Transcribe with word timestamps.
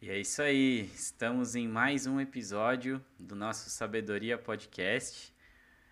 E 0.00 0.10
é 0.10 0.16
isso 0.16 0.40
aí, 0.40 0.82
estamos 0.94 1.56
em 1.56 1.66
mais 1.66 2.06
um 2.06 2.20
episódio 2.20 3.04
do 3.18 3.34
nosso 3.34 3.68
Sabedoria 3.68 4.38
Podcast. 4.38 5.34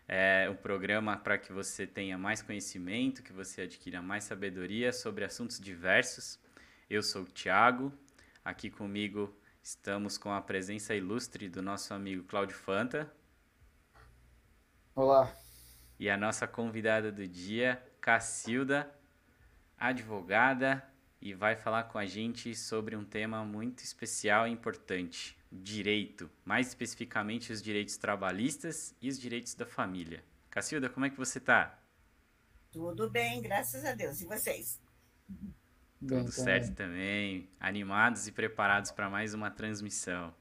É 0.06 0.48
um 0.48 0.54
programa 0.54 1.16
para 1.16 1.36
que 1.36 1.52
você 1.52 1.88
tenha 1.88 2.16
mais 2.16 2.40
conhecimento, 2.40 3.20
que 3.20 3.32
você 3.32 3.62
adquira 3.62 4.00
mais 4.00 4.22
sabedoria 4.22 4.92
sobre 4.92 5.24
assuntos 5.24 5.58
diversos. 5.58 6.38
Eu 6.88 7.02
sou 7.02 7.22
o 7.22 7.26
Thiago, 7.26 7.92
aqui 8.44 8.70
comigo 8.70 9.36
estamos 9.60 10.16
com 10.16 10.32
a 10.32 10.40
presença 10.40 10.94
ilustre 10.94 11.48
do 11.48 11.60
nosso 11.60 11.92
amigo 11.92 12.22
Cláudio 12.22 12.54
Fanta. 12.54 13.12
Olá. 14.94 15.34
E 15.98 16.08
a 16.08 16.16
nossa 16.16 16.46
convidada 16.46 17.10
do 17.10 17.26
dia, 17.26 17.82
Cacilda, 18.00 18.88
advogada, 19.76 20.88
e 21.26 21.34
vai 21.34 21.56
falar 21.56 21.84
com 21.84 21.98
a 21.98 22.06
gente 22.06 22.54
sobre 22.54 22.94
um 22.94 23.04
tema 23.04 23.44
muito 23.44 23.80
especial 23.82 24.46
e 24.46 24.52
importante: 24.52 25.36
direito, 25.50 26.30
mais 26.44 26.68
especificamente 26.68 27.52
os 27.52 27.60
direitos 27.60 27.96
trabalhistas 27.96 28.94
e 29.02 29.08
os 29.08 29.18
direitos 29.18 29.54
da 29.54 29.66
família. 29.66 30.22
Cacilda, 30.48 30.88
como 30.88 31.04
é 31.04 31.10
que 31.10 31.16
você 31.16 31.38
está? 31.38 31.78
Tudo 32.70 33.10
bem, 33.10 33.42
graças 33.42 33.84
a 33.84 33.92
Deus. 33.92 34.20
E 34.20 34.26
vocês? 34.26 34.80
Bem, 36.00 36.20
Tudo 36.20 36.30
certo 36.30 36.74
também. 36.74 37.48
Animados 37.58 38.28
e 38.28 38.32
preparados 38.32 38.92
para 38.92 39.10
mais 39.10 39.34
uma 39.34 39.50
transmissão. 39.50 40.32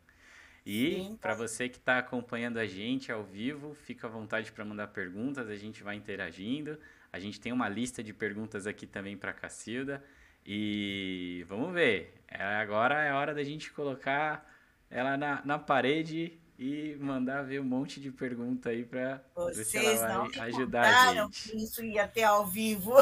E 0.64 1.18
para 1.20 1.34
você 1.34 1.68
que 1.68 1.78
está 1.78 1.98
acompanhando 1.98 2.58
a 2.58 2.66
gente 2.68 3.12
ao 3.12 3.24
vivo, 3.24 3.74
fica 3.74 4.06
à 4.06 4.10
vontade 4.10 4.52
para 4.52 4.64
mandar 4.64 4.88
perguntas, 4.88 5.50
a 5.50 5.56
gente 5.56 5.82
vai 5.82 5.96
interagindo. 5.96 6.78
A 7.12 7.20
gente 7.20 7.40
tem 7.40 7.52
uma 7.52 7.70
lista 7.70 8.04
de 8.04 8.14
perguntas 8.14 8.68
aqui 8.68 8.86
também 8.86 9.18
para 9.18 9.32
a 9.32 9.34
Cacilda. 9.34 10.04
E 10.46 11.46
vamos 11.50 11.74
ver. 11.74 12.14
É, 12.28 12.44
agora 12.44 13.04
é 13.04 13.14
hora 13.14 13.34
da 13.34 13.44
gente 13.44 13.72
colocar 13.72 14.46
ela 14.90 15.18
na, 15.18 15.42
na 15.44 15.58
parede 15.58 16.40
e 16.58 16.96
mandar 17.00 17.44
ver 17.44 17.60
um 17.60 17.66
monte 17.66 18.00
de 18.00 18.12
pergunta 18.12 18.70
aí 18.70 18.86
para 18.86 19.22
ver 19.54 19.66
se 19.66 19.78
ela 19.78 20.28
vai 20.30 20.50
ajudar 20.50 21.10
a 21.10 21.14
gente. 21.14 21.58
Isso 21.58 21.84
ia 21.84 22.06
até 22.06 22.24
ao 22.24 22.46
vivo. 22.46 22.94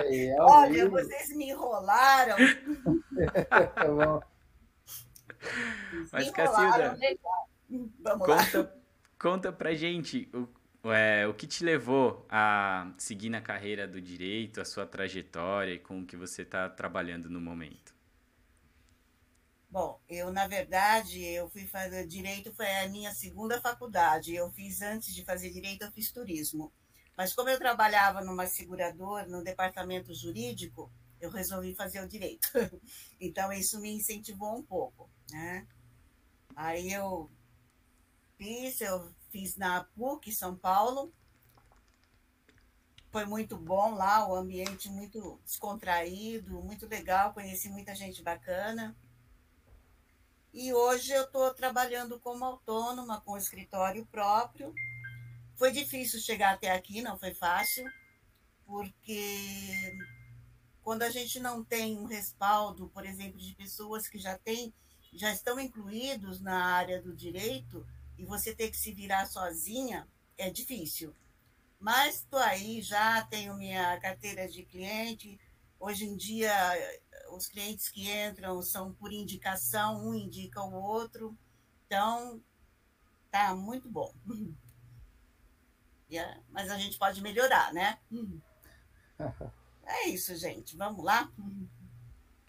É, 0.00 0.38
ao 0.38 0.48
Olha, 0.48 0.84
vivo. 0.84 0.90
vocês 0.90 1.36
me 1.36 1.50
enrolaram. 1.50 2.36
Mas, 6.12 6.30
Cacilda, 6.30 6.98
conta, 8.18 8.76
conta 9.18 9.52
pra 9.52 9.74
gente 9.74 10.30
o 10.32 10.46
é, 10.92 11.26
o 11.26 11.34
que 11.34 11.46
te 11.46 11.64
levou 11.64 12.26
a 12.28 12.92
seguir 12.98 13.30
na 13.30 13.40
carreira 13.40 13.86
do 13.86 14.00
direito, 14.00 14.60
a 14.60 14.64
sua 14.64 14.86
trajetória 14.86 15.72
e 15.74 15.78
com 15.78 16.00
o 16.00 16.06
que 16.06 16.16
você 16.16 16.42
está 16.42 16.68
trabalhando 16.68 17.30
no 17.30 17.40
momento? 17.40 17.94
Bom, 19.70 20.00
eu, 20.08 20.32
na 20.32 20.46
verdade, 20.46 21.22
eu 21.22 21.48
fui 21.50 21.66
fazer 21.66 22.06
direito, 22.06 22.54
foi 22.54 22.66
a 22.76 22.88
minha 22.88 23.12
segunda 23.14 23.60
faculdade. 23.60 24.34
Eu 24.34 24.50
fiz, 24.52 24.80
antes 24.80 25.14
de 25.14 25.24
fazer 25.24 25.50
direito, 25.50 25.82
eu 25.82 25.92
fiz 25.92 26.10
turismo. 26.12 26.72
Mas 27.16 27.34
como 27.34 27.48
eu 27.50 27.58
trabalhava 27.58 28.22
numa 28.22 28.46
seguradora, 28.46 29.26
no 29.26 29.42
departamento 29.42 30.14
jurídico, 30.14 30.90
eu 31.20 31.30
resolvi 31.30 31.74
fazer 31.74 32.00
o 32.02 32.08
direito. 32.08 32.48
Então, 33.20 33.52
isso 33.52 33.80
me 33.80 33.90
incentivou 33.90 34.56
um 34.56 34.62
pouco, 34.62 35.10
né? 35.30 35.66
Aí 36.54 36.92
eu 36.92 37.30
fiz, 38.36 38.80
eu 38.80 39.14
fiz 39.30 39.56
na 39.56 39.84
PUC, 39.84 40.32
São 40.32 40.56
Paulo. 40.56 41.12
Foi 43.10 43.24
muito 43.24 43.56
bom 43.56 43.94
lá, 43.94 44.28
o 44.28 44.34
ambiente 44.34 44.88
muito 44.90 45.40
descontraído, 45.44 46.62
muito 46.62 46.86
legal, 46.86 47.32
conheci 47.32 47.68
muita 47.70 47.94
gente 47.94 48.22
bacana. 48.22 48.96
E 50.52 50.72
hoje 50.72 51.12
eu 51.12 51.24
estou 51.24 51.52
trabalhando 51.54 52.18
como 52.20 52.44
autônoma, 52.44 53.20
com 53.20 53.36
escritório 53.36 54.06
próprio. 54.06 54.74
Foi 55.54 55.70
difícil 55.70 56.20
chegar 56.20 56.54
até 56.54 56.70
aqui, 56.70 57.02
não 57.02 57.18
foi 57.18 57.34
fácil, 57.34 57.84
porque 58.66 59.96
quando 60.82 61.02
a 61.02 61.10
gente 61.10 61.40
não 61.40 61.64
tem 61.64 61.98
um 61.98 62.04
respaldo, 62.04 62.88
por 62.88 63.04
exemplo, 63.04 63.38
de 63.38 63.54
pessoas 63.54 64.08
que 64.08 64.18
já 64.18 64.38
têm, 64.38 64.72
já 65.12 65.32
estão 65.32 65.58
incluídos 65.58 66.40
na 66.40 66.64
área 66.64 67.02
do 67.02 67.14
direito, 67.14 67.86
e 68.18 68.24
você 68.24 68.54
ter 68.54 68.70
que 68.70 68.76
se 68.76 68.92
virar 68.92 69.26
sozinha 69.26 70.08
é 70.36 70.50
difícil. 70.50 71.14
Mas 71.78 72.16
estou 72.16 72.40
aí, 72.40 72.80
já 72.80 73.22
tenho 73.26 73.54
minha 73.56 73.98
carteira 74.00 74.48
de 74.48 74.64
cliente. 74.64 75.38
Hoje 75.78 76.06
em 76.06 76.16
dia, 76.16 76.52
os 77.32 77.46
clientes 77.46 77.88
que 77.88 78.10
entram 78.10 78.62
são 78.62 78.92
por 78.94 79.12
indicação, 79.12 80.06
um 80.06 80.14
indica 80.14 80.62
o 80.62 80.72
outro. 80.74 81.36
Então, 81.86 82.42
tá 83.30 83.54
muito 83.54 83.88
bom. 83.88 84.12
Yeah, 86.10 86.40
mas 86.50 86.70
a 86.70 86.78
gente 86.78 86.98
pode 86.98 87.20
melhorar, 87.20 87.72
né? 87.72 87.98
É 89.88 90.08
isso, 90.08 90.34
gente. 90.34 90.76
Vamos 90.76 91.04
lá? 91.04 91.30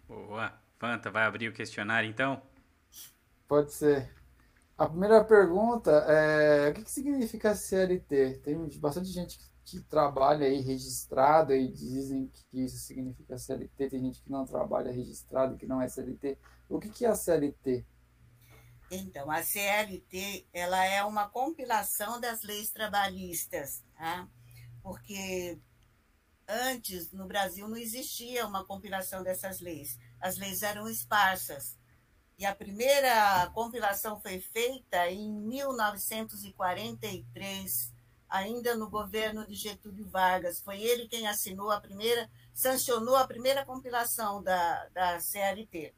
Boa. 0.07 0.59
Fanta, 0.79 1.11
vai 1.11 1.23
abrir 1.23 1.47
o 1.47 1.53
questionário 1.53 2.09
então? 2.09 2.41
Pode 3.47 3.71
ser. 3.71 4.16
A 4.77 4.85
primeira 4.85 5.23
pergunta 5.23 5.89
é 6.07 6.69
o 6.69 6.73
que, 6.73 6.83
que 6.83 6.91
significa 6.91 7.55
CLT? 7.55 8.41
Tem 8.43 8.55
bastante 8.79 9.09
gente 9.09 9.39
que, 9.65 9.81
trabalha 9.81 10.45
aí 10.45 10.61
registrado 10.61 11.53
e 11.53 11.67
dizem 11.67 12.27
que 12.27 12.63
isso 12.63 12.77
significa 12.77 13.37
CLT. 13.37 13.89
Tem 13.89 13.99
gente 13.99 14.21
que 14.21 14.31
não 14.31 14.45
trabalha 14.45 14.91
registrado 14.91 15.57
que 15.57 15.65
não 15.65 15.81
é 15.81 15.89
CLT. 15.89 16.37
O 16.69 16.79
que, 16.79 16.89
que 16.89 17.05
é 17.05 17.09
a 17.09 17.15
CLT? 17.15 17.85
Então, 18.89 19.29
a 19.29 19.43
CLT 19.43 20.47
ela 20.53 20.85
é 20.85 21.03
uma 21.03 21.27
compilação 21.27 22.21
das 22.21 22.43
leis 22.43 22.69
trabalhistas, 22.69 23.83
tá? 23.97 24.27
Porque 24.81 25.59
antes 26.47 27.11
no 27.11 27.27
Brasil 27.27 27.67
não 27.67 27.77
existia 27.77 28.47
uma 28.47 28.63
compilação 28.63 29.23
dessas 29.23 29.59
leis. 29.59 29.97
As 30.21 30.37
leis 30.37 30.61
eram 30.61 30.87
esparsas. 30.87 31.76
E 32.37 32.45
a 32.45 32.55
primeira 32.55 33.49
compilação 33.51 34.21
foi 34.21 34.39
feita 34.39 35.09
em 35.09 35.31
1943, 35.31 37.91
ainda 38.29 38.75
no 38.75 38.91
governo 38.91 39.47
de 39.47 39.55
Getúlio 39.55 40.07
Vargas. 40.07 40.59
Foi 40.59 40.79
ele 40.79 41.07
quem 41.07 41.27
assinou 41.27 41.71
a 41.71 41.81
primeira, 41.81 42.29
sancionou 42.53 43.15
a 43.15 43.25
primeira 43.25 43.65
compilação 43.65 44.43
da, 44.43 44.87
da 44.89 45.19
CLT. 45.19 45.95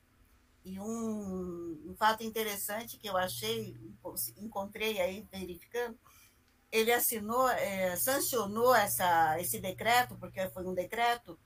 E 0.63 0.79
um, 0.79 1.77
um 1.87 1.95
fato 1.97 2.23
interessante 2.23 2.97
que 2.97 3.09
eu 3.09 3.17
achei, 3.17 3.75
encontrei 4.37 5.01
aí 5.01 5.27
verificando, 5.29 5.99
ele 6.71 6.93
assinou, 6.93 7.49
é, 7.49 7.97
sancionou 7.97 8.73
essa, 8.73 9.37
esse 9.41 9.59
decreto, 9.59 10.15
porque 10.15 10.47
foi 10.51 10.65
um 10.65 10.73
decreto, 10.73 11.37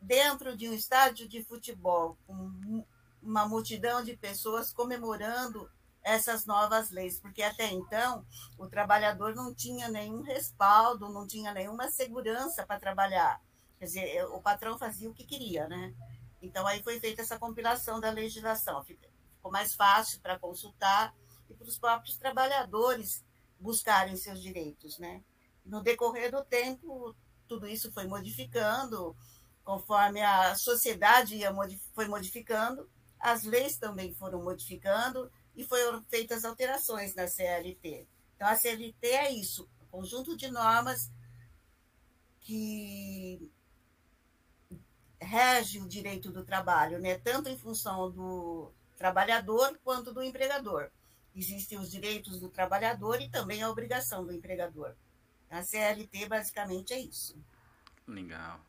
dentro 0.00 0.56
de 0.56 0.68
um 0.68 0.72
estádio 0.72 1.28
de 1.28 1.42
futebol, 1.42 2.16
com 2.24 2.84
uma 3.26 3.46
multidão 3.46 4.02
de 4.02 4.16
pessoas 4.16 4.72
comemorando 4.72 5.68
essas 6.02 6.46
novas 6.46 6.90
leis, 6.90 7.18
porque 7.18 7.42
até 7.42 7.72
então 7.72 8.24
o 8.56 8.68
trabalhador 8.68 9.34
não 9.34 9.52
tinha 9.52 9.88
nenhum 9.88 10.22
respaldo, 10.22 11.08
não 11.08 11.26
tinha 11.26 11.52
nenhuma 11.52 11.90
segurança 11.90 12.64
para 12.64 12.78
trabalhar. 12.78 13.42
Quer 13.78 13.84
dizer, 13.86 14.24
o 14.26 14.40
patrão 14.40 14.78
fazia 14.78 15.10
o 15.10 15.14
que 15.14 15.24
queria, 15.24 15.66
né? 15.66 15.92
Então 16.40 16.64
aí 16.64 16.80
foi 16.82 17.00
feita 17.00 17.22
essa 17.22 17.38
compilação 17.38 17.98
da 17.98 18.10
legislação, 18.10 18.84
ficou 18.84 19.10
mais 19.50 19.74
fácil 19.74 20.20
para 20.20 20.38
consultar 20.38 21.12
e 21.50 21.54
para 21.54 21.66
os 21.66 21.76
próprios 21.76 22.16
trabalhadores 22.16 23.24
buscarem 23.58 24.16
seus 24.16 24.40
direitos, 24.40 24.98
né? 24.98 25.24
No 25.64 25.82
decorrer 25.82 26.30
do 26.30 26.44
tempo, 26.44 27.16
tudo 27.48 27.66
isso 27.66 27.90
foi 27.90 28.06
modificando, 28.06 29.16
conforme 29.64 30.22
a 30.22 30.54
sociedade 30.54 31.34
ia 31.34 31.52
foi 31.92 32.06
modificando, 32.06 32.88
as 33.18 33.44
leis 33.44 33.76
também 33.76 34.14
foram 34.14 34.42
modificando 34.42 35.30
e 35.54 35.64
foram 35.64 36.02
feitas 36.04 36.44
alterações 36.44 37.14
na 37.14 37.26
CLT. 37.26 38.06
Então, 38.34 38.48
a 38.48 38.56
CLT 38.56 39.06
é 39.06 39.32
isso, 39.32 39.68
conjunto 39.90 40.36
de 40.36 40.50
normas 40.50 41.10
que 42.40 43.50
rege 45.20 45.80
o 45.80 45.88
direito 45.88 46.30
do 46.30 46.44
trabalho, 46.44 46.98
né? 46.98 47.18
tanto 47.18 47.48
em 47.48 47.58
função 47.58 48.10
do 48.10 48.70
trabalhador 48.96 49.78
quanto 49.82 50.12
do 50.12 50.22
empregador. 50.22 50.90
Existem 51.34 51.78
os 51.78 51.90
direitos 51.90 52.40
do 52.40 52.48
trabalhador 52.48 53.20
e 53.20 53.28
também 53.28 53.62
a 53.62 53.70
obrigação 53.70 54.24
do 54.24 54.32
empregador. 54.32 54.94
A 55.50 55.62
CLT 55.62 56.28
basicamente 56.28 56.92
é 56.92 57.00
isso. 57.00 57.38
Legal. 58.06 58.60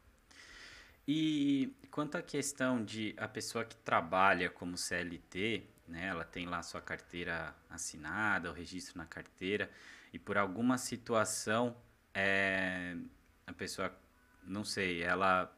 E 1.07 1.73
quanto 1.89 2.17
à 2.17 2.21
questão 2.21 2.83
de 2.83 3.15
a 3.17 3.27
pessoa 3.27 3.63
que 3.63 3.77
trabalha 3.77 4.49
como 4.49 4.77
CLT, 4.77 5.63
né, 5.87 6.07
ela 6.07 6.25
tem 6.25 6.45
lá 6.45 6.61
sua 6.61 6.81
carteira 6.81 7.55
assinada, 7.69 8.51
o 8.51 8.53
registro 8.53 8.97
na 8.97 9.05
carteira, 9.05 9.71
e 10.11 10.19
por 10.19 10.37
alguma 10.37 10.77
situação 10.77 11.77
é, 12.13 12.97
a 13.45 13.53
pessoa, 13.53 13.95
não 14.43 14.65
sei, 14.65 15.01
ela 15.01 15.55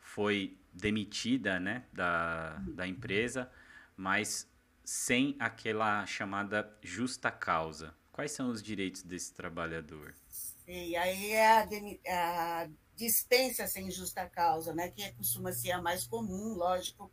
foi 0.00 0.58
demitida 0.72 1.60
né, 1.60 1.84
da, 1.92 2.56
da 2.66 2.86
empresa, 2.86 3.50
mas 3.96 4.50
sem 4.84 5.36
aquela 5.38 6.04
chamada 6.06 6.68
justa 6.82 7.30
causa. 7.30 7.94
Quais 8.10 8.32
são 8.32 8.50
os 8.50 8.62
direitos 8.62 9.02
desse 9.02 9.32
trabalhador? 9.32 10.12
E 10.66 10.96
aí 10.96 11.32
é 11.32 11.46
a, 11.46 12.62
a 12.62 12.68
dispensa 12.96 13.66
sem 13.66 13.90
justa 13.90 14.28
causa, 14.28 14.74
né, 14.74 14.90
que 14.90 15.12
costuma 15.12 15.52
ser 15.52 15.72
a 15.72 15.82
mais 15.82 16.06
comum, 16.06 16.54
lógico, 16.54 17.10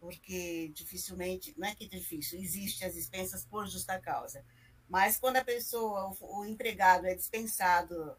porque 0.00 0.70
dificilmente, 0.74 1.54
não 1.56 1.68
é 1.68 1.74
que 1.74 1.84
é 1.84 1.88
difícil, 1.88 2.40
existe 2.40 2.84
as 2.84 2.94
dispensas 2.94 3.44
por 3.44 3.66
justa 3.66 3.98
causa. 3.98 4.44
Mas 4.88 5.18
quando 5.18 5.36
a 5.36 5.44
pessoa, 5.44 6.16
o, 6.20 6.40
o 6.40 6.44
empregado 6.44 7.06
é 7.06 7.14
dispensado 7.14 8.16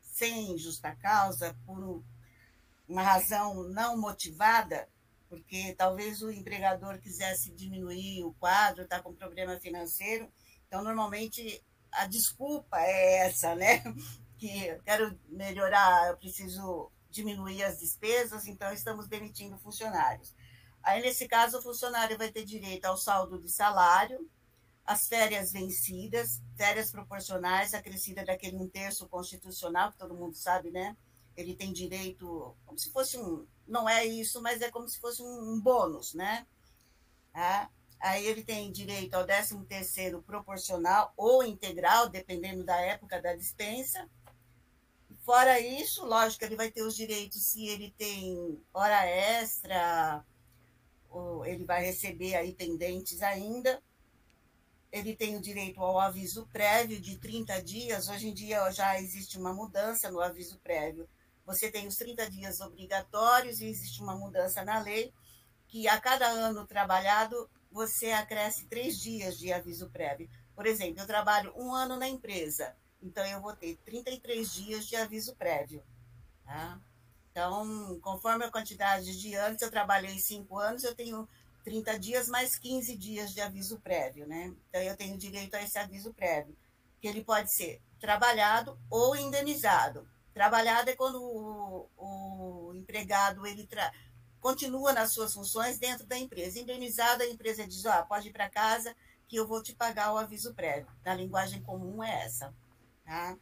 sem 0.00 0.56
justa 0.58 0.94
causa, 0.96 1.56
por 1.66 2.02
uma 2.88 3.02
razão 3.02 3.64
não 3.68 3.96
motivada, 3.96 4.88
porque 5.28 5.74
talvez 5.74 6.20
o 6.20 6.30
empregador 6.30 6.98
quisesse 6.98 7.50
diminuir 7.52 8.22
o 8.24 8.34
quadro, 8.34 8.82
está 8.82 9.00
com 9.00 9.14
problema 9.14 9.58
financeiro, 9.58 10.30
então 10.66 10.82
normalmente 10.82 11.64
a 11.90 12.06
desculpa 12.06 12.78
é 12.80 13.26
essa, 13.26 13.54
né? 13.54 13.82
Que 14.42 14.76
quero 14.84 15.16
melhorar, 15.28 16.08
eu 16.08 16.16
preciso 16.16 16.90
diminuir 17.08 17.62
as 17.62 17.78
despesas, 17.78 18.44
então 18.48 18.72
estamos 18.72 19.06
demitindo 19.06 19.56
funcionários. 19.56 20.34
Aí, 20.82 21.00
nesse 21.00 21.28
caso, 21.28 21.58
o 21.60 21.62
funcionário 21.62 22.18
vai 22.18 22.28
ter 22.32 22.44
direito 22.44 22.86
ao 22.86 22.96
saldo 22.96 23.40
de 23.40 23.48
salário, 23.48 24.28
as 24.84 25.06
férias 25.06 25.52
vencidas, 25.52 26.42
férias 26.56 26.90
proporcionais, 26.90 27.72
acrescida 27.72 28.24
daquele 28.24 28.56
um 28.56 28.68
terço 28.68 29.06
constitucional, 29.06 29.92
que 29.92 29.98
todo 29.98 30.12
mundo 30.12 30.34
sabe, 30.34 30.72
né? 30.72 30.96
Ele 31.36 31.54
tem 31.54 31.72
direito, 31.72 32.56
como 32.66 32.76
se 32.76 32.90
fosse 32.90 33.16
um. 33.16 33.46
Não 33.64 33.88
é 33.88 34.04
isso, 34.04 34.42
mas 34.42 34.60
é 34.60 34.72
como 34.72 34.88
se 34.88 34.98
fosse 34.98 35.22
um, 35.22 35.52
um 35.52 35.60
bônus, 35.60 36.14
né? 36.14 36.48
Tá? 37.32 37.70
Aí 38.00 38.26
ele 38.26 38.42
tem 38.42 38.72
direito 38.72 39.14
ao 39.14 39.24
13 39.24 39.64
terceiro 39.66 40.20
proporcional 40.20 41.12
ou 41.16 41.44
integral, 41.44 42.08
dependendo 42.08 42.64
da 42.64 42.76
época 42.80 43.22
da 43.22 43.36
dispensa. 43.36 44.10
Fora 45.22 45.60
isso, 45.60 46.04
lógico, 46.04 46.44
ele 46.44 46.56
vai 46.56 46.70
ter 46.70 46.82
os 46.82 46.96
direitos 46.96 47.42
se 47.44 47.66
ele 47.68 47.94
tem 47.96 48.60
hora 48.74 49.06
extra, 49.06 50.24
ele 51.46 51.64
vai 51.64 51.84
receber 51.84 52.34
aí 52.34 52.52
pendentes 52.52 53.22
ainda. 53.22 53.80
Ele 54.90 55.14
tem 55.14 55.36
o 55.36 55.40
direito 55.40 55.80
ao 55.80 55.98
aviso 55.98 56.46
prévio 56.52 57.00
de 57.00 57.18
30 57.18 57.62
dias. 57.62 58.08
Hoje 58.08 58.28
em 58.28 58.34
dia 58.34 58.68
já 58.72 59.00
existe 59.00 59.38
uma 59.38 59.54
mudança 59.54 60.10
no 60.10 60.20
aviso 60.20 60.58
prévio. 60.58 61.08
Você 61.46 61.70
tem 61.70 61.86
os 61.86 61.96
30 61.96 62.28
dias 62.28 62.60
obrigatórios 62.60 63.60
e 63.60 63.66
existe 63.66 64.02
uma 64.02 64.16
mudança 64.16 64.64
na 64.64 64.80
lei 64.80 65.12
que 65.68 65.86
a 65.88 66.00
cada 66.00 66.26
ano 66.26 66.66
trabalhado 66.66 67.48
você 67.70 68.10
acresce 68.10 68.66
três 68.66 68.98
dias 68.98 69.38
de 69.38 69.52
aviso 69.52 69.88
prévio. 69.90 70.28
Por 70.54 70.66
exemplo, 70.66 71.00
eu 71.00 71.06
trabalho 71.06 71.52
um 71.56 71.72
ano 71.72 71.96
na 71.96 72.08
empresa, 72.08 72.76
então 73.02 73.24
eu 73.26 73.40
vou 73.40 73.54
ter 73.54 73.76
33 73.84 74.52
dias 74.52 74.86
de 74.86 74.96
aviso 74.96 75.34
prévio. 75.36 75.82
Tá? 76.44 76.80
Então, 77.30 77.98
conforme 78.00 78.44
a 78.44 78.50
quantidade 78.50 79.18
de 79.18 79.34
anos, 79.34 79.60
eu 79.62 79.70
trabalhei 79.70 80.18
cinco 80.18 80.58
anos, 80.58 80.84
eu 80.84 80.94
tenho 80.94 81.28
30 81.64 81.98
dias 81.98 82.28
mais 82.28 82.58
15 82.58 82.96
dias 82.96 83.32
de 83.32 83.40
aviso 83.40 83.80
prévio, 83.80 84.26
né? 84.26 84.52
Então, 84.68 84.82
eu 84.82 84.96
tenho 84.96 85.16
direito 85.16 85.54
a 85.54 85.62
esse 85.62 85.78
aviso 85.78 86.12
prévio, 86.12 86.54
que 87.00 87.08
ele 87.08 87.24
pode 87.24 87.52
ser 87.52 87.80
trabalhado 87.98 88.78
ou 88.90 89.16
indenizado. 89.16 90.06
Trabalhado 90.34 90.90
é 90.90 90.96
quando 90.96 91.22
o, 91.22 91.88
o 91.96 92.74
empregado 92.74 93.46
ele 93.46 93.66
tra... 93.66 93.92
continua 94.40 94.92
nas 94.92 95.12
suas 95.12 95.32
funções 95.32 95.78
dentro 95.78 96.06
da 96.06 96.18
empresa. 96.18 96.58
Indenizado, 96.58 97.22
a 97.22 97.26
empresa 97.26 97.66
diz, 97.66 97.84
ó, 97.84 98.00
oh, 98.00 98.06
pode 98.06 98.28
ir 98.28 98.32
para 98.32 98.50
casa 98.50 98.94
que 99.28 99.36
eu 99.36 99.46
vou 99.46 99.62
te 99.62 99.74
pagar 99.74 100.12
o 100.12 100.18
aviso 100.18 100.52
prévio. 100.52 100.92
Na 101.04 101.14
linguagem 101.14 101.62
comum 101.62 102.02
é 102.02 102.24
essa, 102.24 102.52
tá? 103.04 103.36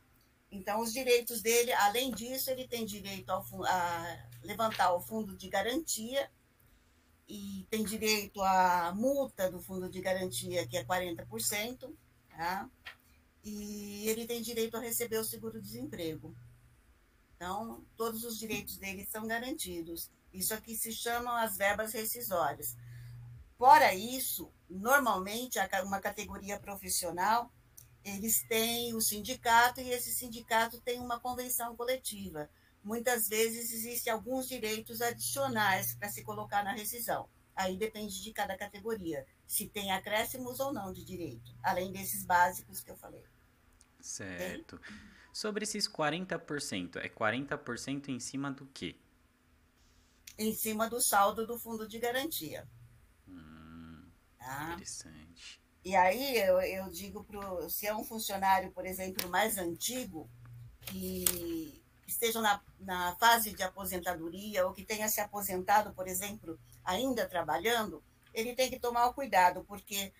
Então, 0.50 0.80
os 0.80 0.92
direitos 0.92 1.40
dele, 1.42 1.72
além 1.72 2.10
disso, 2.10 2.50
ele 2.50 2.66
tem 2.66 2.84
direito 2.84 3.30
ao, 3.30 3.44
a 3.64 4.28
levantar 4.42 4.92
o 4.94 5.00
fundo 5.00 5.36
de 5.36 5.48
garantia 5.48 6.30
e 7.28 7.66
tem 7.70 7.84
direito 7.84 8.42
à 8.42 8.92
multa 8.94 9.50
do 9.50 9.60
fundo 9.60 9.88
de 9.88 10.00
garantia, 10.00 10.66
que 10.66 10.76
é 10.76 10.84
40%, 10.84 11.94
tá? 12.30 12.68
e 13.44 14.08
ele 14.08 14.26
tem 14.26 14.42
direito 14.42 14.76
a 14.76 14.80
receber 14.80 15.18
o 15.18 15.24
seguro-desemprego. 15.24 16.34
Então, 17.36 17.82
todos 17.96 18.24
os 18.24 18.38
direitos 18.38 18.76
dele 18.76 19.06
são 19.06 19.26
garantidos. 19.26 20.10
Isso 20.32 20.52
aqui 20.52 20.76
se 20.76 20.92
chamam 20.92 21.34
as 21.34 21.56
verbas 21.56 21.92
rescisórias. 21.92 22.76
Fora 23.56 23.94
isso, 23.94 24.52
normalmente, 24.68 25.58
uma 25.84 26.00
categoria 26.00 26.58
profissional 26.58 27.50
eles 28.04 28.42
têm 28.42 28.94
o 28.94 29.00
sindicato 29.00 29.80
e 29.80 29.90
esse 29.90 30.12
sindicato 30.12 30.80
tem 30.80 30.98
uma 31.00 31.20
convenção 31.20 31.76
coletiva. 31.76 32.48
Muitas 32.82 33.28
vezes 33.28 33.72
existem 33.72 34.12
alguns 34.12 34.48
direitos 34.48 35.02
adicionais 35.02 35.94
para 35.94 36.08
se 36.08 36.22
colocar 36.22 36.64
na 36.64 36.72
rescisão. 36.72 37.28
Aí 37.54 37.76
depende 37.76 38.22
de 38.22 38.32
cada 38.32 38.56
categoria, 38.56 39.26
se 39.46 39.68
tem 39.68 39.92
acréscimos 39.92 40.60
ou 40.60 40.72
não 40.72 40.92
de 40.92 41.04
direito, 41.04 41.54
além 41.62 41.92
desses 41.92 42.24
básicos 42.24 42.80
que 42.80 42.90
eu 42.90 42.96
falei. 42.96 43.22
Certo. 44.00 44.76
Okay? 44.76 44.94
Sobre 45.32 45.64
esses 45.64 45.86
40%, 45.86 46.96
é 46.96 47.08
40% 47.08 48.08
em 48.08 48.18
cima 48.18 48.50
do 48.50 48.66
quê? 48.66 48.96
Em 50.38 50.54
cima 50.54 50.88
do 50.88 51.00
saldo 51.00 51.46
do 51.46 51.58
fundo 51.58 51.86
de 51.86 51.98
garantia. 51.98 52.66
Hum, 53.28 54.08
tá? 54.38 54.72
Interessante. 54.72 55.59
E 55.84 55.96
aí 55.96 56.36
eu, 56.36 56.60
eu 56.60 56.90
digo 56.90 57.24
para 57.24 57.68
se 57.68 57.86
é 57.86 57.94
um 57.94 58.04
funcionário, 58.04 58.70
por 58.72 58.84
exemplo, 58.84 59.28
mais 59.28 59.56
antigo, 59.56 60.28
que 60.82 61.82
esteja 62.06 62.40
na, 62.40 62.60
na 62.78 63.16
fase 63.16 63.52
de 63.52 63.62
aposentadoria 63.62 64.66
ou 64.66 64.72
que 64.72 64.84
tenha 64.84 65.08
se 65.08 65.20
aposentado, 65.20 65.94
por 65.94 66.06
exemplo, 66.06 66.58
ainda 66.84 67.26
trabalhando, 67.26 68.02
ele 68.34 68.54
tem 68.54 68.68
que 68.68 68.78
tomar 68.78 69.06
o 69.06 69.14
cuidado, 69.14 69.64
porque 69.64 70.12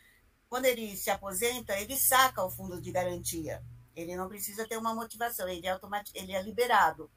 quando 0.48 0.64
ele 0.64 0.96
se 0.96 1.10
aposenta, 1.10 1.78
ele 1.78 1.96
saca 1.96 2.44
o 2.44 2.50
fundo 2.50 2.80
de 2.80 2.90
garantia. 2.90 3.62
Ele 3.94 4.16
não 4.16 4.28
precisa 4.28 4.66
ter 4.66 4.76
uma 4.76 4.94
motivação, 4.94 5.48
ele 5.48 5.66
é, 5.66 5.78
ele 6.14 6.32
é 6.32 6.42
liberado. 6.42 7.10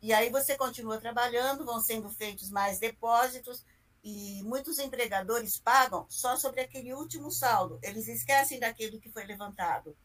E 0.00 0.12
aí 0.12 0.30
você 0.30 0.56
continua 0.56 0.98
trabalhando, 0.98 1.64
vão 1.64 1.80
sendo 1.80 2.08
feitos 2.10 2.50
mais 2.50 2.78
depósitos, 2.78 3.64
e 4.02 4.42
muitos 4.42 4.78
empregadores 4.78 5.58
pagam 5.58 6.06
só 6.08 6.36
sobre 6.36 6.60
aquele 6.60 6.92
último 6.92 7.30
saldo. 7.30 7.78
Eles 7.82 8.08
esquecem 8.08 8.58
daquilo 8.58 9.00
que 9.00 9.10
foi 9.10 9.24
levantado. 9.24 9.96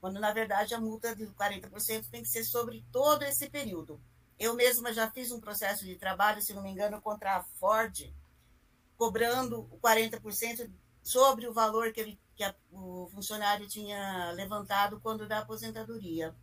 Quando, 0.00 0.18
na 0.18 0.32
verdade, 0.32 0.74
a 0.74 0.80
multa 0.80 1.14
de 1.14 1.26
40% 1.26 2.08
tem 2.10 2.22
que 2.22 2.28
ser 2.28 2.44
sobre 2.44 2.84
todo 2.90 3.22
esse 3.22 3.48
período. 3.50 4.00
Eu 4.38 4.54
mesma 4.54 4.92
já 4.92 5.10
fiz 5.10 5.30
um 5.30 5.40
processo 5.40 5.84
de 5.84 5.96
trabalho, 5.96 6.42
se 6.42 6.54
não 6.54 6.62
me 6.62 6.70
engano, 6.70 7.00
contra 7.00 7.36
a 7.36 7.42
Ford, 7.58 8.12
cobrando 8.96 9.68
40% 9.82 10.70
sobre 11.02 11.46
o 11.46 11.52
valor 11.52 11.92
que, 11.92 12.00
ele, 12.00 12.20
que 12.34 12.42
a, 12.42 12.54
o 12.72 13.08
funcionário 13.12 13.68
tinha 13.68 14.32
levantado 14.32 15.00
quando 15.00 15.28
da 15.28 15.40
aposentadoria. 15.40 16.34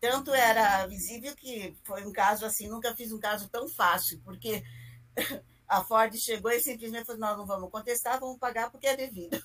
Tanto 0.00 0.32
era 0.32 0.86
visível 0.86 1.34
que 1.34 1.76
foi 1.84 2.04
um 2.06 2.12
caso 2.12 2.44
assim, 2.44 2.68
nunca 2.68 2.94
fiz 2.94 3.12
um 3.12 3.18
caso 3.18 3.48
tão 3.48 3.68
fácil, 3.68 4.20
porque 4.24 4.62
A 5.68 5.82
Ford 5.82 6.14
chegou 6.16 6.50
e 6.50 6.60
simplesmente 6.60 7.04
falou: 7.04 7.20
nós 7.20 7.36
não 7.36 7.46
vamos 7.46 7.70
contestar, 7.70 8.20
vamos 8.20 8.38
pagar 8.38 8.70
porque 8.70 8.86
é 8.86 8.96
devido. 8.96 9.38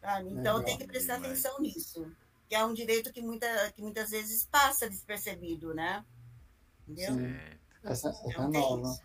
Tá? 0.00 0.22
Então, 0.22 0.62
tem 0.62 0.78
que 0.78 0.86
prestar 0.86 1.16
atenção 1.16 1.58
nisso, 1.58 2.14
que 2.48 2.54
é 2.54 2.64
um 2.64 2.72
direito 2.72 3.12
que, 3.12 3.20
muita, 3.20 3.72
que 3.72 3.82
muitas 3.82 4.10
vezes 4.10 4.46
passa 4.46 4.88
despercebido, 4.88 5.74
né? 5.74 6.04
Entendeu? 6.86 7.16
Essa, 7.82 8.10
essa 8.10 8.28
então, 8.28 8.44
é 8.44 8.48
nova. 8.48 9.00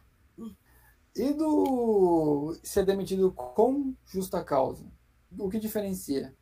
E 1.15 1.34
do 1.34 2.56
ser 2.63 2.86
demitido 2.86 3.32
com 3.32 3.96
justa 4.06 4.44
causa? 4.44 4.86
O 5.38 5.50
que 5.50 5.60
diferencia? 5.60 6.36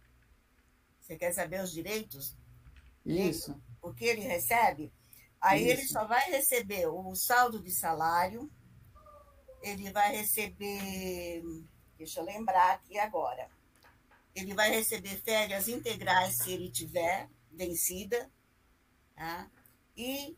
Você 1.00 1.16
quer 1.16 1.32
saber 1.32 1.64
os 1.64 1.72
direitos? 1.72 2.36
Isso. 3.06 3.60
O 3.82 3.94
que 3.94 4.06
ele 4.06 4.22
recebe? 4.22 4.92
Aí 5.42 5.64
Isso. 5.64 5.72
ele 5.72 5.88
só 5.88 6.06
vai 6.06 6.30
receber 6.30 6.88
o 6.88 7.16
saldo 7.16 7.60
de 7.60 7.72
salário, 7.72 8.50
ele 9.62 9.92
vai 9.92 10.16
receber, 10.16 11.44
deixa 11.98 12.20
eu 12.20 12.26
lembrar 12.26 12.74
aqui 12.74 12.98
agora, 12.98 13.50
ele 14.36 14.54
vai 14.54 14.70
receber 14.70 15.22
férias 15.22 15.68
integrais 15.68 16.38
se 16.38 16.52
ele 16.52 16.70
tiver 16.70 17.30
vencida, 17.52 18.30
tá? 19.16 19.50
e 20.00 20.38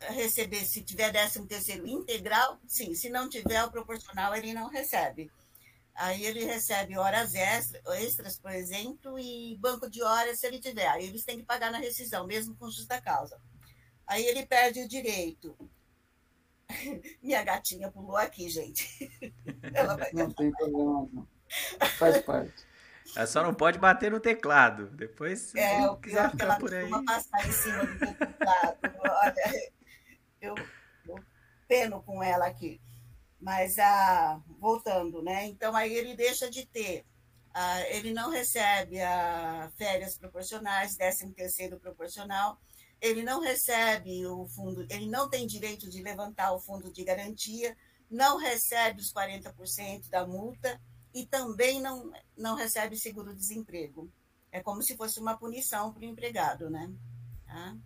receber, 0.00 0.64
se 0.64 0.82
tiver 0.82 1.12
13 1.12 1.46
terceiro 1.46 1.86
integral, 1.86 2.58
sim, 2.66 2.94
se 2.94 3.10
não 3.10 3.28
tiver 3.28 3.62
o 3.62 3.70
proporcional, 3.70 4.34
ele 4.34 4.54
não 4.54 4.68
recebe. 4.68 5.30
Aí 5.94 6.24
ele 6.24 6.42
recebe 6.44 6.96
horas 6.96 7.34
extras, 7.34 7.82
extras, 8.00 8.38
por 8.38 8.50
exemplo, 8.50 9.18
e 9.18 9.56
banco 9.58 9.90
de 9.90 10.02
horas 10.02 10.40
se 10.40 10.46
ele 10.46 10.58
tiver. 10.58 10.88
Aí 10.88 11.04
eles 11.04 11.22
têm 11.22 11.38
que 11.38 11.44
pagar 11.44 11.70
na 11.70 11.78
rescisão, 11.78 12.26
mesmo 12.26 12.56
com 12.56 12.70
justa 12.70 12.98
causa. 13.00 13.38
Aí 14.06 14.24
ele 14.24 14.46
perde 14.46 14.80
o 14.80 14.88
direito 14.88 15.54
Minha 17.22 17.42
gatinha 17.42 17.90
pulou 17.90 18.16
aqui, 18.16 18.48
gente. 18.48 19.10
Vai... 19.96 20.12
Não 20.12 20.30
tem 20.30 20.50
problema, 20.50 21.08
não. 21.12 21.28
Faz 21.98 22.20
parte. 22.22 22.66
Ela 23.14 23.26
só 23.26 23.42
não 23.42 23.52
pode 23.52 23.78
bater 23.78 24.10
no 24.10 24.20
teclado. 24.20 24.86
Depois, 24.90 25.54
é, 25.54 25.86
o 25.86 25.96
pior 25.96 26.34
que 26.34 26.42
ela 26.42 26.58
por 26.58 26.72
aí. 26.72 26.88
passar 27.04 27.46
em 27.46 27.52
cima 27.52 27.84
do 27.84 27.98
teclado. 27.98 28.78
Olha, 29.04 29.72
eu, 30.40 30.54
eu 31.06 31.16
peno 31.68 32.02
com 32.02 32.22
ela 32.22 32.46
aqui. 32.46 32.80
Mas, 33.40 33.78
ah, 33.78 34.40
voltando, 34.58 35.20
né? 35.20 35.46
Então, 35.46 35.74
aí 35.74 35.92
ele 35.92 36.14
deixa 36.14 36.48
de 36.48 36.64
ter, 36.64 37.04
ah, 37.52 37.80
ele 37.88 38.12
não 38.12 38.30
recebe 38.30 39.00
a 39.00 39.70
férias 39.76 40.16
proporcionais, 40.16 40.96
13 40.96 41.32
terceiro 41.32 41.78
proporcional, 41.78 42.58
ele 43.02 43.24
não 43.24 43.40
recebe 43.40 44.24
o 44.28 44.46
fundo, 44.46 44.86
ele 44.88 45.08
não 45.08 45.28
tem 45.28 45.44
direito 45.44 45.90
de 45.90 46.00
levantar 46.00 46.52
o 46.52 46.60
fundo 46.60 46.90
de 46.92 47.02
garantia, 47.02 47.76
não 48.08 48.38
recebe 48.38 49.00
os 49.00 49.12
40% 49.12 50.08
da 50.08 50.24
multa 50.24 50.80
e 51.12 51.26
também 51.26 51.80
não, 51.80 52.12
não 52.38 52.54
recebe 52.54 52.96
seguro-desemprego. 52.96 54.08
É 54.52 54.62
como 54.62 54.82
se 54.82 54.96
fosse 54.96 55.18
uma 55.18 55.36
punição 55.36 55.92
para 55.92 56.02
o 56.02 56.04
empregado, 56.04 56.70
né? 56.70 56.92
Tá? 57.44 57.76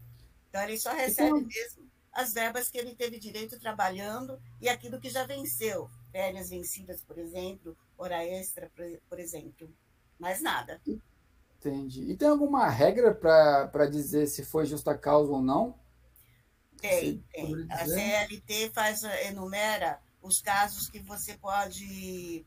Então, 0.50 0.62
ele 0.62 0.78
só 0.78 0.92
recebe 0.92 1.30
então... 1.30 1.48
mesmo 1.48 1.90
as 2.12 2.34
verbas 2.34 2.68
que 2.68 2.76
ele 2.76 2.94
teve 2.94 3.18
direito 3.18 3.58
trabalhando 3.58 4.38
e 4.60 4.68
aquilo 4.68 5.00
que 5.00 5.08
já 5.08 5.24
venceu, 5.26 5.90
férias 6.12 6.50
vencidas, 6.50 7.02
por 7.02 7.18
exemplo, 7.18 7.76
hora 7.96 8.22
extra, 8.24 8.70
por 9.08 9.18
exemplo. 9.18 9.70
Mais 10.18 10.42
nada. 10.42 10.80
Entendi. 11.58 12.10
E 12.10 12.16
tem 12.16 12.28
alguma 12.28 12.68
regra 12.68 13.14
para 13.14 13.86
dizer 13.86 14.26
se 14.26 14.44
foi 14.44 14.66
justa 14.66 14.96
causa 14.96 15.32
ou 15.32 15.42
não? 15.42 15.78
Tem, 16.80 17.24
tem. 17.32 17.66
A 17.70 17.86
CLT 17.86 18.70
faz, 18.72 19.02
enumera 19.26 20.00
os 20.22 20.40
casos 20.40 20.88
que 20.88 20.98
você 21.00 21.34
pode 21.34 22.44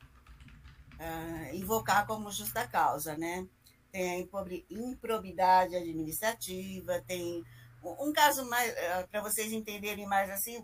uh, 0.95 1.55
invocar 1.55 2.05
como 2.05 2.31
justa 2.31 2.67
causa, 2.67 3.17
né? 3.17 3.47
Tem 3.91 4.11
a 4.11 4.27
improbidade 4.69 5.75
administrativa, 5.75 7.01
tem 7.07 7.43
um 7.83 8.13
caso 8.13 8.47
mais 8.47 8.71
uh, 8.71 9.07
para 9.09 9.21
vocês 9.21 9.51
entenderem 9.51 10.05
mais 10.05 10.29
assim, 10.29 10.63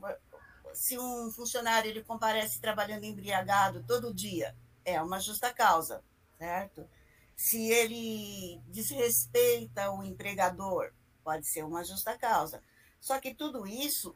se 0.74 1.00
um 1.00 1.32
funcionário 1.32 1.90
ele 1.90 2.04
comparece 2.04 2.62
trabalhando 2.62 3.06
embriagado 3.06 3.84
todo 3.88 4.14
dia, 4.14 4.56
é 4.84 5.02
uma 5.02 5.20
justa 5.20 5.52
causa, 5.54 6.04
certo? 6.38 6.88
Se 7.36 7.70
ele 7.70 8.62
desrespeita 8.68 9.92
o 9.92 10.04
empregador, 10.04 10.92
pode 11.24 11.46
ser 11.46 11.64
uma 11.66 11.84
justa 11.84 12.18
causa. 12.18 12.64
Só 13.00 13.20
que 13.20 13.34
tudo 13.34 13.68
isso, 13.68 14.16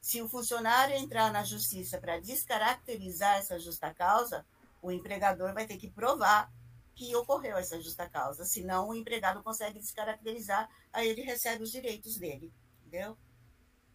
se 0.00 0.22
o 0.22 0.28
funcionário 0.28 0.96
entrar 0.96 1.30
na 1.30 1.44
justiça 1.44 1.98
para 1.98 2.18
descaracterizar 2.18 3.36
essa 3.36 3.58
justa 3.58 3.92
causa, 3.92 4.46
o 4.80 4.90
empregador 4.90 5.52
vai 5.52 5.66
ter 5.66 5.76
que 5.76 5.90
provar 5.90 6.50
que 6.94 7.14
ocorreu 7.14 7.56
essa 7.56 7.80
justa 7.80 8.08
causa, 8.08 8.44
senão 8.44 8.88
o 8.88 8.94
empregado 8.94 9.42
consegue 9.42 9.78
descaracterizar, 9.78 10.68
aí 10.92 11.06
ele 11.06 11.22
recebe 11.22 11.62
os 11.62 11.70
direitos 11.70 12.16
dele, 12.16 12.52
entendeu? 12.80 13.16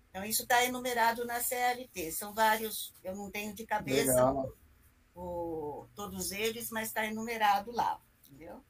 Então, 0.10 0.24
isso 0.24 0.44
está 0.44 0.64
enumerado 0.64 1.26
na 1.26 1.42
CLT. 1.42 2.12
São 2.12 2.34
vários, 2.34 2.94
eu 3.04 3.16
não 3.16 3.30
tenho 3.30 3.54
de 3.54 3.66
cabeça 3.66 4.32
o, 5.16 5.86
todos 5.96 6.32
eles, 6.32 6.70
mas 6.70 6.90
está 6.90 7.06
enumerado 7.06 7.72
lá 7.72 8.00
entendeu? 8.44 8.62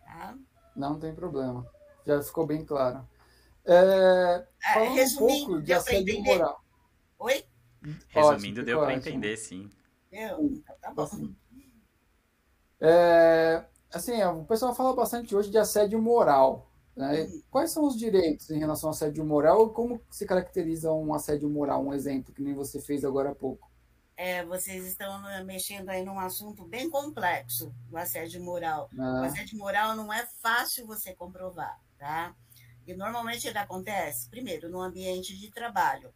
Tá? 0.00 0.38
Não 0.74 0.98
tem 0.98 1.14
problema. 1.14 1.66
Já 2.04 2.22
ficou 2.22 2.46
bem 2.46 2.64
claro. 2.64 3.06
É, 3.64 4.46
é, 4.76 4.88
resumindo, 4.90 5.34
um 5.34 5.46
pouco 5.46 5.62
de 5.62 5.72
assédio 5.72 6.22
moral. 6.22 6.64
Oi? 7.18 7.44
Resumindo, 8.08 8.64
deu 8.64 8.80
para 8.80 8.94
entender, 8.94 9.36
sim. 9.36 9.68
Deu? 10.10 10.40
Então 10.44 10.76
tá 10.80 10.92
bom. 10.92 11.02
Assim, 11.02 11.36
é, 12.80 13.64
assim, 13.92 14.22
o 14.22 14.44
pessoal 14.44 14.74
fala 14.74 14.94
bastante 14.94 15.34
hoje 15.34 15.50
de 15.50 15.58
assédio 15.58 16.00
moral. 16.00 16.70
Né? 16.94 17.24
Hum. 17.24 17.42
Quais 17.50 17.72
são 17.72 17.86
os 17.86 17.96
direitos 17.96 18.50
em 18.50 18.58
relação 18.58 18.88
ao 18.88 18.94
assédio 18.94 19.24
moral 19.24 19.66
e 19.66 19.72
como 19.72 20.00
se 20.10 20.26
caracteriza 20.26 20.92
um 20.92 21.12
assédio 21.12 21.48
moral? 21.48 21.84
Um 21.84 21.92
exemplo 21.92 22.32
que 22.32 22.42
nem 22.42 22.54
você 22.54 22.80
fez 22.80 23.04
agora 23.04 23.30
há 23.30 23.34
pouco 23.34 23.70
é, 24.16 24.44
vocês 24.44 24.86
estão 24.86 25.22
mexendo 25.44 25.90
aí 25.90 26.02
num 26.02 26.18
assunto 26.18 26.64
bem 26.64 26.88
complexo 26.88 27.74
do 27.90 27.96
assédio 27.96 28.42
moral. 28.42 28.88
Ah. 28.98 29.20
O 29.20 29.24
assédio 29.24 29.58
moral 29.58 29.94
não 29.94 30.12
é 30.12 30.26
fácil 30.40 30.86
você 30.86 31.14
comprovar, 31.14 31.78
tá? 31.98 32.34
E 32.86 32.94
normalmente 32.94 33.46
ele 33.46 33.58
acontece, 33.58 34.30
primeiro, 34.30 34.70
no 34.70 34.80
ambiente 34.80 35.36
de 35.36 35.50
trabalho. 35.50 36.14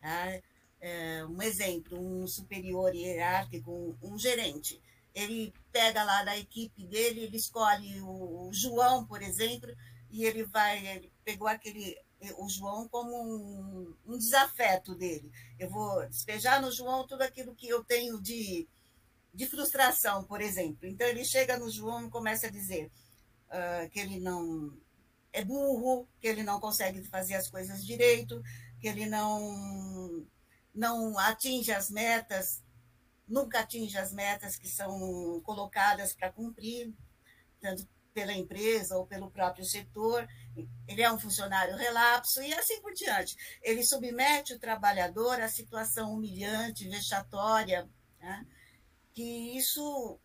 Tá? 0.00 0.40
É, 0.80 1.24
um 1.24 1.40
exemplo, 1.42 1.98
um 1.98 2.26
superior 2.26 2.94
hierárquico, 2.94 3.72
um, 3.72 3.96
um, 4.02 4.18
gerente. 4.18 4.80
Ele 5.14 5.52
pega 5.72 6.04
lá 6.04 6.22
da 6.22 6.36
equipe 6.36 6.86
dele, 6.86 7.22
ele 7.22 7.36
escolhe 7.36 8.00
o, 8.02 8.48
o 8.48 8.50
João, 8.52 9.06
por 9.06 9.22
exemplo, 9.22 9.74
e 10.10 10.24
ele 10.24 10.44
vai, 10.44 10.86
ele 10.86 11.12
pegou 11.24 11.48
aquele 11.48 11.96
o 12.36 12.48
João 12.48 12.88
como 12.88 13.12
um, 13.12 13.96
um, 14.06 14.18
desafeto 14.18 14.94
dele. 14.94 15.30
Eu 15.58 15.68
vou 15.68 16.06
despejar 16.08 16.60
no 16.60 16.70
João 16.70 17.06
tudo 17.06 17.22
aquilo 17.22 17.54
que 17.54 17.68
eu 17.68 17.82
tenho 17.82 18.20
de, 18.20 18.68
de 19.34 19.46
frustração, 19.46 20.24
por 20.24 20.40
exemplo. 20.40 20.86
Então 20.86 21.06
ele 21.06 21.24
chega 21.24 21.58
no 21.58 21.70
João 21.70 22.06
e 22.06 22.10
começa 22.10 22.46
a 22.46 22.50
dizer 22.50 22.90
uh, 23.48 23.88
que 23.90 23.98
ele 23.98 24.20
não 24.20 24.76
é 25.32 25.44
burro, 25.44 26.06
que 26.20 26.26
ele 26.26 26.42
não 26.42 26.60
consegue 26.60 27.02
fazer 27.04 27.34
as 27.34 27.48
coisas 27.48 27.84
direito, 27.84 28.42
que 28.78 28.86
ele 28.86 29.06
não 29.06 30.26
não 30.74 31.18
atinge 31.18 31.70
as 31.70 31.90
metas, 31.90 32.62
nunca 33.28 33.60
atinge 33.60 33.98
as 33.98 34.12
metas 34.12 34.56
que 34.56 34.68
são 34.68 35.40
colocadas 35.42 36.14
para 36.14 36.32
cumprir, 36.32 36.94
tanto 37.60 37.86
pela 38.12 38.32
empresa 38.32 38.96
ou 38.96 39.06
pelo 39.06 39.30
próprio 39.30 39.64
setor, 39.64 40.26
ele 40.86 41.02
é 41.02 41.12
um 41.12 41.18
funcionário 41.18 41.76
relapso 41.76 42.42
e 42.42 42.52
assim 42.54 42.80
por 42.80 42.92
diante. 42.92 43.36
Ele 43.62 43.82
submete 43.82 44.54
o 44.54 44.58
trabalhador 44.58 45.40
à 45.40 45.48
situação 45.48 46.12
humilhante, 46.12 46.88
vexatória, 46.88 47.88
né? 48.20 48.46
que 49.12 49.56
isso 49.56 50.18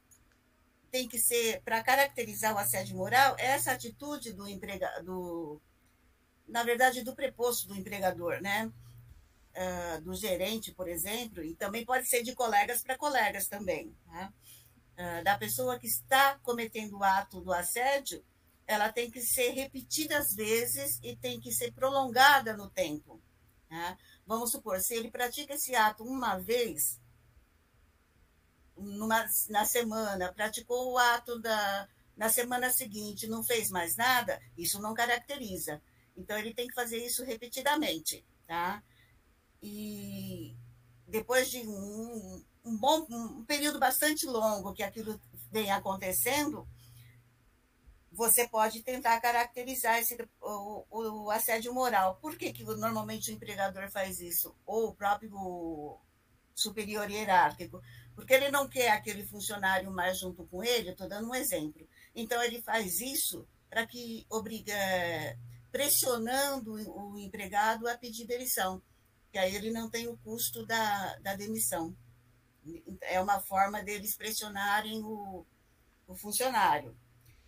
tem 0.92 1.08
que 1.08 1.20
ser, 1.20 1.62
para 1.62 1.84
caracterizar 1.84 2.56
o 2.56 2.58
assédio 2.58 2.96
moral, 2.96 3.36
essa 3.38 3.72
atitude 3.72 4.34
do 4.34 4.48
empregador, 4.48 5.60
na 6.48 6.64
verdade, 6.64 7.04
do 7.04 7.16
preposto 7.16 7.68
do 7.68 7.76
empregador, 7.76 8.42
né? 8.42 8.72
Uh, 9.54 10.02
do 10.02 10.14
gerente, 10.14 10.72
por 10.72 10.88
exemplo, 10.88 11.44
e 11.44 11.56
também 11.56 11.84
pode 11.84 12.08
ser 12.08 12.22
de 12.24 12.36
colegas 12.36 12.84
para 12.84 12.98
colegas 12.98 13.48
também. 13.48 13.94
Né? 14.06 14.32
Ah, 14.98 15.22
da 15.22 15.38
pessoa 15.38 15.78
que 15.78 15.86
está 15.86 16.40
cometendo 16.40 16.98
o 16.98 17.04
ato 17.04 17.40
do 17.40 17.54
assédio, 17.54 18.24
ela 18.68 18.92
tem 18.92 19.10
que 19.10 19.22
ser 19.22 19.52
repetida 19.52 20.18
às 20.18 20.36
vezes 20.36 21.00
e 21.02 21.16
tem 21.16 21.40
que 21.40 21.52
ser 21.52 21.72
prolongada 21.72 22.56
no 22.56 22.70
tempo. 22.70 23.22
Né? 23.70 23.98
Vamos 24.26 24.52
supor, 24.52 24.80
se 24.82 24.94
ele 24.94 25.10
pratica 25.10 25.54
esse 25.54 25.74
ato 25.74 26.04
uma 26.04 26.38
vez 26.38 27.00
numa, 28.78 29.26
na 29.50 29.66
semana, 29.66 30.34
praticou 30.34 30.92
o 30.92 30.98
ato 30.98 31.40
da, 31.40 31.88
na 32.16 32.30
semana 32.30 32.70
seguinte, 32.72 33.28
não 33.28 33.44
fez 33.44 33.70
mais 33.72 33.96
nada, 33.96 34.42
isso 34.58 34.82
não 34.82 34.94
caracteriza. 34.94 35.82
Então, 36.16 36.38
ele 36.38 36.54
tem 36.54 36.68
que 36.68 36.74
fazer 36.74 36.98
isso 36.98 37.24
repetidamente. 37.24 38.26
Tá? 38.46 38.84
E 39.62 40.56
depois 41.08 41.50
de 41.50 41.60
um, 41.68 42.44
um 42.66 42.78
bom 42.78 43.06
um 43.10 43.46
período 43.46 43.80
bastante 43.80 44.26
longo 44.26 44.74
que 44.74 44.84
aquilo 44.84 45.20
vem 45.52 45.72
acontecendo, 45.72 46.68
você 48.18 48.48
pode 48.48 48.82
tentar 48.82 49.22
caracterizar 49.22 50.00
esse, 50.00 50.18
o, 50.42 50.86
o, 50.90 51.30
assédio 51.30 51.72
moral. 51.72 52.16
Por 52.16 52.36
que, 52.36 52.52
que 52.52 52.64
normalmente 52.64 53.30
o 53.30 53.34
empregador 53.34 53.92
faz 53.92 54.20
isso? 54.20 54.56
Ou 54.66 54.90
o 54.90 54.96
próprio 54.96 56.00
superior 56.56 57.08
hierárquico? 57.12 57.80
Porque 58.16 58.34
ele 58.34 58.50
não 58.50 58.68
quer 58.68 58.90
aquele 58.90 59.24
funcionário 59.24 59.92
mais 59.92 60.18
junto 60.18 60.44
com 60.48 60.64
ele, 60.64 60.90
estou 60.90 61.08
dando 61.08 61.30
um 61.30 61.36
exemplo. 61.36 61.88
Então, 62.16 62.42
ele 62.42 62.60
faz 62.64 63.00
isso 63.00 63.48
para 63.70 63.86
que 63.86 64.26
obriga, 64.32 64.74
pressionando 65.72 66.74
o 66.74 67.20
empregado 67.20 67.88
a 67.88 67.96
pedir 67.96 68.26
demissão, 68.26 68.82
que 69.32 69.38
aí 69.38 69.56
ele 69.56 69.70
não 69.70 69.92
tem 69.92 70.08
o 70.08 70.18
custo 70.18 70.66
da, 70.66 71.16
da 71.20 71.36
demissão 71.36 71.96
é 73.02 73.22
uma 73.22 73.40
forma 73.40 73.84
deles 73.84 74.16
pressionarem 74.16 75.02
o, 75.04 75.46
o 76.08 76.16
funcionário. 76.16 76.96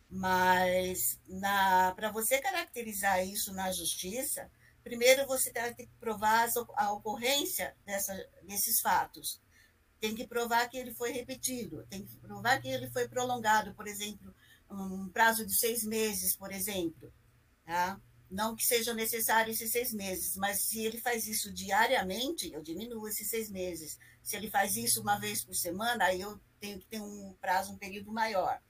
Mas 0.09 1.19
para 1.95 2.11
você 2.11 2.39
caracterizar 2.39 3.23
isso 3.25 3.53
na 3.53 3.71
justiça, 3.71 4.49
primeiro 4.83 5.27
você 5.27 5.51
tem 5.51 5.73
que 5.75 5.87
provar 5.99 6.49
a 6.75 6.91
ocorrência 6.93 7.75
dessa, 7.85 8.15
desses 8.43 8.81
fatos. 8.81 9.39
Tem 9.99 10.15
que 10.15 10.25
provar 10.25 10.67
que 10.69 10.77
ele 10.77 10.93
foi 10.95 11.11
repetido, 11.11 11.85
tem 11.89 12.05
que 12.05 12.15
provar 12.17 12.59
que 12.61 12.69
ele 12.69 12.89
foi 12.89 13.07
prolongado, 13.07 13.73
por 13.75 13.87
exemplo, 13.87 14.33
um 14.69 15.09
prazo 15.09 15.45
de 15.45 15.53
seis 15.53 15.83
meses, 15.83 16.35
por 16.35 16.51
exemplo. 16.51 17.13
Tá? 17.65 18.01
Não 18.31 18.55
que 18.55 18.65
seja 18.65 18.93
necessário 18.93 19.51
esses 19.51 19.71
seis 19.71 19.93
meses, 19.93 20.35
mas 20.37 20.61
se 20.61 20.85
ele 20.85 20.99
faz 20.99 21.27
isso 21.27 21.53
diariamente, 21.53 22.51
eu 22.51 22.61
diminuo 22.63 23.07
esses 23.07 23.29
seis 23.29 23.51
meses. 23.51 23.99
Se 24.23 24.35
ele 24.35 24.49
faz 24.49 24.75
isso 24.75 25.01
uma 25.01 25.19
vez 25.19 25.43
por 25.43 25.53
semana, 25.55 26.05
aí 26.05 26.21
eu 26.21 26.39
tenho 26.59 26.79
que 26.79 26.85
ter 26.85 27.01
um 27.01 27.35
prazo, 27.41 27.73
um 27.73 27.77
período 27.77 28.11
maior. 28.11 28.61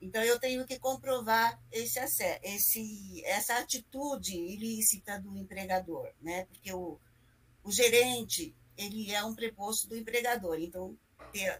Então, 0.00 0.22
eu 0.22 0.38
tenho 0.40 0.64
que 0.64 0.78
comprovar 0.78 1.60
esse, 1.70 1.98
esse, 2.42 3.22
essa 3.24 3.58
atitude 3.58 4.34
ilícita 4.34 5.20
do 5.20 5.36
empregador, 5.36 6.10
né? 6.22 6.44
porque 6.46 6.72
o, 6.72 6.98
o 7.62 7.70
gerente 7.70 8.54
ele 8.76 9.12
é 9.12 9.22
um 9.22 9.34
preposto 9.34 9.88
do 9.88 9.96
empregador. 9.96 10.58
Então, 10.58 10.96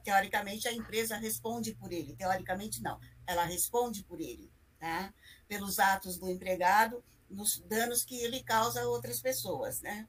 teoricamente, 0.02 0.66
a 0.66 0.73
empresa 0.73 1.16
responde 1.16 1.75
por 1.75 1.92
ele. 1.92 2.16
Teoricamente, 2.16 2.82
não. 2.82 2.99
Ela 3.26 3.44
responde 3.44 4.02
por 4.04 4.20
ele, 4.20 4.50
tá? 4.78 5.12
pelos 5.47 5.78
atos 5.78 6.16
do 6.16 6.30
empregado, 6.30 7.04
nos 7.28 7.61
danos 7.61 8.04
que 8.04 8.16
ele 8.23 8.42
causa 8.42 8.82
a 8.82 8.88
outras 8.88 9.20
pessoas. 9.20 9.82
Né? 9.82 10.09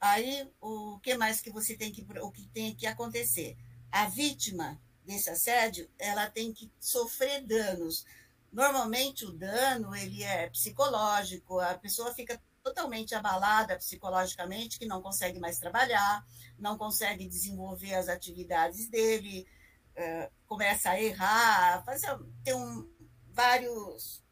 Aí, 0.00 0.50
o 0.60 0.98
que 1.00 1.16
mais 1.16 1.40
que 1.40 1.50
você 1.50 1.76
tem 1.76 1.92
que, 1.92 2.04
o 2.20 2.30
que 2.30 2.48
tem 2.48 2.74
que 2.74 2.86
acontecer? 2.86 3.56
A 3.90 4.06
vítima 4.06 4.80
desse 5.04 5.30
assédio, 5.30 5.88
ela 5.98 6.30
tem 6.30 6.52
que 6.52 6.70
sofrer 6.78 7.46
danos. 7.46 8.04
Normalmente, 8.52 9.24
o 9.24 9.32
dano 9.32 9.94
ele 9.94 10.22
é 10.22 10.48
psicológico, 10.50 11.60
a 11.60 11.74
pessoa 11.74 12.12
fica 12.14 12.40
totalmente 12.62 13.14
abalada 13.14 13.76
psicologicamente, 13.76 14.78
que 14.78 14.86
não 14.86 15.00
consegue 15.00 15.38
mais 15.38 15.58
trabalhar, 15.58 16.26
não 16.58 16.76
consegue 16.76 17.26
desenvolver 17.26 17.94
as 17.94 18.08
atividades 18.08 18.88
dele, 18.88 19.46
é, 19.94 20.30
começa 20.46 20.90
a 20.90 21.00
errar, 21.00 21.84
fazer, 21.84 22.08
tem 22.44 22.54
um, 22.54 22.88
vários, 23.32 24.22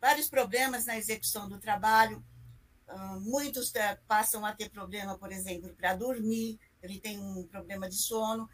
vários 0.00 0.28
problemas 0.28 0.86
na 0.86 0.96
execução 0.96 1.48
do 1.48 1.58
trabalho. 1.58 2.24
Ah, 2.86 3.18
muitos 3.20 3.72
passam 4.06 4.44
a 4.46 4.54
ter 4.54 4.70
problema, 4.70 5.18
por 5.18 5.30
exemplo, 5.30 5.74
para 5.74 5.94
dormir, 5.94 6.58
ele 6.82 6.98
tem 6.98 7.18
um 7.18 7.46
problema 7.46 7.88
de 7.88 7.96
sono. 7.96 8.48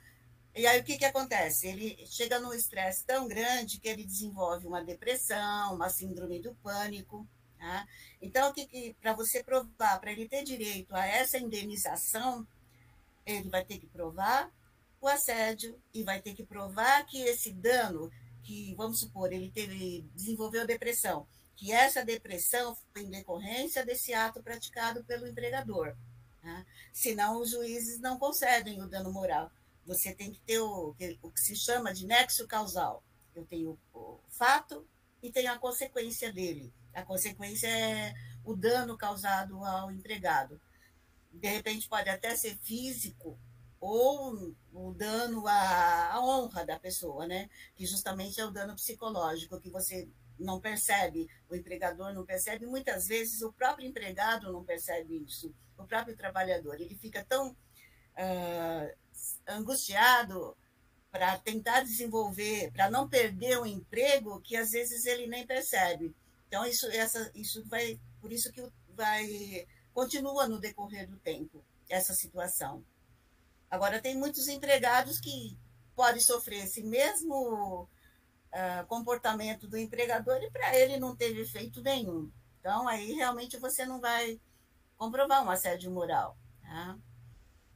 E 0.54 0.66
aí 0.66 0.80
o 0.80 0.84
que, 0.84 0.96
que 0.96 1.04
acontece? 1.04 1.66
Ele 1.66 2.06
chega 2.06 2.38
num 2.38 2.52
estresse 2.52 3.04
tão 3.04 3.26
grande 3.26 3.80
que 3.80 3.88
ele 3.88 4.04
desenvolve 4.04 4.66
uma 4.66 4.84
depressão, 4.84 5.74
uma 5.74 5.88
síndrome 5.88 6.40
do 6.40 6.54
pânico. 6.56 7.26
Tá? 7.58 7.88
Então, 8.22 8.52
que, 8.52 8.66
que 8.66 8.94
para 9.00 9.14
você 9.14 9.42
provar, 9.42 9.98
para 9.98 10.12
ele 10.12 10.28
ter 10.28 10.44
direito 10.44 10.94
a 10.94 11.04
essa 11.06 11.38
indenização, 11.38 12.46
ele 13.26 13.48
vai 13.48 13.64
ter 13.64 13.78
que 13.78 13.86
provar 13.86 14.48
o 15.00 15.08
assédio 15.08 15.76
e 15.92 16.02
vai 16.04 16.20
ter 16.22 16.34
que 16.34 16.44
provar 16.44 17.04
que 17.04 17.20
esse 17.22 17.52
dano, 17.52 18.10
que 18.42 18.74
vamos 18.76 19.00
supor, 19.00 19.32
ele 19.32 19.50
teve, 19.50 20.02
desenvolveu 20.14 20.66
depressão, 20.66 21.26
que 21.56 21.72
essa 21.72 22.04
depressão 22.04 22.76
foi 22.92 23.02
em 23.02 23.10
decorrência 23.10 23.84
desse 23.84 24.14
ato 24.14 24.42
praticado 24.42 25.02
pelo 25.04 25.26
empregador. 25.26 25.96
Tá? 26.40 26.64
Senão, 26.92 27.40
os 27.40 27.50
juízes 27.50 27.98
não 28.00 28.18
concedem 28.18 28.80
o 28.82 28.88
dano 28.88 29.12
moral. 29.12 29.50
Você 29.86 30.14
tem 30.14 30.32
que 30.32 30.40
ter 30.40 30.60
o, 30.60 30.94
o 31.22 31.30
que 31.30 31.40
se 31.40 31.54
chama 31.56 31.92
de 31.92 32.06
nexo 32.06 32.46
causal. 32.46 33.02
Eu 33.34 33.44
tenho 33.44 33.78
o 33.92 34.18
fato 34.28 34.86
e 35.22 35.30
tenho 35.30 35.52
a 35.52 35.58
consequência 35.58 36.32
dele. 36.32 36.72
A 36.92 37.02
consequência 37.02 37.66
é 37.66 38.14
o 38.44 38.54
dano 38.54 38.96
causado 38.96 39.64
ao 39.64 39.90
empregado. 39.90 40.60
De 41.32 41.48
repente, 41.48 41.88
pode 41.88 42.08
até 42.08 42.36
ser 42.36 42.56
físico 42.58 43.38
ou 43.80 44.54
o 44.72 44.94
dano 44.94 45.46
à, 45.46 46.18
honra 46.20 46.64
da 46.64 46.78
pessoa, 46.78 47.26
né? 47.26 47.50
Que 47.74 47.84
justamente 47.84 48.40
é 48.40 48.46
o 48.46 48.50
dano 48.50 48.74
psicológico, 48.74 49.60
que 49.60 49.68
você 49.68 50.08
não 50.38 50.60
percebe, 50.60 51.28
o 51.48 51.54
empregador 51.54 52.12
não 52.12 52.24
percebe, 52.24 52.66
muitas 52.66 53.06
vezes 53.06 53.42
o 53.42 53.52
próprio 53.52 53.86
empregado 53.86 54.50
não 54.50 54.64
percebe 54.64 55.22
isso, 55.22 55.54
o 55.76 55.84
próprio 55.84 56.16
trabalhador. 56.16 56.80
Ele 56.80 56.94
fica 56.96 57.24
tão 57.24 57.50
uh, 57.50 58.96
angustiado 59.46 60.56
para 61.10 61.38
tentar 61.38 61.82
desenvolver, 61.82 62.72
para 62.72 62.90
não 62.90 63.08
perder 63.08 63.58
o 63.58 63.66
emprego, 63.66 64.40
que 64.40 64.56
às 64.56 64.72
vezes 64.72 65.06
ele 65.06 65.26
nem 65.26 65.46
percebe. 65.46 66.14
Então, 66.48 66.66
isso, 66.66 66.86
essa, 66.86 67.30
isso 67.34 67.64
vai, 67.66 68.00
por 68.20 68.32
isso 68.32 68.50
que 68.52 68.66
vai, 68.88 69.66
continua 69.92 70.48
no 70.48 70.58
decorrer 70.58 71.08
do 71.08 71.16
tempo, 71.16 71.64
essa 71.88 72.14
situação. 72.14 72.84
Agora, 73.70 74.00
tem 74.00 74.16
muitos 74.16 74.48
empregados 74.48 75.20
que 75.20 75.56
podem 75.94 76.20
sofrer 76.20 76.64
esse 76.64 76.82
mesmo 76.82 77.82
uh, 77.82 78.86
comportamento 78.88 79.68
do 79.68 79.76
empregador 79.76 80.42
e 80.42 80.50
para 80.50 80.76
ele 80.76 80.98
não 80.98 81.14
teve 81.14 81.42
efeito 81.42 81.80
nenhum. 81.82 82.30
Então, 82.60 82.88
aí 82.88 83.12
realmente 83.12 83.56
você 83.58 83.84
não 83.84 84.00
vai 84.00 84.40
comprovar 84.96 85.44
um 85.44 85.50
assédio 85.50 85.90
moral. 85.90 86.36
Tá? 86.62 86.96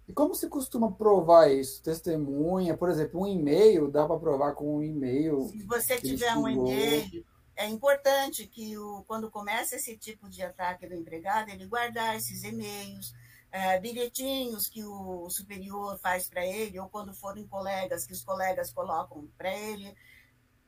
E 0.09 0.13
como 0.15 0.35
se 0.35 0.49
costuma 0.49 0.91
provar 0.91 1.53
isso? 1.53 1.83
Testemunha, 1.83 2.75
por 2.75 2.89
exemplo, 2.89 3.21
um 3.21 3.27
e-mail, 3.27 3.91
dá 3.91 4.07
para 4.07 4.19
provar 4.19 4.55
com 4.55 4.77
um 4.77 4.83
e-mail? 4.83 5.47
Se 5.51 5.63
você 5.65 6.01
tiver 6.01 6.35
um 6.35 6.49
e-mail, 6.49 7.27
é 7.55 7.67
importante 7.67 8.47
que 8.47 8.79
o, 8.79 9.05
quando 9.07 9.31
começa 9.31 9.77
esse 9.77 9.99
tipo 9.99 10.31
de 10.31 10.43
ataque 10.43 10.87
do 10.87 10.95
empregado, 10.95 11.51
ele 11.51 11.67
guardar 11.67 12.17
esses 12.17 12.43
e-mails, 12.43 13.13
é, 13.53 13.79
bilhetinhos 13.79 14.67
que 14.67 14.83
o 14.83 15.29
superior 15.29 15.99
faz 15.99 16.27
para 16.27 16.47
ele, 16.47 16.81
ou 16.81 16.89
quando 16.89 17.13
forem 17.13 17.47
colegas, 17.47 18.07
que 18.07 18.13
os 18.15 18.25
colegas 18.25 18.73
colocam 18.73 19.29
para 19.37 19.55
ele, 19.55 19.95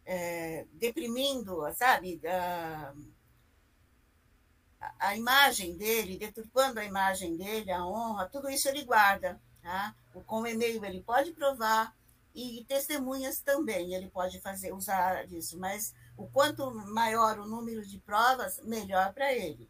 é, 0.05 0.67
deprimindo, 0.75 1.63
sabe, 1.75 2.21
a, 2.27 2.93
a 4.99 5.17
imagem 5.17 5.77
dele, 5.77 6.19
deturpando 6.19 6.81
a 6.81 6.85
imagem 6.85 7.37
dele, 7.37 7.71
a 7.71 7.85
honra, 7.85 8.29
tudo 8.29 8.49
isso 8.49 8.69
ele 8.69 8.85
guarda. 8.85 9.41
Tá? 9.63 9.95
Com 10.27 10.43
o 10.43 10.47
e-mail 10.47 10.85
ele 10.85 11.03
pode 11.03 11.33
provar, 11.33 11.95
e 12.35 12.65
testemunhas 12.67 13.41
também 13.41 13.93
ele 13.93 14.09
pode 14.09 14.41
fazer 14.41 14.73
usar 14.73 15.27
disso, 15.27 15.59
mas 15.59 15.95
o 16.17 16.29
quanto 16.29 16.71
maior 16.71 17.39
o 17.39 17.47
número 17.47 17.85
de 17.85 17.99
provas, 17.99 18.61
melhor 18.63 19.13
para 19.13 19.33
ele. 19.33 19.69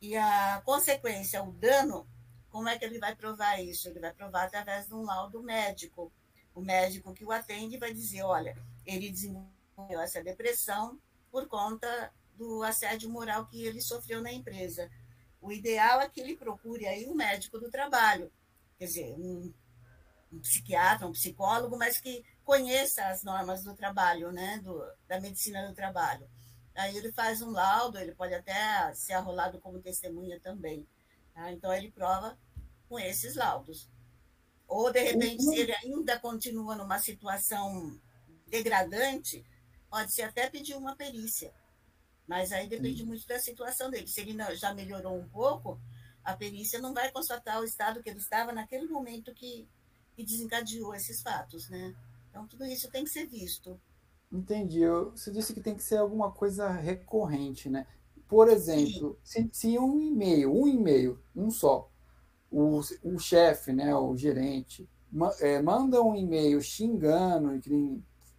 E 0.00 0.16
a 0.16 0.60
consequência, 0.64 1.42
o 1.42 1.52
dano, 1.52 2.06
como 2.50 2.68
é 2.68 2.78
que 2.78 2.84
ele 2.84 2.98
vai 2.98 3.14
provar 3.14 3.62
isso? 3.62 3.88
Ele 3.88 4.00
vai 4.00 4.12
provar 4.12 4.44
através 4.44 4.86
de 4.86 4.94
um 4.94 5.04
laudo 5.04 5.42
médico. 5.42 6.12
O 6.54 6.60
médico 6.60 7.14
que 7.14 7.24
o 7.24 7.32
atende 7.32 7.78
vai 7.78 7.92
dizer: 7.92 8.22
olha, 8.22 8.56
ele 8.84 9.10
desenvolveu 9.10 10.00
essa 10.00 10.22
depressão 10.22 10.98
por 11.30 11.46
conta 11.46 12.12
do 12.42 12.62
assédio 12.64 13.08
moral 13.08 13.46
que 13.46 13.64
ele 13.64 13.80
sofreu 13.80 14.20
na 14.20 14.32
empresa. 14.32 14.90
O 15.40 15.52
ideal 15.52 16.00
é 16.00 16.08
que 16.08 16.20
ele 16.20 16.36
procure 16.36 16.86
aí 16.86 17.06
um 17.06 17.14
médico 17.14 17.58
do 17.58 17.70
trabalho, 17.70 18.32
quer 18.78 18.86
dizer, 18.86 19.14
um, 19.14 19.52
um 20.32 20.38
psiquiatra, 20.40 21.06
um 21.06 21.12
psicólogo, 21.12 21.76
mas 21.78 22.00
que 22.00 22.24
conheça 22.44 23.06
as 23.06 23.22
normas 23.22 23.62
do 23.62 23.74
trabalho, 23.74 24.32
né, 24.32 24.58
do, 24.58 24.84
da 25.06 25.20
medicina 25.20 25.68
do 25.68 25.74
trabalho. 25.74 26.28
Aí 26.74 26.96
ele 26.96 27.12
faz 27.12 27.42
um 27.42 27.50
laudo, 27.50 27.98
ele 27.98 28.14
pode 28.14 28.34
até 28.34 28.92
ser 28.94 29.12
arrolado 29.12 29.60
como 29.60 29.80
testemunha 29.80 30.40
também. 30.40 30.86
Tá? 31.34 31.52
Então 31.52 31.72
ele 31.72 31.90
prova 31.90 32.38
com 32.88 32.98
esses 32.98 33.36
laudos. 33.36 33.88
Ou, 34.66 34.90
de 34.90 35.00
repente, 35.00 35.42
se 35.42 35.54
ele 35.54 35.74
ainda 35.74 36.18
continua 36.18 36.74
numa 36.74 36.98
situação 36.98 38.00
degradante, 38.48 39.44
pode 39.90 40.14
ser 40.14 40.22
até 40.22 40.48
pedir 40.48 40.74
uma 40.74 40.96
perícia. 40.96 41.52
Mas 42.26 42.52
aí 42.52 42.68
depende 42.68 43.04
muito 43.04 43.26
da 43.26 43.38
situação 43.38 43.90
dele. 43.90 44.06
Se 44.06 44.20
ele 44.20 44.36
já 44.54 44.72
melhorou 44.72 45.18
um 45.18 45.28
pouco, 45.28 45.80
a 46.24 46.36
perícia 46.36 46.80
não 46.80 46.94
vai 46.94 47.10
constatar 47.10 47.60
o 47.60 47.64
estado 47.64 48.02
que 48.02 48.08
ele 48.08 48.18
estava 48.18 48.52
naquele 48.52 48.86
momento 48.86 49.34
que, 49.34 49.68
que 50.14 50.24
desencadeou 50.24 50.94
esses 50.94 51.20
fatos, 51.20 51.68
né? 51.68 51.94
Então, 52.30 52.46
tudo 52.46 52.64
isso 52.64 52.90
tem 52.90 53.04
que 53.04 53.10
ser 53.10 53.26
visto. 53.26 53.78
Entendi. 54.32 54.80
Você 55.10 55.30
disse 55.30 55.52
que 55.52 55.60
tem 55.60 55.74
que 55.74 55.82
ser 55.82 55.98
alguma 55.98 56.30
coisa 56.30 56.70
recorrente, 56.70 57.68
né? 57.68 57.86
Por 58.26 58.48
exemplo, 58.48 59.18
se, 59.22 59.50
se, 59.52 59.78
um 59.78 60.00
e-mail, 60.00 60.54
um 60.54 60.66
e-mail, 60.66 61.22
um 61.36 61.50
só, 61.50 61.90
o, 62.50 62.80
o 63.02 63.18
chefe, 63.18 63.74
né, 63.74 63.94
o 63.94 64.16
gerente, 64.16 64.88
ma, 65.10 65.30
é, 65.38 65.60
manda 65.60 66.02
um 66.02 66.14
e-mail 66.16 66.58
xingando, 66.62 67.60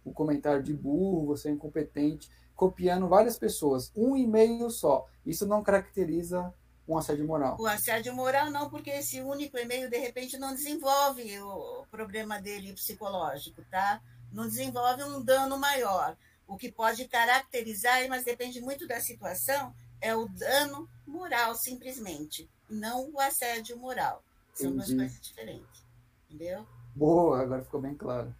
o 0.04 0.12
comentário 0.12 0.64
de 0.64 0.74
burro, 0.74 1.26
você 1.26 1.48
é 1.48 1.52
incompetente, 1.52 2.28
copiando 2.54 3.08
várias 3.08 3.38
pessoas, 3.38 3.90
um 3.96 4.16
e-mail 4.16 4.70
só. 4.70 5.06
Isso 5.24 5.46
não 5.46 5.62
caracteriza 5.62 6.52
um 6.86 6.96
assédio 6.98 7.26
moral. 7.26 7.56
O 7.58 7.66
assédio 7.66 8.14
moral 8.14 8.50
não, 8.50 8.68
porque 8.68 8.90
esse 8.90 9.20
único 9.20 9.58
e-mail, 9.58 9.88
de 9.88 9.98
repente, 9.98 10.38
não 10.38 10.54
desenvolve 10.54 11.40
o 11.40 11.86
problema 11.90 12.40
dele 12.40 12.74
psicológico, 12.74 13.62
tá? 13.70 14.00
Não 14.32 14.46
desenvolve 14.46 15.02
um 15.04 15.22
dano 15.22 15.58
maior. 15.58 16.16
O 16.46 16.56
que 16.56 16.70
pode 16.70 17.08
caracterizar, 17.08 18.06
mas 18.08 18.24
depende 18.24 18.60
muito 18.60 18.86
da 18.86 19.00
situação, 19.00 19.74
é 20.00 20.14
o 20.14 20.28
dano 20.28 20.88
moral, 21.06 21.54
simplesmente, 21.54 22.50
não 22.68 23.10
o 23.10 23.18
assédio 23.18 23.78
moral. 23.78 24.22
São 24.52 24.70
Entendi. 24.70 24.94
duas 24.94 24.98
coisas 24.98 25.20
diferentes. 25.26 25.84
Entendeu? 26.28 26.66
Boa, 26.94 27.40
agora 27.40 27.62
ficou 27.62 27.80
bem 27.80 27.94
claro. 27.94 28.34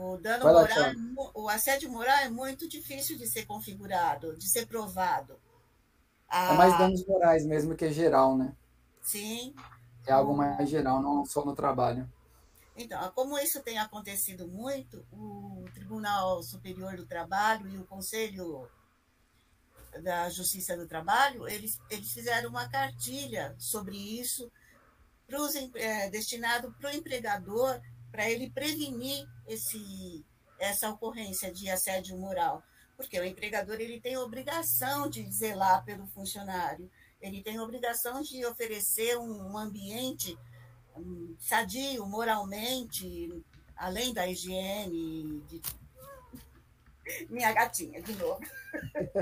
O 0.00 0.16
dano 0.16 0.44
Vai 0.44 0.52
moral, 0.52 0.78
lá, 0.78 1.30
o 1.34 1.48
assédio 1.48 1.90
moral 1.90 2.18
é 2.18 2.28
muito 2.28 2.68
difícil 2.68 3.18
de 3.18 3.26
ser 3.26 3.46
configurado, 3.46 4.36
de 4.36 4.48
ser 4.48 4.64
provado. 4.66 5.36
A... 6.28 6.54
É 6.54 6.56
mais 6.56 6.78
danos 6.78 7.04
morais 7.04 7.44
mesmo 7.44 7.74
que 7.74 7.84
é 7.84 7.90
geral, 7.90 8.36
né? 8.36 8.54
Sim. 9.02 9.54
É 10.06 10.12
algo 10.12 10.36
mais 10.36 10.68
geral, 10.68 11.02
não 11.02 11.24
só 11.26 11.44
no 11.44 11.54
trabalho. 11.54 12.08
Então, 12.76 13.10
como 13.12 13.36
isso 13.38 13.60
tem 13.60 13.76
acontecido 13.76 14.46
muito, 14.46 15.04
o 15.12 15.64
Tribunal 15.74 16.44
Superior 16.44 16.96
do 16.96 17.04
Trabalho 17.04 17.68
e 17.68 17.76
o 17.76 17.84
Conselho 17.84 18.70
da 20.00 20.30
Justiça 20.30 20.76
do 20.76 20.86
Trabalho, 20.86 21.48
eles, 21.48 21.80
eles 21.90 22.12
fizeram 22.12 22.50
uma 22.50 22.68
cartilha 22.68 23.56
sobre 23.58 23.96
isso, 23.96 24.48
pros, 25.26 25.56
é, 25.74 26.08
destinado 26.08 26.72
para 26.78 26.90
o 26.90 26.94
empregador, 26.94 27.80
para 28.10 28.30
ele 28.30 28.50
prevenir 28.50 29.28
esse, 29.46 30.24
essa 30.58 30.90
ocorrência 30.90 31.52
de 31.52 31.70
assédio 31.70 32.16
moral. 32.16 32.62
Porque 32.96 33.18
o 33.18 33.24
empregador 33.24 33.80
ele 33.80 34.00
tem 34.00 34.16
obrigação 34.16 35.08
de 35.08 35.30
zelar 35.30 35.84
pelo 35.84 36.06
funcionário, 36.08 36.90
ele 37.20 37.42
tem 37.42 37.60
obrigação 37.60 38.22
de 38.22 38.44
oferecer 38.44 39.16
um 39.18 39.56
ambiente 39.56 40.36
sadio 41.38 42.06
moralmente, 42.06 43.44
além 43.76 44.12
da 44.12 44.26
higiene. 44.26 45.40
De... 45.48 45.60
Minha 47.30 47.52
gatinha, 47.52 48.02
de 48.02 48.12
novo. 48.14 48.40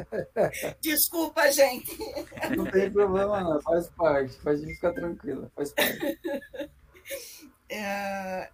Desculpa, 0.81 1.51
gente. 1.53 1.96
Não 2.57 2.64
tem 2.70 2.90
problema, 2.90 3.42
não. 3.42 3.61
Faz 3.62 3.88
parte. 3.90 4.37
Pode 4.38 4.66
ficar 4.66 4.92
tranquila. 4.92 5.51
Faz 5.55 5.72
parte. 5.72 6.20
É, 7.68 8.51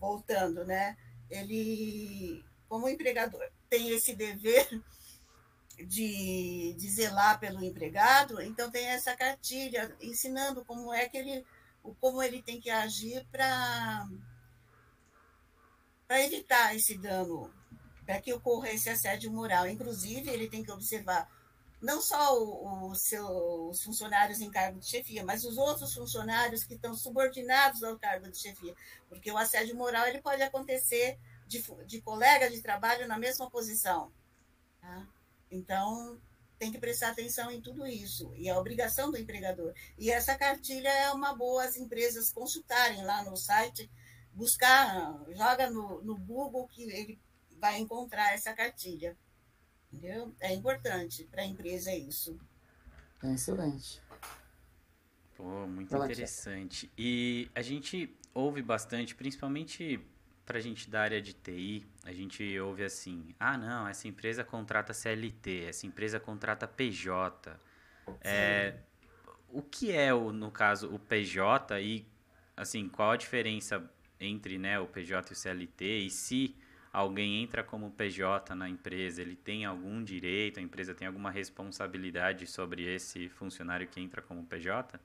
voltando, 0.00 0.64
né? 0.64 0.96
Ele, 1.28 2.44
como 2.68 2.88
empregador, 2.88 3.40
tem 3.68 3.90
esse 3.90 4.16
dever 4.16 4.68
de, 5.86 6.74
de 6.76 6.90
zelar 6.90 7.38
pelo 7.38 7.62
empregado, 7.62 8.40
então 8.40 8.70
tem 8.70 8.86
essa 8.86 9.14
cartilha 9.16 9.94
ensinando 10.00 10.64
como 10.64 10.92
é 10.92 11.08
que 11.08 11.16
ele 11.16 11.46
como 11.98 12.22
ele 12.22 12.42
tem 12.42 12.60
que 12.60 12.68
agir 12.68 13.26
para 13.32 14.06
para 16.06 16.24
evitar 16.24 16.74
esse 16.74 16.98
dano, 16.98 17.50
para 18.04 18.20
que 18.20 18.32
ocorra 18.32 18.68
esse 18.70 18.90
assédio 18.90 19.30
moral. 19.30 19.68
Inclusive, 19.68 20.28
ele 20.28 20.48
tem 20.48 20.62
que 20.62 20.72
observar 20.72 21.30
não 21.80 22.00
só 22.00 22.38
o, 22.38 22.90
o 22.90 22.94
seu, 22.94 23.26
os 23.68 23.82
funcionários 23.82 24.40
em 24.40 24.50
cargo 24.50 24.78
de 24.78 24.86
chefia, 24.86 25.24
mas 25.24 25.44
os 25.44 25.56
outros 25.56 25.94
funcionários 25.94 26.64
que 26.64 26.74
estão 26.74 26.94
subordinados 26.94 27.82
ao 27.82 27.98
cargo 27.98 28.30
de 28.30 28.38
chefia, 28.38 28.74
porque 29.08 29.30
o 29.30 29.38
assédio 29.38 29.74
moral 29.74 30.06
ele 30.06 30.20
pode 30.20 30.42
acontecer 30.42 31.18
de, 31.46 31.62
de 31.86 32.00
colega 32.02 32.50
de 32.50 32.60
trabalho 32.60 33.08
na 33.08 33.18
mesma 33.18 33.50
posição. 33.50 34.12
Tá? 34.80 35.06
Então, 35.50 36.20
tem 36.58 36.70
que 36.70 36.78
prestar 36.78 37.10
atenção 37.10 37.50
em 37.50 37.60
tudo 37.60 37.86
isso, 37.86 38.34
e 38.36 38.50
a 38.50 38.58
obrigação 38.58 39.10
do 39.10 39.16
empregador. 39.16 39.72
E 39.98 40.10
essa 40.10 40.36
cartilha 40.36 40.90
é 40.90 41.10
uma 41.10 41.34
boa 41.34 41.64
as 41.64 41.76
empresas 41.76 42.30
consultarem 42.30 43.02
lá 43.02 43.24
no 43.24 43.36
site, 43.36 43.90
buscar, 44.34 45.18
joga 45.34 45.70
no, 45.70 46.02
no 46.02 46.16
Google 46.18 46.68
que 46.68 46.82
ele 46.82 47.18
vai 47.58 47.78
encontrar 47.78 48.34
essa 48.34 48.52
cartilha. 48.52 49.16
Entendeu? 49.92 50.34
É 50.40 50.54
importante 50.54 51.24
para 51.24 51.42
a 51.42 51.44
empresa 51.44 51.92
isso. 51.92 52.38
É 53.22 53.32
excelente. 53.32 54.00
Pô, 55.36 55.66
muito 55.66 55.94
interessante. 55.94 56.90
E 56.96 57.50
a 57.54 57.62
gente 57.62 58.14
ouve 58.32 58.62
bastante, 58.62 59.14
principalmente 59.14 60.00
para 60.44 60.58
a 60.58 60.60
gente 60.60 60.90
da 60.90 61.00
área 61.00 61.22
de 61.22 61.32
TI, 61.32 61.86
a 62.04 62.12
gente 62.12 62.58
ouve 62.58 62.84
assim: 62.84 63.34
ah, 63.38 63.56
não, 63.56 63.86
essa 63.86 64.08
empresa 64.08 64.42
contrata 64.42 64.92
CLT, 64.92 65.66
essa 65.68 65.86
empresa 65.86 66.18
contrata 66.18 66.66
PJ. 66.66 67.58
É, 68.20 68.74
o 69.48 69.62
que 69.62 69.92
é, 69.92 70.12
o, 70.12 70.32
no 70.32 70.50
caso, 70.50 70.92
o 70.92 70.98
PJ 70.98 71.80
e, 71.80 72.04
assim, 72.56 72.88
qual 72.88 73.12
a 73.12 73.16
diferença 73.16 73.88
entre 74.18 74.58
né, 74.58 74.78
o 74.80 74.86
PJ 74.86 75.30
e 75.30 75.32
o 75.32 75.36
CLT? 75.36 75.84
E 76.00 76.10
se 76.10 76.56
alguém 76.92 77.42
entra 77.42 77.62
como 77.62 77.90
PJ 77.90 78.54
na 78.54 78.68
empresa, 78.68 79.22
ele 79.22 79.36
tem 79.36 79.64
algum 79.64 80.02
direito, 80.02 80.58
a 80.58 80.62
empresa 80.62 80.94
tem 80.94 81.06
alguma 81.06 81.30
responsabilidade 81.30 82.46
sobre 82.46 82.82
esse 82.82 83.28
funcionário 83.28 83.86
que 83.88 84.00
entra 84.00 84.20
como 84.20 84.44
PJ? 84.44 84.98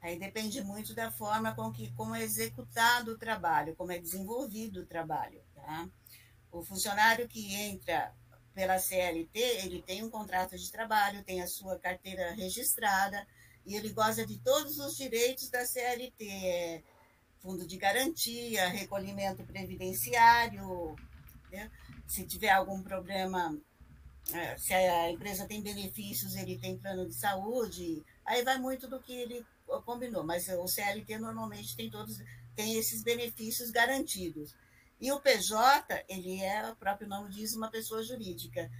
Aí 0.00 0.18
depende 0.18 0.62
muito 0.62 0.94
da 0.94 1.10
forma 1.10 1.54
com 1.54 1.72
que 1.72 1.90
como 1.92 2.14
é 2.14 2.22
executado 2.22 3.12
o 3.12 3.18
trabalho, 3.18 3.74
como 3.74 3.92
é 3.92 3.98
desenvolvido 3.98 4.82
o 4.82 4.86
trabalho. 4.86 5.40
Tá? 5.54 5.88
O 6.52 6.62
funcionário 6.62 7.26
que 7.26 7.54
entra 7.54 8.14
pela 8.54 8.78
CLT, 8.78 9.38
ele 9.64 9.82
tem 9.82 10.04
um 10.04 10.10
contrato 10.10 10.56
de 10.56 10.70
trabalho, 10.70 11.24
tem 11.24 11.42
a 11.42 11.46
sua 11.46 11.78
carteira 11.78 12.32
registrada 12.32 13.26
e 13.66 13.74
ele 13.74 13.90
goza 13.90 14.24
de 14.24 14.38
todos 14.38 14.78
os 14.78 14.96
direitos 14.96 15.50
da 15.50 15.66
CLT, 15.66 16.24
é, 16.24 16.82
fundo 17.46 17.64
de 17.64 17.76
garantia, 17.76 18.66
recolhimento 18.66 19.44
previdenciário, 19.44 20.96
né? 21.52 21.70
se 22.04 22.26
tiver 22.26 22.50
algum 22.50 22.82
problema, 22.82 23.56
é, 24.32 24.56
se 24.58 24.74
a 24.74 25.12
empresa 25.12 25.46
tem 25.46 25.62
benefícios, 25.62 26.34
ele 26.34 26.58
tem 26.58 26.76
plano 26.76 27.06
de 27.06 27.14
saúde, 27.14 28.04
aí 28.24 28.42
vai 28.42 28.58
muito 28.58 28.88
do 28.88 29.00
que 29.00 29.12
ele 29.12 29.46
combinou, 29.84 30.24
mas 30.24 30.48
o 30.48 30.66
CLT 30.66 31.18
normalmente 31.20 31.76
tem 31.76 31.88
todos 31.88 32.18
tem 32.56 32.78
esses 32.78 33.02
benefícios 33.02 33.70
garantidos. 33.70 34.56
E 34.98 35.12
o 35.12 35.20
PJ, 35.20 36.04
ele 36.08 36.40
é, 36.42 36.68
o 36.70 36.74
próprio 36.74 37.06
nome 37.06 37.30
diz, 37.30 37.54
uma 37.54 37.70
pessoa 37.70 38.02
jurídica. 38.02 38.70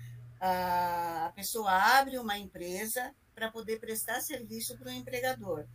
A 0.40 1.30
pessoa 1.36 1.70
abre 1.70 2.18
uma 2.18 2.38
empresa 2.38 3.14
para 3.34 3.50
poder 3.50 3.78
prestar 3.78 4.22
serviço 4.22 4.78
para 4.78 4.88
o 4.88 4.92
empregador. 4.92 5.66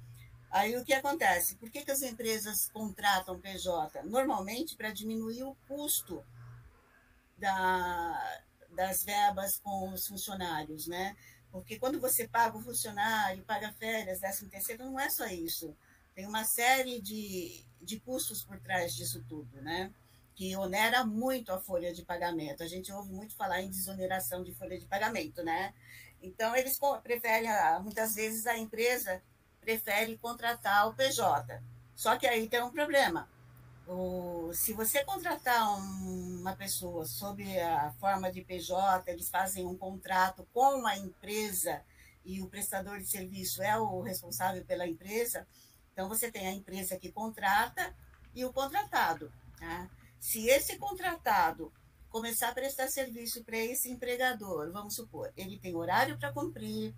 Aí 0.51 0.75
o 0.75 0.83
que 0.83 0.93
acontece? 0.93 1.55
Por 1.55 1.69
que, 1.69 1.83
que 1.83 1.91
as 1.91 2.01
empresas 2.01 2.69
contratam 2.73 3.39
PJ? 3.39 4.03
Normalmente 4.03 4.75
para 4.75 4.91
diminuir 4.91 5.43
o 5.43 5.55
custo 5.65 6.21
da, 7.37 8.41
das 8.71 9.03
verbas 9.05 9.57
com 9.59 9.93
os 9.93 10.05
funcionários, 10.05 10.87
né? 10.87 11.15
Porque 11.53 11.79
quando 11.79 12.01
você 12.01 12.27
paga 12.27 12.57
o 12.57 12.61
funcionário, 12.61 13.43
paga 13.43 13.71
férias, 13.73 14.19
décimo 14.19 14.49
terceiro, 14.49 14.83
não 14.85 14.99
é 14.99 15.09
só 15.09 15.25
isso. 15.27 15.75
Tem 16.13 16.27
uma 16.27 16.43
série 16.43 17.01
de, 17.01 17.65
de 17.81 17.99
custos 18.01 18.43
por 18.43 18.59
trás 18.59 18.93
disso 18.93 19.23
tudo, 19.29 19.61
né? 19.61 19.89
Que 20.35 20.53
onera 20.57 21.05
muito 21.05 21.53
a 21.53 21.61
folha 21.61 21.93
de 21.93 22.03
pagamento. 22.03 22.61
A 22.61 22.67
gente 22.67 22.91
ouve 22.91 23.13
muito 23.13 23.35
falar 23.35 23.61
em 23.61 23.69
desoneração 23.69 24.43
de 24.43 24.53
folha 24.53 24.77
de 24.77 24.85
pagamento, 24.85 25.43
né? 25.43 25.73
Então, 26.21 26.55
eles 26.55 26.77
preferem, 27.01 27.49
muitas 27.81 28.15
vezes, 28.15 28.45
a 28.45 28.57
empresa 28.57 29.21
prefere 29.61 30.17
contratar 30.17 30.89
o 30.89 30.93
PJ. 30.93 31.61
Só 31.95 32.17
que 32.17 32.27
aí 32.27 32.49
tem 32.49 32.61
um 32.61 32.71
problema 32.71 33.29
o, 33.91 34.51
se 34.53 34.73
você 34.73 35.03
contratar 35.03 35.77
um, 35.77 36.39
uma 36.39 36.55
pessoa 36.55 37.05
sob 37.05 37.43
a 37.59 37.91
forma 37.99 38.31
de 38.31 38.41
PJ, 38.41 39.11
eles 39.11 39.29
fazem 39.29 39.65
um 39.65 39.75
contrato 39.75 40.47
com 40.53 40.85
a 40.87 40.97
empresa 40.97 41.81
e 42.23 42.41
o 42.41 42.47
prestador 42.47 42.99
de 42.99 43.07
serviço 43.07 43.61
é 43.61 43.77
o 43.77 44.01
responsável 44.01 44.63
pela 44.63 44.87
empresa, 44.87 45.47
então 45.91 46.07
você 46.07 46.31
tem 46.31 46.47
a 46.47 46.53
empresa 46.53 46.97
que 46.97 47.11
contrata 47.11 47.93
e 48.33 48.45
o 48.45 48.53
contratado. 48.53 49.31
Tá? 49.59 49.89
Se 50.19 50.47
esse 50.47 50.77
contratado 50.77 51.73
começar 52.09 52.49
a 52.49 52.53
prestar 52.53 52.87
serviço 52.87 53.43
para 53.43 53.57
esse 53.57 53.89
empregador, 53.89 54.71
vamos 54.71 54.95
supor, 54.95 55.31
ele 55.35 55.57
tem 55.57 55.75
horário 55.75 56.17
para 56.17 56.31
cumprir, 56.31 56.93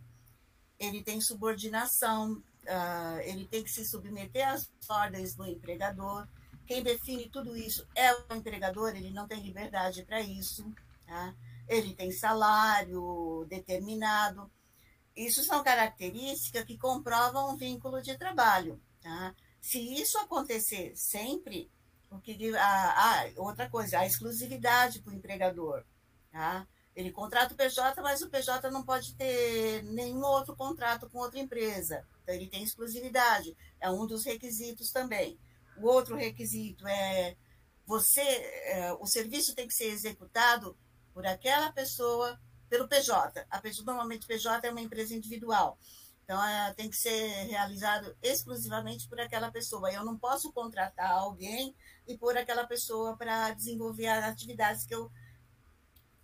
ele 0.78 1.02
tem 1.04 1.22
subordinação, 1.22 2.44
uh, 2.64 3.20
ele 3.22 3.48
tem 3.48 3.64
que 3.64 3.72
se 3.72 3.86
submeter 3.86 4.48
às 4.48 4.70
ordens 4.90 5.36
do 5.36 5.46
empregador, 5.46 6.28
quem 6.66 6.82
define 6.82 7.30
tudo 7.30 7.56
isso 7.56 7.86
é 7.96 8.14
o 8.14 8.34
empregador, 8.34 8.96
ele 8.96 9.12
não 9.12 9.28
tem 9.28 9.42
liberdade 9.42 10.04
para 10.04 10.22
isso. 10.22 10.66
Tá? 11.06 11.36
Ele 11.68 11.94
tem 11.94 12.12
salário 12.12 13.46
determinado. 13.50 14.50
Isso 15.16 15.44
são 15.44 15.64
características 15.64 16.64
que 16.64 16.78
comprovam 16.78 17.54
um 17.54 17.58
vínculo 17.58 18.02
de 18.02 18.18
trabalho. 18.18 18.82
Tá? 19.02 19.36
Se 19.62 19.80
isso 19.80 20.18
acontecer 20.18 20.94
sempre, 20.96 21.70
o 22.10 22.20
que, 22.20 22.56
ah, 22.56 23.30
outra 23.38 23.70
coisa, 23.70 24.00
a 24.00 24.06
exclusividade 24.06 25.02
para 25.02 25.14
o 25.14 25.16
empregador. 25.16 25.84
Tá? 26.32 26.66
Ele 26.96 27.12
contrata 27.12 27.54
o 27.54 27.58
PJ, 27.58 28.02
mas 28.02 28.22
o 28.22 28.30
PJ 28.30 28.70
não 28.70 28.84
pode 28.84 29.16
ter 29.16 29.84
nenhum 29.84 30.24
outro 30.24 30.56
contrato 30.56 31.10
com 31.10 31.20
outra 31.20 31.40
empresa. 31.40 32.06
Então, 32.22 32.36
ele 32.36 32.48
tem 32.48 32.64
exclusividade. 32.64 33.58
É 33.80 33.90
um 33.90 34.06
dos 34.06 34.24
requisitos 34.24 34.92
também. 34.92 35.40
O 35.78 35.88
outro 35.88 36.16
requisito 36.16 36.88
é 36.88 37.36
você, 37.86 38.22
é, 38.22 38.94
o 39.00 39.06
serviço 39.08 39.56
tem 39.56 39.68
que 39.68 39.74
ser 39.74 39.86
executado 39.86 40.78
por 41.14 41.26
aquela 41.26 41.72
pessoa, 41.72 42.40
pelo 42.70 42.88
PJ. 42.88 43.46
A 43.50 43.60
pessoa, 43.60 43.86
normalmente, 43.86 44.28
PJ 44.28 44.68
é 44.68 44.72
uma 44.72 44.82
empresa 44.82 45.16
individual. 45.16 45.78
Então, 46.24 46.42
é, 46.44 46.74
tem 46.74 46.90
que 46.90 46.96
ser 46.96 47.28
realizado 47.48 48.16
exclusivamente 48.22 49.08
por 49.08 49.20
aquela 49.20 49.52
pessoa. 49.52 49.92
Eu 49.92 50.06
não 50.06 50.18
posso 50.18 50.54
contratar 50.54 51.12
alguém 51.12 51.76
e 52.08 52.18
pôr 52.18 52.38
aquela 52.38 52.66
pessoa 52.66 53.18
para 53.18 53.52
desenvolver 53.52 54.08
as 54.08 54.24
atividades 54.26 54.86
que 54.86 54.96
eu 54.96 55.12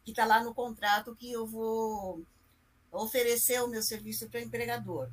que 0.03 0.11
está 0.11 0.25
lá 0.25 0.43
no 0.43 0.53
contrato 0.53 1.15
que 1.15 1.31
eu 1.31 1.45
vou 1.45 2.23
oferecer 2.91 3.61
o 3.61 3.67
meu 3.67 3.81
serviço 3.81 4.29
para 4.29 4.39
o 4.39 4.43
empregador. 4.43 5.09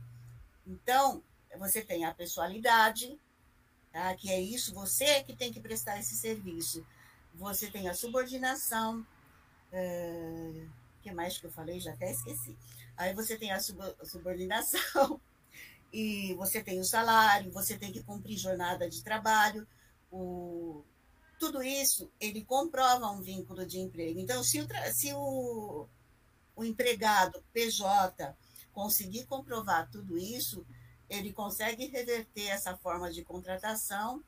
Então, 0.66 1.22
você 1.58 1.82
tem 1.82 2.04
a 2.04 2.14
pessoalidade, 2.14 3.18
tá? 3.92 4.14
que 4.14 4.30
é 4.30 4.40
isso, 4.40 4.74
você 4.74 5.22
que 5.22 5.36
tem 5.36 5.52
que 5.52 5.60
prestar 5.60 5.98
esse 5.98 6.16
serviço. 6.16 6.86
Você 7.34 7.70
tem 7.70 7.88
a 7.88 7.94
subordinação, 7.94 9.06
é... 9.70 10.66
que 11.02 11.12
mais 11.12 11.38
que 11.38 11.46
eu 11.46 11.52
falei? 11.52 11.78
Já 11.78 11.92
até 11.92 12.10
esqueci. 12.10 12.56
Aí 12.96 13.14
você 13.14 13.36
tem 13.36 13.52
a 13.52 13.60
subordinação, 13.60 15.20
e 15.92 16.34
você 16.34 16.62
tem 16.62 16.80
o 16.80 16.84
salário, 16.84 17.52
você 17.52 17.76
tem 17.76 17.92
que 17.92 18.02
cumprir 18.02 18.36
jornada 18.36 18.88
de 18.88 19.02
trabalho, 19.02 19.66
o... 20.10 20.82
tudo 21.38 21.62
isso 21.62 22.10
ele 22.20 22.44
comprova 22.44 23.10
um 23.10 23.20
vínculo 23.20 23.66
de 23.66 23.78
emprego. 23.78 24.18
Então, 24.18 24.42
se 24.42 24.60
o, 24.60 24.66
se 24.92 25.12
o, 25.14 25.86
o 26.54 26.64
empregado 26.64 27.42
PJ 27.52 28.34
conseguir 28.72 29.26
comprovar 29.26 29.90
tudo 29.90 30.18
isso, 30.18 30.66
ele 31.08 31.32
consegue 31.32 31.86
reverter 31.86 32.48
essa 32.48 32.76
forma 32.76 33.10
de 33.10 33.24
contratação 33.24 34.22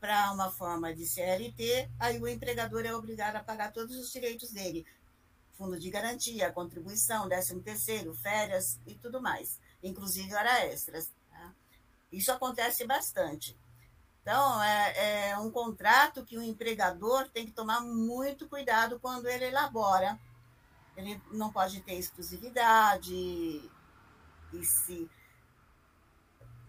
para 0.00 0.32
uma 0.32 0.50
forma 0.50 0.92
de 0.92 1.06
CLT, 1.06 1.88
aí 1.98 2.20
o 2.20 2.26
empregador 2.26 2.84
é 2.84 2.92
obrigado 2.92 3.36
a 3.36 3.44
pagar 3.44 3.72
todos 3.72 3.96
os 3.96 4.10
direitos 4.10 4.50
dele, 4.50 4.84
fundo 5.56 5.78
de 5.78 5.88
garantia, 5.90 6.50
contribuição, 6.50 7.28
décimo 7.28 7.62
terceiro, 7.62 8.12
férias 8.14 8.80
e 8.84 8.94
tudo 8.96 9.22
mais, 9.22 9.60
inclusive 9.80 10.34
hora 10.34 10.66
extras. 10.66 11.12
Tá? 11.30 11.54
Isso 12.10 12.32
acontece 12.32 12.84
bastante. 12.84 13.56
Então, 14.22 14.62
é, 14.62 15.30
é 15.30 15.38
um 15.38 15.50
contrato 15.50 16.24
que 16.24 16.38
o 16.38 16.42
empregador 16.42 17.28
tem 17.28 17.44
que 17.44 17.52
tomar 17.52 17.80
muito 17.80 18.48
cuidado 18.48 18.98
quando 19.00 19.26
ele 19.26 19.46
elabora. 19.46 20.18
Ele 20.96 21.20
não 21.32 21.52
pode 21.52 21.80
ter 21.80 21.94
exclusividade, 21.94 23.12
e 24.52 24.64
se 24.64 25.10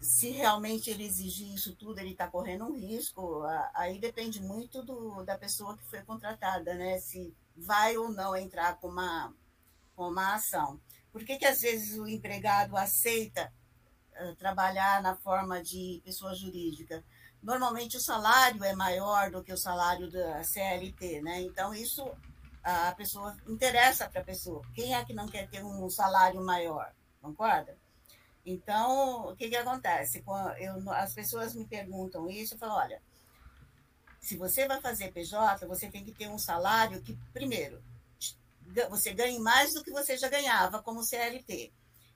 se 0.04 0.28
realmente 0.30 0.90
ele 0.90 1.04
exigir 1.04 1.54
isso 1.54 1.74
tudo, 1.76 1.98
ele 1.98 2.10
está 2.10 2.28
correndo 2.28 2.66
um 2.66 2.78
risco. 2.78 3.42
Aí 3.72 3.98
depende 3.98 4.38
muito 4.38 4.82
do, 4.82 5.24
da 5.24 5.38
pessoa 5.38 5.78
que 5.78 5.84
foi 5.86 6.02
contratada, 6.02 6.74
né? 6.74 6.98
Se 6.98 7.34
vai 7.56 7.96
ou 7.96 8.10
não 8.10 8.36
entrar 8.36 8.76
com 8.76 8.88
uma, 8.88 9.34
com 9.96 10.08
uma 10.08 10.34
ação. 10.34 10.78
Por 11.10 11.24
que, 11.24 11.38
que 11.38 11.46
às 11.46 11.62
vezes 11.62 11.98
o 11.98 12.06
empregado 12.06 12.76
aceita 12.76 13.50
uh, 14.20 14.36
trabalhar 14.36 15.00
na 15.00 15.16
forma 15.16 15.62
de 15.62 16.02
pessoa 16.04 16.34
jurídica? 16.34 17.02
Normalmente 17.44 17.98
o 17.98 18.00
salário 18.00 18.64
é 18.64 18.74
maior 18.74 19.30
do 19.30 19.44
que 19.44 19.52
o 19.52 19.56
salário 19.56 20.10
da 20.10 20.42
CLT, 20.42 21.20
né? 21.20 21.42
Então 21.42 21.74
isso 21.74 22.02
a 22.62 22.90
pessoa 22.92 23.36
interessa 23.46 24.08
para 24.08 24.22
a 24.22 24.24
pessoa. 24.24 24.62
Quem 24.74 24.94
é 24.94 25.04
que 25.04 25.12
não 25.12 25.28
quer 25.28 25.46
ter 25.50 25.62
um 25.62 25.90
salário 25.90 26.42
maior? 26.42 26.90
Concorda? 27.20 27.76
Então, 28.46 29.28
o 29.28 29.36
que, 29.36 29.50
que 29.50 29.56
acontece? 29.56 30.24
Eu, 30.58 30.90
as 30.92 31.12
pessoas 31.12 31.54
me 31.54 31.66
perguntam 31.66 32.30
isso, 32.30 32.54
eu 32.54 32.58
falo, 32.58 32.76
olha, 32.76 33.02
se 34.18 34.38
você 34.38 34.66
vai 34.66 34.80
fazer 34.80 35.12
PJ, 35.12 35.66
você 35.66 35.90
tem 35.90 36.02
que 36.02 36.12
ter 36.12 36.28
um 36.28 36.38
salário 36.38 37.02
que, 37.02 37.14
primeiro, 37.34 37.82
você 38.88 39.12
ganhe 39.12 39.38
mais 39.38 39.74
do 39.74 39.84
que 39.84 39.90
você 39.90 40.16
já 40.16 40.30
ganhava 40.30 40.82
como 40.82 41.04
CLT. 41.04 41.70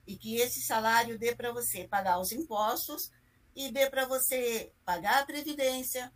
E 0.07 0.17
que 0.17 0.37
esse 0.37 0.61
salário 0.61 1.19
dê 1.19 1.35
para 1.35 1.51
você 1.51 1.87
pagar 1.87 2.19
os 2.19 2.31
impostos 2.31 3.11
e 3.59 3.69
dê 3.69 3.89
para 3.89 4.05
você 4.05 4.71
pagar 4.85 5.21
a 5.21 5.25
previdência, 5.25 6.09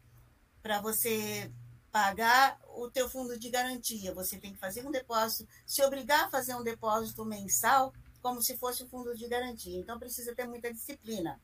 para 0.61 0.79
você 0.79 1.51
pagar 1.91 2.57
o 2.69 2.89
teu 2.89 3.09
fundo 3.09 3.37
de 3.37 3.49
garantia. 3.49 4.13
Você 4.13 4.39
tem 4.39 4.53
que 4.53 4.59
fazer 4.59 4.87
um 4.87 4.89
depósito, 4.89 5.45
se 5.67 5.83
obrigar 5.83 6.23
a 6.23 6.29
fazer 6.29 6.55
um 6.55 6.63
depósito 6.63 7.25
mensal 7.25 7.93
como 8.21 8.41
se 8.41 8.57
fosse 8.57 8.83
o 8.83 8.87
fundo 8.87 9.13
de 9.13 9.27
garantia. 9.27 9.77
Então, 9.77 9.99
precisa 9.99 10.33
ter 10.33 10.47
muita 10.47 10.71
disciplina 10.73 11.37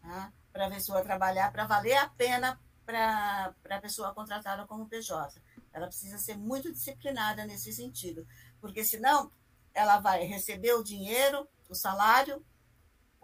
tá? 0.00 0.32
para 0.52 0.68
a 0.68 0.70
pessoa 0.70 1.02
trabalhar, 1.02 1.50
para 1.50 1.66
valer 1.66 1.96
a 1.96 2.08
pena 2.10 2.56
para 2.86 3.52
a 3.70 3.80
pessoa 3.80 4.14
contratada 4.14 4.64
como 4.68 4.86
PJ. 4.86 5.42
Ela 5.72 5.88
precisa 5.88 6.16
ser 6.16 6.38
muito 6.38 6.70
disciplinada 6.70 7.44
nesse 7.44 7.72
sentido, 7.72 8.24
porque 8.60 8.84
senão 8.84 9.32
ela 9.74 9.98
vai 9.98 10.22
receber 10.26 10.74
o 10.74 10.84
dinheiro, 10.84 11.48
o 11.68 11.74
salário, 11.74 12.40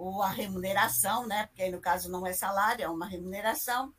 ou 0.01 0.23
a 0.23 0.31
remuneração, 0.31 1.27
né? 1.27 1.47
porque 1.47 1.63
aí 1.63 1.71
no 1.71 1.79
caso 1.79 2.09
não 2.09 2.27
é 2.27 2.33
salário, 2.33 2.83
é 2.83 2.89
uma 2.89 3.07
remuneração. 3.07 3.93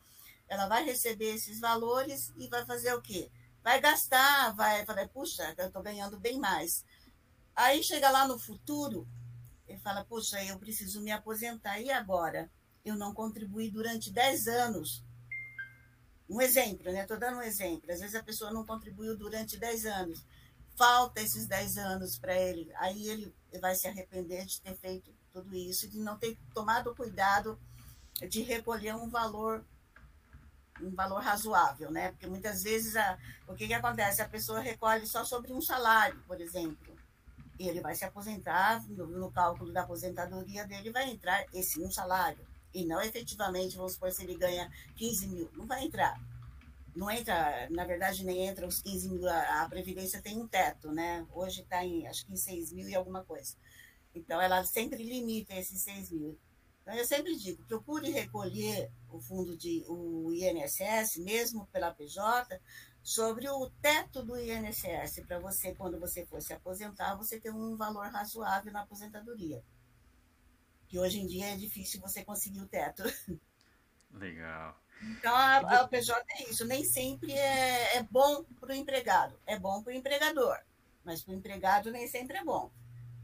Ela 0.48 0.66
vai 0.66 0.84
receber 0.84 1.32
esses 1.32 1.60
valores 1.60 2.32
e 2.36 2.48
vai 2.48 2.66
fazer 2.66 2.92
o 2.92 3.00
quê? 3.00 3.30
Vai 3.62 3.80
gastar, 3.80 4.52
vai 4.56 4.84
falar, 4.84 5.08
puxa, 5.08 5.54
eu 5.56 5.68
estou 5.68 5.80
ganhando 5.80 6.18
bem 6.18 6.40
mais. 6.40 6.84
Aí 7.54 7.84
chega 7.84 8.10
lá 8.10 8.26
no 8.26 8.36
futuro, 8.36 9.06
ele 9.68 9.78
fala, 9.78 10.04
poxa, 10.04 10.42
eu 10.44 10.58
preciso 10.58 11.00
me 11.00 11.12
aposentar. 11.12 11.80
E 11.80 11.92
agora? 11.92 12.50
Eu 12.84 12.96
não 12.96 13.14
contribuí 13.14 13.70
durante 13.70 14.10
10 14.10 14.48
anos. 14.48 15.04
Um 16.28 16.40
exemplo, 16.40 16.90
né? 16.90 17.02
Estou 17.02 17.16
dando 17.16 17.38
um 17.38 17.42
exemplo. 17.42 17.92
Às 17.92 18.00
vezes 18.00 18.16
a 18.16 18.24
pessoa 18.24 18.50
não 18.50 18.66
contribuiu 18.66 19.16
durante 19.16 19.56
10 19.56 19.86
anos. 19.86 20.26
Falta 20.76 21.20
esses 21.20 21.46
10 21.46 21.78
anos 21.78 22.18
para 22.18 22.36
ele. 22.36 22.72
Aí 22.74 23.06
ele 23.06 23.32
vai 23.60 23.76
se 23.76 23.86
arrepender 23.86 24.44
de 24.46 24.60
ter 24.60 24.74
feito 24.76 25.11
tudo 25.32 25.54
isso, 25.54 25.88
de 25.88 25.98
não 25.98 26.16
ter 26.18 26.36
tomado 26.54 26.94
cuidado 26.94 27.58
de 28.28 28.42
recolher 28.42 28.94
um 28.94 29.08
valor 29.08 29.64
um 30.80 30.90
valor 30.94 31.22
razoável, 31.22 31.90
né? 31.90 32.10
Porque 32.10 32.26
muitas 32.26 32.62
vezes 32.62 32.96
a, 32.96 33.16
o 33.46 33.54
que, 33.54 33.68
que 33.68 33.74
acontece? 33.74 34.20
A 34.20 34.28
pessoa 34.28 34.58
recolhe 34.58 35.06
só 35.06 35.22
sobre 35.22 35.52
um 35.52 35.60
salário, 35.60 36.20
por 36.26 36.40
exemplo 36.40 36.92
ele 37.68 37.80
vai 37.80 37.94
se 37.94 38.04
aposentar, 38.04 38.82
no, 38.88 39.06
no, 39.06 39.30
cálculo 39.30 39.72
da 39.72 39.82
aposentadoria 39.82 40.66
dele 40.66 40.90
vai 40.90 41.10
entrar 41.10 41.44
esse 41.52 41.80
um 41.80 41.90
salário. 41.90 42.46
E 42.74 42.84
não 42.84 43.00
efetivamente, 43.00 43.76
vamos 43.76 43.92
supor, 43.92 44.10
se 44.10 44.24
ele 44.24 44.36
ganha 44.36 44.70
15 44.96 45.26
mil, 45.28 45.50
não 45.54 45.66
vai 45.66 45.84
entrar. 45.84 46.18
Não 46.94 47.10
entra, 47.10 47.68
na 47.70 47.84
verdade, 47.84 48.24
nem 48.24 48.46
entra 48.46 48.66
os 48.66 48.80
15 48.80 49.08
mil, 49.10 49.28
a, 49.28 49.62
a 49.62 49.68
Previdência 49.68 50.20
tem 50.20 50.38
um 50.38 50.46
teto, 50.46 50.90
né? 50.90 51.26
Hoje 51.32 51.62
está 51.62 51.84
em, 51.84 52.06
acho 52.06 52.26
que 52.26 52.32
em 52.32 52.36
6 52.36 52.72
mil 52.72 52.88
e 52.88 52.94
alguma 52.94 53.24
coisa. 53.24 53.56
Então, 54.14 54.40
ela 54.40 54.64
sempre 54.64 55.02
limita 55.02 55.54
esses 55.54 55.80
6 55.82 56.10
mil. 56.10 56.38
Então, 56.82 56.94
eu 56.94 57.04
sempre 57.04 57.36
digo, 57.36 57.64
procure 57.64 58.10
recolher 58.10 58.90
o 59.08 59.20
fundo 59.20 59.56
de 59.56 59.84
o 59.88 60.32
INSS, 60.32 61.16
mesmo 61.18 61.66
pela 61.66 61.94
PJ, 61.94 62.60
sobre 63.02 63.48
o 63.48 63.70
teto 63.80 64.22
do 64.22 64.38
INSS, 64.38 65.20
para 65.26 65.38
você, 65.38 65.74
quando 65.74 65.98
você 65.98 66.26
for 66.26 66.40
se 66.40 66.52
aposentar, 66.52 67.14
você 67.14 67.40
ter 67.40 67.50
um 67.50 67.76
valor 67.76 68.06
razoável 68.08 68.72
na 68.72 68.82
aposentadoria. 68.82 69.62
Que 70.88 70.98
hoje 70.98 71.20
em 71.20 71.26
dia 71.26 71.52
é 71.52 71.56
difícil 71.56 72.00
você 72.00 72.24
conseguir 72.24 72.60
o 72.60 72.68
teto. 72.68 73.02
Legal. 74.12 74.80
Então, 75.02 75.34
a, 75.34 75.56
a 75.58 75.88
PJ 75.88 76.24
é 76.30 76.50
isso. 76.50 76.64
Nem 76.64 76.84
sempre 76.84 77.32
é, 77.32 77.96
é 77.96 78.02
bom 78.02 78.44
para 78.60 78.70
o 78.70 78.74
empregado. 78.74 79.38
É 79.46 79.58
bom 79.58 79.82
para 79.82 79.92
o 79.92 79.96
empregador. 79.96 80.58
Mas 81.04 81.22
para 81.22 81.32
o 81.32 81.36
empregado 81.36 81.90
nem 81.90 82.06
sempre 82.06 82.36
é 82.36 82.44
bom. 82.44 82.70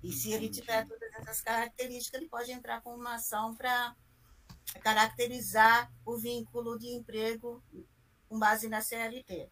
E 0.03 0.13
se 0.13 0.33
ele 0.33 0.49
tiver 0.49 0.87
todas 0.87 1.13
essas 1.15 1.41
características, 1.41 2.21
ele 2.21 2.31
pode 2.31 2.53
entrar 2.53 2.81
com 2.81 2.95
uma 2.95 3.17
ação 3.17 3.55
para 3.55 3.97
caracterizar 4.81 5.93
o 6.05 6.17
vínculo 6.17 6.79
de 6.79 6.89
emprego 6.89 7.63
com 8.29 8.39
base 8.39 8.69
na 8.69 8.81
CLT. 8.81 9.51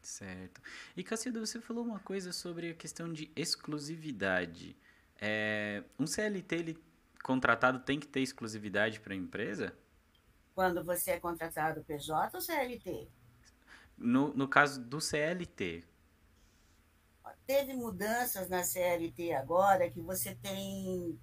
Certo. 0.00 0.60
E 0.96 1.02
Cacilda, 1.02 1.40
você 1.40 1.60
falou 1.60 1.84
uma 1.84 1.98
coisa 1.98 2.32
sobre 2.32 2.70
a 2.70 2.74
questão 2.74 3.12
de 3.12 3.30
exclusividade. 3.34 4.76
É, 5.18 5.82
um 5.98 6.06
CLT 6.06 6.54
ele, 6.54 6.84
contratado 7.24 7.80
tem 7.80 7.98
que 7.98 8.06
ter 8.06 8.20
exclusividade 8.20 9.00
para 9.00 9.14
a 9.14 9.16
empresa? 9.16 9.76
Quando 10.54 10.84
você 10.84 11.12
é 11.12 11.20
contratado 11.20 11.82
PJ 11.82 12.36
ou 12.36 12.40
CLT? 12.40 13.08
No, 13.98 14.32
no 14.34 14.46
caso 14.46 14.80
do 14.80 15.00
CLT, 15.00 15.84
teve 17.46 17.72
mudanças 17.74 18.48
na 18.48 18.64
CLT 18.64 19.32
agora, 19.32 19.88
que 19.88 20.00
você 20.00 20.34
tem, 20.34 21.18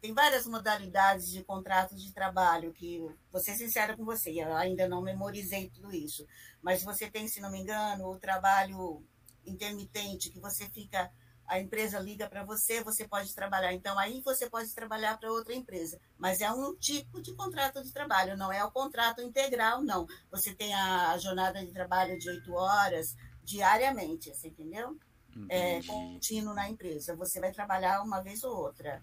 tem 0.00 0.12
várias 0.12 0.44
modalidades 0.46 1.30
de 1.30 1.44
contratos 1.44 2.02
de 2.02 2.12
trabalho, 2.12 2.72
que, 2.72 2.98
vou 3.30 3.40
ser 3.40 3.54
sincera 3.54 3.96
com 3.96 4.04
você, 4.04 4.30
eu 4.30 4.52
ainda 4.56 4.88
não 4.88 5.00
memorizei 5.00 5.70
tudo 5.70 5.94
isso, 5.94 6.26
mas 6.60 6.82
você 6.82 7.08
tem, 7.08 7.28
se 7.28 7.40
não 7.40 7.52
me 7.52 7.60
engano, 7.60 8.10
o 8.10 8.18
trabalho 8.18 9.04
intermitente, 9.46 10.30
que 10.30 10.40
você 10.40 10.68
fica, 10.68 11.10
a 11.46 11.60
empresa 11.60 12.00
liga 12.00 12.28
para 12.28 12.44
você, 12.44 12.82
você 12.82 13.06
pode 13.06 13.32
trabalhar, 13.32 13.72
então 13.72 13.96
aí 13.96 14.20
você 14.22 14.50
pode 14.50 14.74
trabalhar 14.74 15.18
para 15.18 15.30
outra 15.30 15.54
empresa, 15.54 16.00
mas 16.18 16.40
é 16.40 16.50
um 16.50 16.74
tipo 16.76 17.22
de 17.22 17.32
contrato 17.34 17.82
de 17.82 17.92
trabalho, 17.92 18.36
não 18.36 18.52
é 18.52 18.64
o 18.64 18.72
contrato 18.72 19.20
integral, 19.22 19.82
não. 19.82 20.06
Você 20.32 20.52
tem 20.52 20.74
a 20.74 21.16
jornada 21.18 21.64
de 21.64 21.72
trabalho 21.72 22.18
de 22.18 22.28
oito 22.28 22.52
horas 22.54 23.16
diariamente, 23.44 24.34
você 24.34 24.48
entendeu? 24.48 24.96
É, 25.48 25.82
contínuo 25.82 26.54
na 26.54 26.68
empresa. 26.68 27.16
Você 27.16 27.40
vai 27.40 27.52
trabalhar 27.52 28.02
uma 28.02 28.20
vez 28.20 28.42
ou 28.44 28.56
outra. 28.56 29.02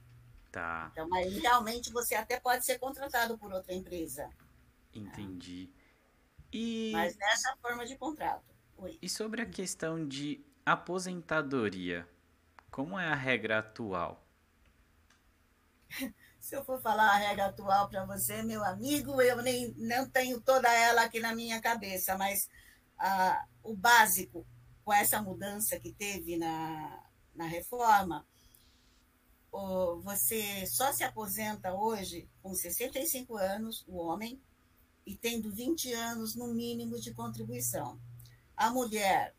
Tá. 0.51 0.89
Então, 0.91 1.13
aí 1.13 1.39
realmente 1.39 1.91
você 1.91 2.15
até 2.15 2.39
pode 2.39 2.65
ser 2.65 2.79
contratado 2.79 3.37
por 3.37 3.51
outra 3.51 3.73
empresa. 3.73 4.29
Entendi. 4.93 5.69
E... 6.51 6.91
Mas 6.93 7.15
nessa 7.17 7.55
forma 7.61 7.85
de 7.85 7.95
contrato. 7.97 8.55
Oi. 8.77 8.97
E 9.01 9.09
sobre 9.09 9.41
a 9.41 9.45
questão 9.45 10.07
de 10.07 10.43
aposentadoria? 10.65 12.07
como 12.77 12.99
é 12.99 13.07
a 13.07 13.15
regra 13.15 13.57
atual? 13.57 14.23
Se 16.39 16.55
eu 16.55 16.63
for 16.63 16.79
falar 16.79 17.09
a 17.09 17.15
regra 17.17 17.47
atual 17.47 17.89
para 17.89 18.05
você, 18.05 18.43
meu 18.43 18.63
amigo, 18.63 19.19
eu 19.19 19.41
nem 19.41 19.73
não 19.77 20.07
tenho 20.07 20.39
toda 20.39 20.71
ela 20.71 21.01
aqui 21.01 21.19
na 21.19 21.33
minha 21.33 21.59
cabeça, 21.59 22.15
mas 22.15 22.47
ah, 22.99 23.43
o 23.63 23.75
básico 23.75 24.45
com 24.87 24.93
essa 24.93 25.21
mudança 25.21 25.77
que 25.77 25.91
teve 25.91 26.37
na, 26.37 27.03
na 27.35 27.45
reforma, 27.45 28.25
você 30.01 30.65
só 30.65 30.93
se 30.93 31.03
aposenta 31.03 31.73
hoje 31.73 32.29
com 32.41 32.55
65 32.55 33.35
anos, 33.35 33.83
o 33.85 33.97
homem, 33.97 34.41
e 35.05 35.13
tendo 35.13 35.51
20 35.51 35.91
anos 35.91 36.35
no 36.35 36.53
mínimo 36.53 36.97
de 37.01 37.13
contribuição. 37.13 37.99
A 38.55 38.71
mulher 38.71 39.35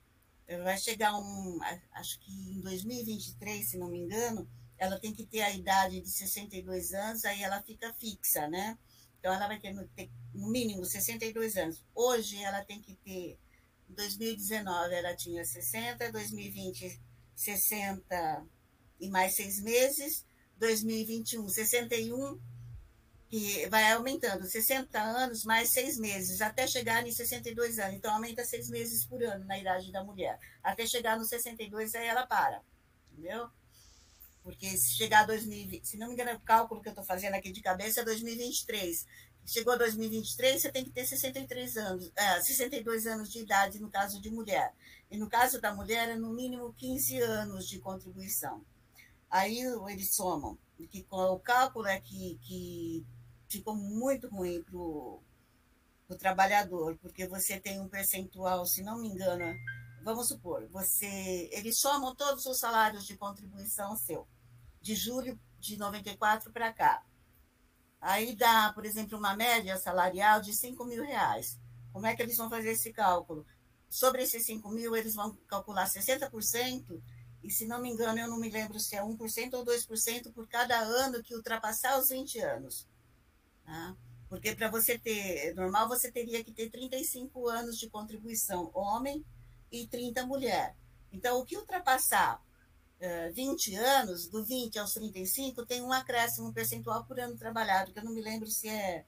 vai 0.64 0.76
chegar 0.76 1.16
um, 1.16 1.58
acho 1.92 2.20
que 2.20 2.30
em 2.30 2.60
2023, 2.60 3.70
se 3.70 3.78
não 3.78 3.88
me 3.88 4.00
engano, 4.00 4.46
ela 4.76 5.00
tem 5.00 5.14
que 5.14 5.24
ter 5.24 5.40
a 5.40 5.50
idade 5.50 6.02
de 6.02 6.10
62 6.10 6.92
anos, 6.92 7.24
aí 7.24 7.42
ela 7.42 7.62
fica 7.62 7.90
fixa, 7.94 8.46
né? 8.48 8.78
Então 9.18 9.32
ela 9.32 9.48
vai 9.48 9.58
ter 9.58 9.72
no, 9.72 9.88
ter 9.88 10.10
no 10.34 10.50
mínimo 10.50 10.84
62 10.84 11.56
anos. 11.56 11.82
Hoje 11.94 12.36
ela 12.36 12.62
tem 12.62 12.82
que 12.82 12.94
ter, 12.96 13.38
2019 13.88 14.94
ela 14.94 15.14
tinha 15.16 15.44
60, 15.44 16.12
2020 16.12 17.00
60 17.34 18.46
e 19.00 19.08
mais 19.08 19.34
seis 19.34 19.60
meses, 19.62 20.26
2021 20.58 21.48
61 21.48 22.38
que 23.28 23.66
vai 23.68 23.92
aumentando 23.92 24.44
60 24.44 24.98
anos 24.98 25.44
mais 25.44 25.70
seis 25.70 25.98
meses, 25.98 26.40
até 26.40 26.66
chegar 26.66 27.06
em 27.06 27.12
62 27.12 27.78
anos. 27.78 27.94
Então, 27.94 28.14
aumenta 28.14 28.42
seis 28.42 28.70
meses 28.70 29.04
por 29.04 29.22
ano 29.22 29.44
na 29.44 29.58
idade 29.58 29.92
da 29.92 30.02
mulher. 30.02 30.38
Até 30.62 30.86
chegar 30.86 31.18
nos 31.18 31.28
62, 31.28 31.94
aí 31.94 32.06
ela 32.06 32.26
para. 32.26 32.62
Entendeu? 33.12 33.50
Porque 34.42 34.66
se 34.78 34.96
chegar 34.96 35.24
a 35.24 35.26
2020, 35.26 35.86
se 35.86 35.98
não 35.98 36.06
me 36.06 36.14
engano, 36.14 36.32
o 36.32 36.40
cálculo 36.40 36.80
que 36.80 36.88
eu 36.88 36.92
estou 36.92 37.04
fazendo 37.04 37.34
aqui 37.34 37.52
de 37.52 37.60
cabeça 37.60 38.00
é 38.00 38.04
2023. 38.04 39.06
Chegou 39.48 39.72
a 39.72 39.76
2023, 39.76 40.60
você 40.60 40.70
tem 40.70 40.84
que 40.84 40.90
ter 40.90 41.06
63 41.06 41.78
anos, 41.78 42.12
é, 42.14 42.38
62 42.38 43.06
anos 43.06 43.32
de 43.32 43.38
idade 43.38 43.80
no 43.80 43.88
caso 43.88 44.20
de 44.20 44.28
mulher. 44.28 44.74
E 45.10 45.16
no 45.16 45.26
caso 45.26 45.58
da 45.58 45.74
mulher, 45.74 46.10
é 46.10 46.16
no 46.16 46.34
mínimo 46.34 46.74
15 46.74 47.18
anos 47.22 47.66
de 47.66 47.78
contribuição. 47.78 48.62
Aí 49.30 49.58
eles 49.88 50.14
somam. 50.14 50.58
Que, 50.90 51.06
o 51.10 51.38
cálculo 51.38 51.86
é 51.86 51.98
que, 51.98 52.38
que 52.42 53.06
ficou 53.48 53.74
muito 53.74 54.28
ruim 54.28 54.62
para 54.62 54.76
o 54.76 55.22
trabalhador, 56.18 56.98
porque 56.98 57.26
você 57.26 57.58
tem 57.58 57.80
um 57.80 57.88
percentual, 57.88 58.66
se 58.66 58.82
não 58.82 58.98
me 58.98 59.08
engano, 59.08 59.58
vamos 60.04 60.28
supor, 60.28 60.68
você 60.68 61.48
eles 61.52 61.78
somam 61.78 62.14
todos 62.14 62.44
os 62.44 62.58
salários 62.58 63.06
de 63.06 63.16
contribuição 63.16 63.96
seu, 63.96 64.28
de 64.82 64.94
julho 64.94 65.40
de 65.58 65.78
94 65.78 66.52
para 66.52 66.70
cá. 66.70 67.02
Aí 68.00 68.34
dá, 68.34 68.72
por 68.72 68.84
exemplo, 68.84 69.18
uma 69.18 69.36
média 69.36 69.76
salarial 69.76 70.40
de 70.40 70.54
5 70.54 70.84
mil 70.84 71.02
reais. 71.02 71.58
Como 71.92 72.06
é 72.06 72.14
que 72.14 72.22
eles 72.22 72.36
vão 72.36 72.48
fazer 72.48 72.70
esse 72.70 72.92
cálculo? 72.92 73.44
Sobre 73.88 74.22
esses 74.22 74.44
5 74.46 74.68
mil, 74.70 74.94
eles 74.94 75.14
vão 75.14 75.34
calcular 75.48 75.86
60%, 75.86 77.02
e 77.42 77.50
se 77.50 77.66
não 77.66 77.80
me 77.80 77.90
engano, 77.90 78.18
eu 78.18 78.28
não 78.28 78.38
me 78.38 78.50
lembro 78.50 78.78
se 78.78 78.96
é 78.96 79.02
1% 79.02 79.54
ou 79.54 79.64
2% 79.64 80.32
por 80.32 80.46
cada 80.48 80.78
ano 80.78 81.22
que 81.22 81.34
ultrapassar 81.34 81.98
os 81.98 82.08
20 82.08 82.38
anos. 82.40 82.86
Tá? 83.64 83.96
Porque 84.28 84.54
para 84.54 84.68
você 84.68 84.98
ter, 84.98 85.54
normal 85.54 85.88
você 85.88 86.10
teria 86.10 86.44
que 86.44 86.52
ter 86.52 86.70
35 86.70 87.48
anos 87.48 87.78
de 87.78 87.88
contribuição 87.88 88.70
homem 88.74 89.24
e 89.72 89.86
30 89.86 90.26
mulher. 90.26 90.76
Então, 91.10 91.38
o 91.38 91.44
que 91.44 91.56
ultrapassar 91.56 92.42
uh, 93.00 93.32
20 93.32 93.74
anos, 93.76 94.28
do 94.28 94.44
20 94.44 94.78
aos 94.78 94.92
35, 94.94 95.66
tem 95.66 95.82
um 95.82 95.92
acréscimo 95.92 96.52
percentual 96.52 97.04
por 97.04 97.18
ano 97.18 97.36
trabalhado, 97.36 97.92
que 97.92 97.98
eu 97.98 98.04
não 98.04 98.12
me 98.12 98.20
lembro 98.20 98.48
se 98.48 98.68
é 98.68 99.04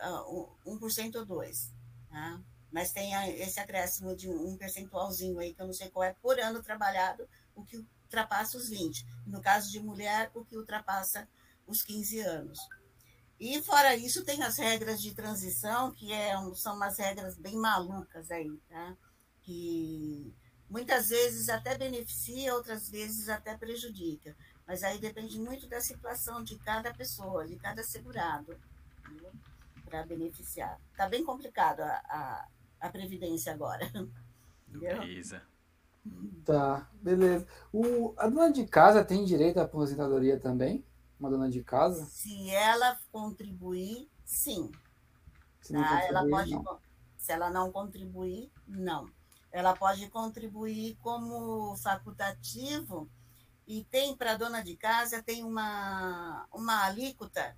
uh, 0.00 0.48
1% 0.66 1.16
ou 1.16 1.26
2%. 1.26 1.70
Tá? 2.10 2.40
Mas 2.70 2.92
tem 2.92 3.12
esse 3.40 3.60
acréscimo 3.60 4.16
de 4.16 4.28
um 4.30 4.56
percentualzinho 4.56 5.38
aí, 5.38 5.54
que 5.54 5.60
eu 5.60 5.66
não 5.66 5.74
sei 5.74 5.90
qual 5.90 6.04
é, 6.04 6.14
por 6.14 6.40
ano 6.40 6.62
trabalhado, 6.62 7.28
o 7.54 7.62
que 7.64 7.76
ultrapassa 7.76 8.56
os 8.56 8.68
20. 8.68 9.06
No 9.26 9.40
caso 9.40 9.70
de 9.70 9.78
mulher, 9.78 10.30
o 10.34 10.44
que 10.44 10.56
ultrapassa 10.56 11.28
os 11.66 11.82
15 11.82 12.20
anos. 12.20 12.58
E 13.38 13.60
fora 13.62 13.96
isso, 13.96 14.24
tem 14.24 14.42
as 14.42 14.56
regras 14.56 15.02
de 15.02 15.14
transição, 15.14 15.90
que 15.90 16.12
é, 16.12 16.32
são 16.54 16.76
umas 16.76 16.98
regras 16.98 17.36
bem 17.36 17.56
malucas 17.56 18.30
aí, 18.30 18.56
tá? 18.68 18.96
Que 19.42 20.32
muitas 20.72 21.10
vezes 21.10 21.48
até 21.48 21.76
beneficia, 21.76 22.54
outras 22.54 22.88
vezes 22.88 23.28
até 23.28 23.56
prejudica. 23.56 24.34
Mas 24.66 24.82
aí 24.82 24.98
depende 24.98 25.38
muito 25.38 25.68
da 25.68 25.80
situação 25.80 26.42
de 26.42 26.58
cada 26.58 26.92
pessoa, 26.94 27.46
de 27.46 27.56
cada 27.56 27.82
segurado, 27.82 28.56
para 29.84 30.02
beneficiar. 30.04 30.80
Está 30.90 31.06
bem 31.06 31.24
complicado 31.24 31.80
a, 31.80 31.92
a, 32.08 32.48
a, 32.80 32.88
Previdência 32.88 33.52
agora. 33.52 33.88
Beleza. 34.66 35.42
Tá, 36.44 36.90
beleza. 36.94 37.46
O, 37.72 38.12
a 38.16 38.26
dona 38.26 38.50
de 38.50 38.66
casa 38.66 39.04
tem 39.04 39.24
direito 39.24 39.60
à 39.60 39.62
aposentadoria 39.62 40.40
também? 40.40 40.84
uma 41.22 41.30
dona 41.30 41.48
de 41.48 41.62
casa? 41.62 42.04
Se 42.06 42.50
ela 42.50 42.98
contribuir, 43.12 44.10
sim. 44.24 44.72
Se, 45.60 45.72
tá? 45.72 46.04
ela 46.04 46.28
pode, 46.28 46.50
se 47.16 47.30
ela 47.30 47.48
não 47.48 47.70
contribuir, 47.70 48.50
não. 48.66 49.08
Ela 49.52 49.76
pode 49.76 50.08
contribuir 50.08 50.96
como 51.02 51.76
facultativo 51.76 53.08
e 53.66 53.84
tem 53.84 54.16
para 54.16 54.36
dona 54.36 54.62
de 54.62 54.76
casa 54.76 55.22
tem 55.22 55.44
uma, 55.44 56.46
uma 56.52 56.84
alíquota 56.84 57.56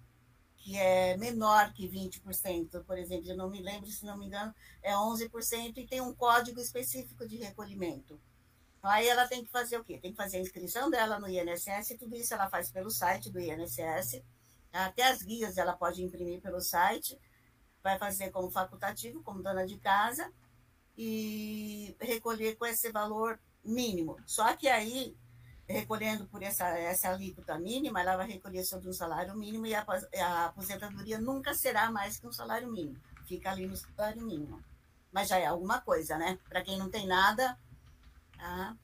que 0.56 0.76
é 0.78 1.16
menor 1.18 1.72
que 1.74 1.86
20%, 1.86 2.84
por 2.84 2.96
exemplo, 2.96 3.30
eu 3.30 3.36
não 3.36 3.50
me 3.50 3.60
lembro, 3.60 3.90
se 3.90 4.04
não 4.04 4.16
me 4.16 4.26
engano, 4.26 4.54
é 4.82 4.94
11% 4.94 5.76
e 5.76 5.86
tem 5.86 6.00
um 6.00 6.14
código 6.14 6.58
específico 6.58 7.28
de 7.28 7.36
recolhimento. 7.36 8.18
Aí 8.82 9.06
ela 9.08 9.26
tem 9.26 9.44
que 9.44 9.50
fazer 9.50 9.78
o 9.78 9.84
quê? 9.84 9.98
Tem 9.98 10.10
que 10.10 10.16
fazer 10.16 10.38
a 10.38 10.40
inscrição 10.40 10.90
dela 10.90 11.18
no 11.18 11.28
INSS, 11.28 11.96
tudo 11.98 12.16
isso 12.16 12.32
ela 12.32 12.48
faz 12.48 12.70
pelo 12.70 12.90
site 12.90 13.30
do 13.30 13.40
INSS. 13.40 14.22
Até 14.72 15.04
as 15.04 15.22
guias 15.22 15.58
ela 15.58 15.74
pode 15.74 16.02
imprimir 16.02 16.40
pelo 16.40 16.60
site, 16.60 17.18
vai 17.82 17.98
fazer 17.98 18.30
como 18.30 18.50
facultativo, 18.50 19.22
como 19.22 19.42
dona 19.42 19.66
de 19.66 19.78
casa, 19.78 20.32
e 20.96 21.96
recolher 22.00 22.56
com 22.56 22.66
esse 22.66 22.90
valor 22.90 23.38
mínimo. 23.64 24.16
Só 24.26 24.56
que 24.56 24.68
aí, 24.68 25.16
recolhendo 25.66 26.26
por 26.26 26.42
essa, 26.42 26.68
essa 26.78 27.10
alíquota 27.10 27.58
mínima, 27.58 28.00
ela 28.00 28.16
vai 28.16 28.28
recolher 28.28 28.64
sobre 28.64 28.88
um 28.88 28.92
salário 28.92 29.36
mínimo 29.36 29.66
e 29.66 29.74
a, 29.74 29.84
a 30.20 30.46
aposentadoria 30.46 31.20
nunca 31.20 31.54
será 31.54 31.90
mais 31.90 32.18
que 32.18 32.26
um 32.26 32.32
salário 32.32 32.70
mínimo. 32.70 33.00
Fica 33.26 33.50
ali 33.50 33.66
no 33.66 33.76
salário 33.76 34.22
mínimo. 34.22 34.62
Mas 35.10 35.28
já 35.28 35.38
é 35.38 35.46
alguma 35.46 35.80
coisa, 35.80 36.18
né? 36.18 36.38
Para 36.48 36.62
quem 36.62 36.78
não 36.78 36.90
tem 36.90 37.06
nada, 37.06 37.56
Tá? 38.44 38.76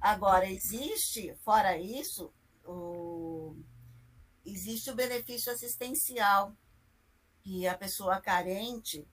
Agora, 0.00 0.50
existe, 0.50 1.34
fora 1.44 1.78
isso, 1.78 2.32
o, 2.64 3.56
existe 4.44 4.90
o 4.90 4.94
benefício 4.94 5.52
assistencial, 5.52 6.52
que 7.42 7.66
a 7.66 7.78
pessoa 7.78 8.20
carente, 8.20 9.06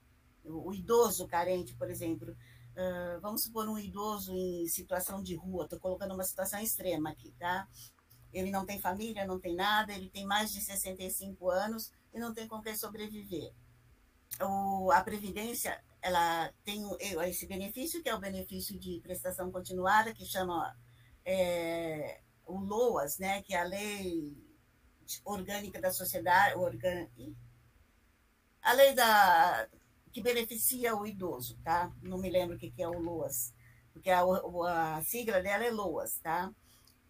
o 0.48 0.74
idoso 0.74 1.28
carente, 1.28 1.74
por 1.76 1.90
exemplo, 1.90 2.32
uh, 2.32 3.20
vamos 3.22 3.44
supor 3.44 3.68
um 3.68 3.78
idoso 3.78 4.34
em 4.34 4.68
situação 4.68 5.22
de 5.22 5.36
rua, 5.36 5.66
estou 5.66 5.80
colocando 5.80 6.14
uma 6.14 6.24
situação 6.24 6.60
extrema 6.60 7.10
aqui, 7.12 7.32
tá? 7.40 7.68
Ele 8.34 8.52
não 8.52 8.66
tem 8.66 8.80
família, 8.80 9.26
não 9.26 9.40
tem 9.40 9.56
nada, 9.56 9.94
ele 9.94 10.10
tem 10.10 10.26
mais 10.26 10.52
de 10.52 10.62
65 10.62 11.50
anos 11.50 11.92
e 12.14 12.20
não 12.20 12.34
tem 12.34 12.48
com 12.48 12.62
que 12.62 12.76
sobreviver. 12.76 13.54
O, 14.42 14.92
a 14.92 15.02
Previdência 15.02 15.82
ela 16.02 16.52
tem 16.64 16.84
esse 17.28 17.48
benefício, 17.48 18.04
que 18.04 18.10
é 18.10 18.14
o 18.14 18.20
benefício 18.20 18.78
de 18.78 19.00
prestação 19.00 19.52
continuada, 19.52 20.14
que 20.14 20.24
chama 20.24 20.78
é, 21.26 22.22
o 22.46 22.60
LOAS, 22.60 23.18
né, 23.18 23.42
que 23.42 23.56
é 23.56 23.62
a 23.62 23.64
Lei 23.64 24.38
Orgânica 25.24 25.82
da 25.82 25.92
Sociedade, 25.92 26.56
organ... 26.56 27.08
a 28.62 28.74
lei 28.74 28.94
da, 28.94 29.68
que 30.16 30.22
beneficia 30.22 30.96
o 30.96 31.06
idoso, 31.06 31.60
tá? 31.62 31.92
Não 32.02 32.18
me 32.18 32.30
lembro 32.30 32.56
o 32.56 32.58
que, 32.58 32.72
que 32.72 32.82
é 32.82 32.88
o 32.88 32.98
LOAS, 32.98 33.54
porque 33.92 34.10
a, 34.10 34.22
a 34.24 35.02
sigla 35.04 35.42
dela 35.42 35.66
é 35.66 35.70
LOAS, 35.70 36.20
tá? 36.20 36.54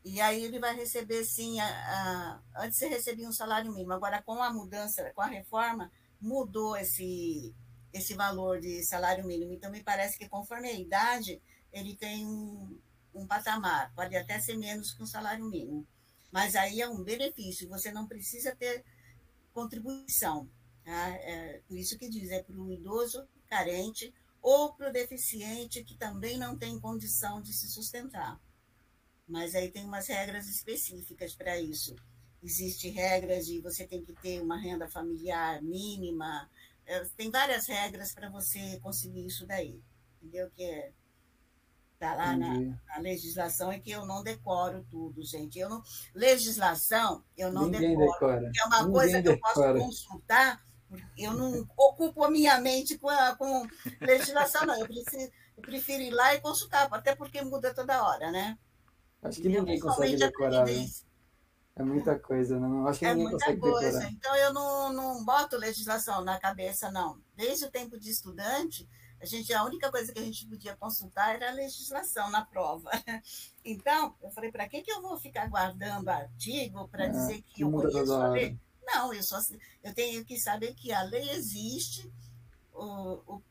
E 0.04 0.20
aí 0.20 0.44
ele 0.44 0.58
vai 0.58 0.76
receber, 0.76 1.24
sim, 1.24 1.60
a, 1.60 1.68
a, 1.68 2.64
antes 2.64 2.80
você 2.80 2.88
recebia 2.88 3.30
um 3.30 3.32
salário 3.32 3.72
mínimo, 3.72 3.94
agora 3.94 4.24
com 4.24 4.42
a 4.42 4.52
mudança, 4.52 5.12
com 5.14 5.22
a 5.22 5.28
reforma, 5.28 5.92
mudou 6.20 6.76
esse 6.76 7.54
esse 7.94 8.16
valor 8.16 8.60
de 8.60 8.84
salário 8.84 9.24
mínimo. 9.26 9.54
Então, 9.54 9.72
me 9.72 9.84
parece 9.84 10.18
que 10.18 10.28
conforme 10.28 10.68
a 10.68 10.74
idade, 10.74 11.42
ele 11.72 11.96
tem 11.96 12.26
um, 12.26 12.78
um 13.14 13.28
patamar, 13.28 13.94
pode 13.96 14.18
até 14.18 14.40
ser 14.40 14.58
menos 14.58 14.94
que 14.94 15.04
um 15.04 15.08
salário 15.08 15.46
mínimo. 15.46 15.88
Mas 16.32 16.56
aí 16.56 16.82
é 16.82 16.90
um 16.90 17.04
benefício, 17.04 17.70
você 17.70 17.92
não 17.92 18.08
precisa 18.08 18.54
ter 18.56 18.84
contribuição. 19.54 20.50
Tá? 20.86 21.10
É, 21.10 21.62
por 21.68 21.78
isso 21.78 21.98
que 21.98 22.08
diz, 22.08 22.30
é 22.30 22.42
para 22.42 22.56
o 22.56 22.72
idoso 22.72 23.28
carente 23.48 24.14
ou 24.42 24.74
para 24.74 24.90
o 24.90 24.94
deficiente 24.94 25.84
que 25.84 25.98
também 25.98 26.38
não 26.38 26.56
tem 26.56 26.80
condição 26.80 27.42
de 27.42 27.52
se 27.52 27.68
sustentar. 27.68 28.40
Mas 29.28 29.56
aí 29.56 29.72
tem 29.72 29.84
umas 29.84 30.08
regras 30.08 30.48
específicas 30.48 31.34
para 31.34 31.60
isso. 31.60 31.96
Existem 32.44 32.92
regras 32.92 33.48
de 33.48 33.60
você 33.60 33.88
tem 33.88 34.06
que 34.06 34.14
ter 34.14 34.40
uma 34.40 34.58
renda 34.58 34.88
familiar 34.88 35.64
mínima, 35.64 36.48
é, 36.86 37.04
tem 37.18 37.32
várias 37.32 37.66
regras 37.66 38.14
para 38.14 38.30
você 38.30 38.80
conseguir 38.82 39.26
isso 39.26 39.48
daí, 39.48 39.82
entendeu? 40.22 40.52
Que 40.52 40.64
é 40.64 40.92
Está 41.96 42.14
lá 42.14 42.36
na, 42.36 42.54
na, 42.60 42.98
legislação 43.00 43.72
e 43.72 43.80
que 43.80 43.90
eu 43.90 44.06
não 44.06 44.22
decoro 44.22 44.86
tudo, 44.92 45.24
gente. 45.24 45.58
Eu 45.58 45.70
não, 45.70 45.82
legislação, 46.14 47.24
eu 47.38 47.54
não 47.54 47.70
Ninguém 47.70 47.98
decoro. 47.98 48.12
Decora. 48.12 48.52
É 48.54 48.68
uma 48.68 48.78
Ninguém 48.80 48.94
coisa 48.94 49.18
que 49.22 49.30
decora. 49.30 49.80
eu 49.80 49.86
posso 49.86 49.86
consultar, 49.86 50.66
eu 51.18 51.34
não 51.34 51.68
ocupo 51.78 52.24
a 52.24 52.32
minha 52.32 52.60
mente 52.60 52.98
com, 52.98 53.10
a, 53.10 53.36
com 53.36 53.68
legislação, 54.02 54.66
não. 54.66 54.80
Eu 54.80 54.88
prefiro, 54.88 55.32
eu 55.58 55.62
prefiro 55.62 56.04
ir 56.04 56.12
lá 56.12 56.34
e 56.36 56.42
consultar, 56.42 56.88
até 56.92 57.16
porque 57.16 57.42
muda 57.42 57.74
toda 57.74 58.04
hora, 58.06 58.32
né? 58.32 58.58
Acho 59.22 59.42
que 59.42 59.50
ninguém 59.50 59.80
consegue 59.80 60.18
decorar. 60.18 60.66
Né? 60.66 60.88
É 61.78 61.84
muita 61.84 62.18
coisa, 62.18 62.60
não? 62.60 62.88
Acho 62.88 63.00
que 63.00 63.06
é 63.06 63.14
ninguém 63.14 63.34
consegue 63.34 63.60
coisa. 63.60 63.92
decorar. 63.92 64.12
Então, 64.12 64.36
eu 64.36 64.54
não, 64.54 64.94
não 64.94 65.26
boto 65.26 65.58
legislação 65.58 66.24
na 66.24 66.40
cabeça, 66.40 66.92
não. 66.92 67.20
Desde 67.36 67.66
o 67.66 67.72
tempo 67.72 68.00
de 68.00 68.10
estudante, 68.10 68.88
a 69.20 69.26
gente 69.26 69.52
a 69.54 69.64
única 69.64 69.92
coisa 69.92 70.14
que 70.14 70.20
a 70.20 70.24
gente 70.24 70.48
podia 70.48 70.76
consultar 70.76 71.36
era 71.36 71.50
a 71.50 71.54
legislação 71.54 72.30
na 72.30 72.46
prova. 72.46 72.90
Então, 73.68 74.16
eu 74.22 74.30
falei, 74.30 74.52
para 74.52 74.70
que, 74.70 74.84
que 74.84 74.92
eu 74.92 75.02
vou 75.02 75.18
ficar 75.18 75.50
guardando 75.50 76.08
artigo 76.08 76.88
para 76.88 77.06
É, 77.06 77.10
dizer 77.10 77.42
que 77.42 77.64
eu 77.64 77.72
conheço 77.72 78.14
a 78.14 78.28
lei? 78.28 78.56
Não, 78.86 79.14
eu, 79.14 79.24
só, 79.24 79.40
eu 79.84 79.94
tenho 79.94 80.24
que 80.24 80.38
saber 80.40 80.74
que 80.76 80.92
a 80.92 81.02
lei 81.04 81.30
existe, 81.32 82.12
o, 82.74 83.42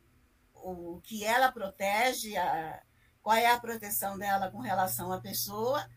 o, 0.55 0.95
o 0.95 1.01
que 1.03 1.25
ela 1.25 1.51
protege, 1.51 2.37
a, 2.37 2.83
qual 3.23 3.37
é 3.37 3.47
a 3.47 3.59
proteção 3.59 4.17
dela 4.19 4.51
com 4.51 4.61
relação 4.61 5.13
à 5.13 5.21
pessoa, 5.21 5.89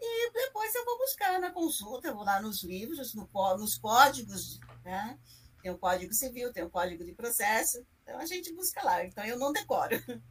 e 0.00 0.32
depois 0.32 0.74
eu 0.74 0.84
vou 0.84 0.98
buscar 0.98 1.38
na 1.38 1.50
consulta, 1.50 2.08
eu 2.08 2.14
vou 2.14 2.24
lá 2.24 2.40
nos 2.40 2.62
livros, 2.62 3.14
no, 3.14 3.28
nos 3.58 3.76
códigos, 3.76 4.58
né? 4.82 5.18
Tem 5.62 5.70
o 5.70 5.78
Código 5.78 6.14
Civil, 6.14 6.52
tem 6.52 6.64
o 6.64 6.70
Código 6.70 7.04
de 7.04 7.12
Processo, 7.12 7.84
então 8.02 8.18
a 8.18 8.24
gente 8.24 8.52
busca 8.54 8.82
lá. 8.82 9.04
Então 9.04 9.24
eu 9.24 9.38
não 9.38 9.52
decoro. 9.52 9.96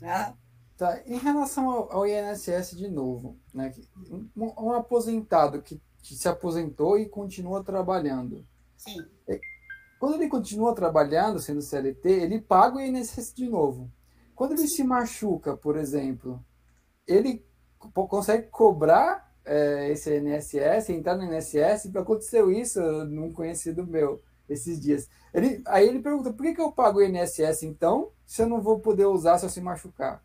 Né? 0.00 0.34
Tá, 0.78 0.98
em 1.04 1.18
relação 1.18 1.68
ao, 1.68 1.92
ao 1.92 2.06
INSS 2.06 2.74
de 2.74 2.88
novo, 2.88 3.38
né? 3.52 3.70
Um, 4.10 4.30
um 4.34 4.72
aposentado 4.72 5.60
que, 5.60 5.78
que 6.02 6.14
se 6.14 6.28
aposentou 6.28 6.98
e 6.98 7.08
continua 7.08 7.62
trabalhando. 7.64 8.44
Sim, 8.76 9.06
Quando 9.98 10.14
ele 10.14 10.28
continua 10.28 10.74
trabalhando, 10.74 11.38
sendo 11.38 11.60
CLT, 11.60 12.08
ele 12.08 12.40
paga 12.40 12.76
o 12.76 12.80
INSS 12.80 13.34
de 13.34 13.48
novo. 13.48 13.90
Quando 14.34 14.52
ele 14.52 14.66
se 14.66 14.82
machuca, 14.82 15.56
por 15.56 15.76
exemplo, 15.76 16.42
ele 17.06 17.44
co- 17.78 18.08
consegue 18.08 18.48
cobrar 18.48 19.30
é, 19.44 19.90
esse 19.90 20.16
INSS, 20.18 20.90
entrar 20.90 21.16
no 21.16 21.24
INSS. 21.24 21.94
Aconteceu 21.96 22.50
isso 22.50 22.80
num 23.06 23.32
conhecido 23.32 23.86
meu 23.86 24.22
esses 24.48 24.80
dias. 24.80 25.08
Ele, 25.34 25.62
aí 25.66 25.86
ele 25.88 26.00
pergunta: 26.00 26.32
por 26.32 26.44
que, 26.44 26.54
que 26.54 26.60
eu 26.60 26.72
pago 26.72 26.98
o 26.98 27.02
INSS 27.02 27.62
então, 27.64 28.10
se 28.26 28.42
eu 28.42 28.48
não 28.48 28.60
vou 28.60 28.80
poder 28.80 29.06
usar 29.06 29.38
se 29.38 29.46
eu 29.46 29.50
se 29.50 29.60
machucar? 29.60 30.22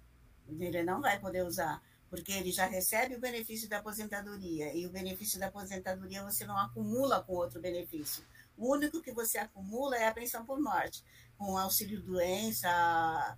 ele 0.60 0.84
não 0.84 1.02
vai 1.02 1.20
poder 1.20 1.44
usar, 1.44 1.82
porque 2.16 2.32
ele 2.32 2.52
já 2.52 2.66
recebe 2.66 3.16
o 3.16 3.20
benefício 3.20 3.68
da 3.68 3.80
aposentadoria, 3.80 4.74
e 4.74 4.88
o 4.88 4.90
benefício 4.90 5.38
da 5.38 5.48
aposentadoria 5.48 6.24
você 6.24 6.46
não 6.46 6.58
acumula 6.58 7.22
com 7.22 7.34
outro 7.34 7.60
benefício. 7.60 8.24
O 8.58 8.72
único 8.72 9.02
que 9.02 9.12
você 9.12 9.38
acumula 9.38 9.98
é 9.98 10.08
a 10.08 10.14
pensão 10.14 10.46
por 10.46 10.58
morte, 10.62 11.04
com 11.38 11.58
auxílio 11.58 12.02
doença, 12.02 12.70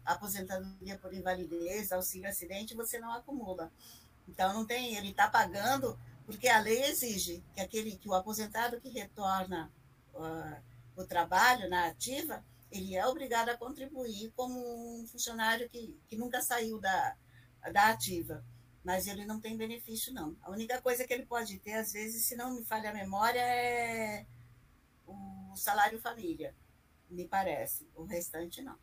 aposentadoria 0.05 0.95
por 0.99 1.11
invalidez, 1.11 1.91
auxílio 1.91 2.29
acidente, 2.29 2.75
você 2.75 2.99
não 2.99 3.11
acumula. 3.11 3.71
Então 4.27 4.53
não 4.53 4.63
tem, 4.63 4.95
ele 4.95 5.09
está 5.09 5.27
pagando 5.27 5.97
porque 6.23 6.47
a 6.47 6.59
lei 6.59 6.83
exige 6.83 7.43
que 7.55 7.61
aquele 7.61 7.95
que 7.95 8.07
o 8.07 8.13
aposentado 8.13 8.79
que 8.79 8.89
retorna 8.89 9.71
uh, 10.13 10.61
o 10.95 11.03
trabalho 11.03 11.67
na 11.67 11.87
ativa, 11.87 12.43
ele 12.71 12.95
é 12.95 13.07
obrigado 13.07 13.49
a 13.49 13.57
contribuir 13.57 14.31
como 14.35 15.01
um 15.01 15.07
funcionário 15.07 15.67
que, 15.67 15.97
que 16.07 16.15
nunca 16.15 16.41
saiu 16.41 16.79
da, 16.79 17.15
da 17.71 17.89
ativa. 17.89 18.43
Mas 18.87 19.05
ele 19.05 19.25
não 19.25 19.37
tem 19.37 19.57
benefício, 19.57 20.13
não. 20.13 20.33
A 20.41 20.49
única 20.49 20.81
coisa 20.81 21.05
que 21.05 21.13
ele 21.13 21.25
pode 21.25 21.59
ter, 21.59 21.73
às 21.73 21.91
vezes, 21.91 22.23
se 22.25 22.37
não 22.37 22.55
me 22.55 22.63
falha 22.63 22.89
a 22.89 22.93
memória, 22.93 23.41
é 23.41 24.25
o 25.05 25.53
salário 25.57 25.99
família, 25.99 26.55
me 27.09 27.27
parece. 27.27 27.85
O 27.93 28.05
restante, 28.05 28.61
não. 28.61 28.77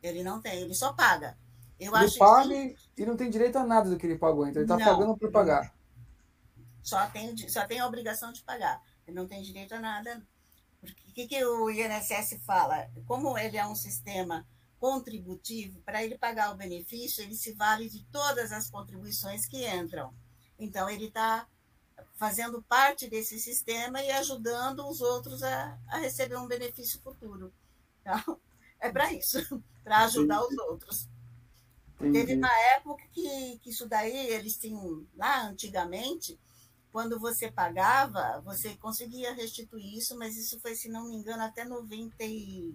Ele 0.00 0.22
não 0.22 0.40
tem, 0.40 0.60
ele 0.60 0.72
só 0.72 0.92
paga. 0.92 1.36
Eu 1.80 1.96
ele 1.96 2.04
acho 2.04 2.16
paga 2.16 2.48
que 2.48 2.76
e 2.96 3.04
não 3.04 3.16
tem 3.16 3.28
direito 3.28 3.58
a 3.58 3.66
nada 3.66 3.90
do 3.90 3.98
que 3.98 4.06
ele 4.06 4.16
pagou, 4.16 4.46
então 4.46 4.62
ele 4.62 4.72
está 4.72 4.88
pagando 4.88 5.18
por 5.18 5.32
pagar. 5.32 5.74
só 6.80 7.04
tem, 7.08 7.36
só 7.48 7.66
tem 7.66 7.80
a 7.80 7.88
obrigação 7.88 8.30
de 8.30 8.44
pagar. 8.44 8.80
Ele 9.04 9.16
não 9.16 9.26
tem 9.26 9.42
direito 9.42 9.74
a 9.74 9.80
nada. 9.80 10.24
Porque 10.80 11.10
o 11.10 11.12
que, 11.12 11.26
que 11.26 11.44
o 11.44 11.68
INSS 11.68 12.40
fala? 12.46 12.88
Como 13.04 13.36
ele 13.36 13.56
é 13.56 13.66
um 13.66 13.74
sistema 13.74 14.46
contributivo, 14.78 15.80
para 15.80 16.04
ele 16.04 16.16
pagar 16.16 16.52
o 16.52 16.56
benefício, 16.56 17.22
ele 17.22 17.34
se 17.34 17.52
vale 17.52 17.88
de 17.88 18.04
todas 18.12 18.52
as 18.52 18.70
contribuições 18.70 19.46
que 19.46 19.68
entram. 19.68 20.12
Então, 20.58 20.88
ele 20.88 21.06
está 21.06 21.46
fazendo 22.14 22.62
parte 22.62 23.08
desse 23.08 23.38
sistema 23.38 24.02
e 24.02 24.10
ajudando 24.10 24.86
os 24.88 25.00
outros 25.00 25.42
a, 25.42 25.78
a 25.88 25.98
receber 25.98 26.36
um 26.36 26.46
benefício 26.46 27.00
futuro. 27.00 27.52
Então, 28.00 28.40
é 28.80 28.90
para 28.90 29.12
isso, 29.12 29.38
para 29.82 30.04
ajudar 30.04 30.42
os 30.42 30.56
outros. 30.58 31.08
Teve 31.98 32.18
Entendi. 32.18 32.34
uma 32.34 32.60
época 32.76 33.02
que, 33.12 33.58
que 33.58 33.70
isso 33.70 33.88
daí, 33.88 34.28
eles 34.30 34.56
tinham, 34.56 35.04
lá 35.16 35.48
antigamente, 35.48 36.38
quando 36.92 37.18
você 37.18 37.50
pagava, 37.50 38.40
você 38.44 38.76
conseguia 38.76 39.34
restituir 39.34 39.98
isso, 39.98 40.16
mas 40.16 40.36
isso 40.36 40.60
foi, 40.60 40.76
se 40.76 40.88
não 40.88 41.08
me 41.08 41.16
engano, 41.16 41.42
até 41.42 41.64
90 41.64 42.14
e, 42.24 42.74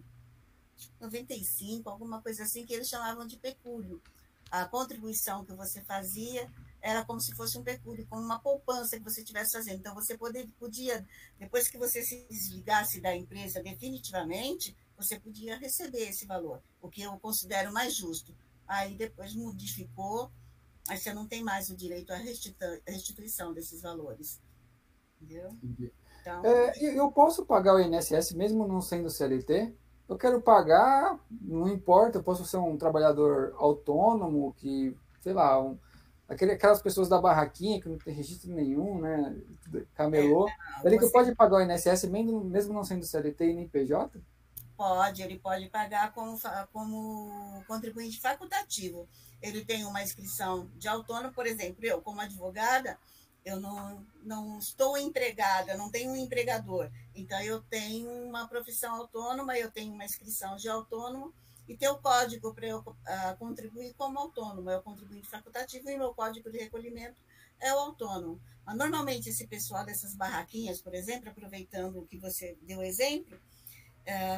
95, 0.99 1.89
alguma 1.89 2.21
coisa 2.21 2.43
assim, 2.43 2.65
que 2.65 2.73
eles 2.73 2.87
chamavam 2.89 3.25
de 3.27 3.37
pecúlio. 3.37 4.01
A 4.51 4.65
contribuição 4.65 5.43
que 5.43 5.53
você 5.53 5.81
fazia 5.81 6.49
era 6.81 7.03
como 7.05 7.19
se 7.19 7.33
fosse 7.35 7.57
um 7.57 7.63
pecúlio, 7.63 8.05
como 8.09 8.21
uma 8.21 8.39
poupança 8.39 8.97
que 8.97 9.03
você 9.03 9.21
estivesse 9.21 9.53
fazendo. 9.53 9.79
Então, 9.79 9.95
você 9.95 10.17
poder, 10.17 10.47
podia, 10.59 11.05
depois 11.39 11.67
que 11.67 11.77
você 11.77 12.03
se 12.03 12.25
desligasse 12.29 13.01
da 13.01 13.15
empresa 13.15 13.63
definitivamente, 13.63 14.75
você 14.97 15.19
podia 15.19 15.57
receber 15.57 16.09
esse 16.09 16.25
valor, 16.25 16.61
o 16.81 16.89
que 16.89 17.01
eu 17.01 17.17
considero 17.19 17.71
mais 17.73 17.95
justo. 17.95 18.35
Aí 18.67 18.95
depois 18.95 19.33
modificou, 19.35 20.31
aí 20.87 20.97
você 20.97 21.13
não 21.13 21.27
tem 21.27 21.43
mais 21.43 21.69
o 21.69 21.75
direito 21.75 22.11
à 22.11 22.17
restitu- 22.17 22.81
restituição 22.87 23.53
desses 23.53 23.81
valores. 23.81 24.39
Entendeu? 25.21 25.55
Então, 26.21 26.43
É, 26.45 26.83
eu 26.97 27.11
posso 27.11 27.45
pagar 27.45 27.75
o 27.75 27.79
INSS 27.79 28.35
mesmo 28.35 28.67
não 28.67 28.81
sendo 28.81 29.09
CLT? 29.09 29.73
Eu 30.13 30.17
quero 30.17 30.39
pagar, 30.39 31.19
não 31.41 31.67
importa, 31.67 32.19
eu 32.19 32.23
posso 32.23 32.45
ser 32.45 32.57
um 32.57 32.77
trabalhador 32.77 33.55
autônomo 33.57 34.53
que, 34.59 34.95
sei 35.21 35.33
lá, 35.33 35.59
um, 35.59 35.75
aquele, 36.29 36.51
aquelas 36.51 36.83
pessoas 36.83 37.09
da 37.09 37.19
barraquinha 37.19 37.81
que 37.81 37.89
não 37.89 37.97
tem 37.97 38.13
registro 38.13 38.53
nenhum, 38.53 39.01
né? 39.01 39.35
Camelô. 39.95 40.47
Ele 40.83 40.99
que 40.99 41.09
pode 41.09 41.33
pagar 41.33 41.57
o 41.57 41.61
INSS 41.61 42.03
mesmo, 42.03 42.43
mesmo 42.43 42.75
não 42.75 42.83
sendo 42.83 43.03
CLT 43.03 43.43
e 43.43 43.53
nem 43.55 43.67
PJ? 43.67 44.21
Pode, 44.77 45.23
ele 45.23 45.39
pode 45.39 45.67
pagar 45.69 46.13
como, 46.13 46.37
como 46.71 47.63
contribuinte 47.67 48.21
facultativo. 48.21 49.09
Ele 49.41 49.65
tem 49.65 49.83
uma 49.83 50.03
inscrição 50.03 50.69
de 50.75 50.87
autônomo, 50.87 51.33
por 51.33 51.47
exemplo, 51.47 51.83
eu, 51.83 52.03
como 52.03 52.21
advogada, 52.21 52.99
eu 53.45 53.59
não, 53.59 54.05
não 54.23 54.57
estou 54.57 54.97
empregada, 54.97 55.75
não 55.75 55.89
tenho 55.89 56.11
um 56.11 56.15
empregador. 56.15 56.89
Então, 57.13 57.39
eu 57.41 57.61
tenho 57.63 58.09
uma 58.09 58.47
profissão 58.47 58.95
autônoma, 58.95 59.57
eu 59.57 59.69
tenho 59.69 59.93
uma 59.93 60.05
inscrição 60.05 60.55
de 60.55 60.69
autônomo 60.69 61.33
e 61.67 61.75
tem 61.75 61.89
o 61.89 61.97
código 61.97 62.53
para 62.53 62.67
eu 62.67 62.83
ah, 63.05 63.35
contribuir 63.37 63.93
como 63.95 64.19
autônomo. 64.19 64.69
O 64.69 64.81
contribuinte 64.81 65.27
facultativo 65.27 65.89
e 65.89 65.97
meu 65.97 66.13
código 66.13 66.49
de 66.49 66.57
recolhimento 66.57 67.21
é 67.59 67.73
o 67.73 67.79
autônomo. 67.79 68.39
Mas, 68.65 68.77
normalmente, 68.77 69.29
esse 69.29 69.45
pessoal 69.47 69.85
dessas 69.85 70.15
barraquinhas, 70.15 70.81
por 70.81 70.93
exemplo, 70.93 71.29
aproveitando 71.29 72.07
que 72.09 72.17
você 72.17 72.57
deu 72.61 72.81
exemplo, 72.81 73.37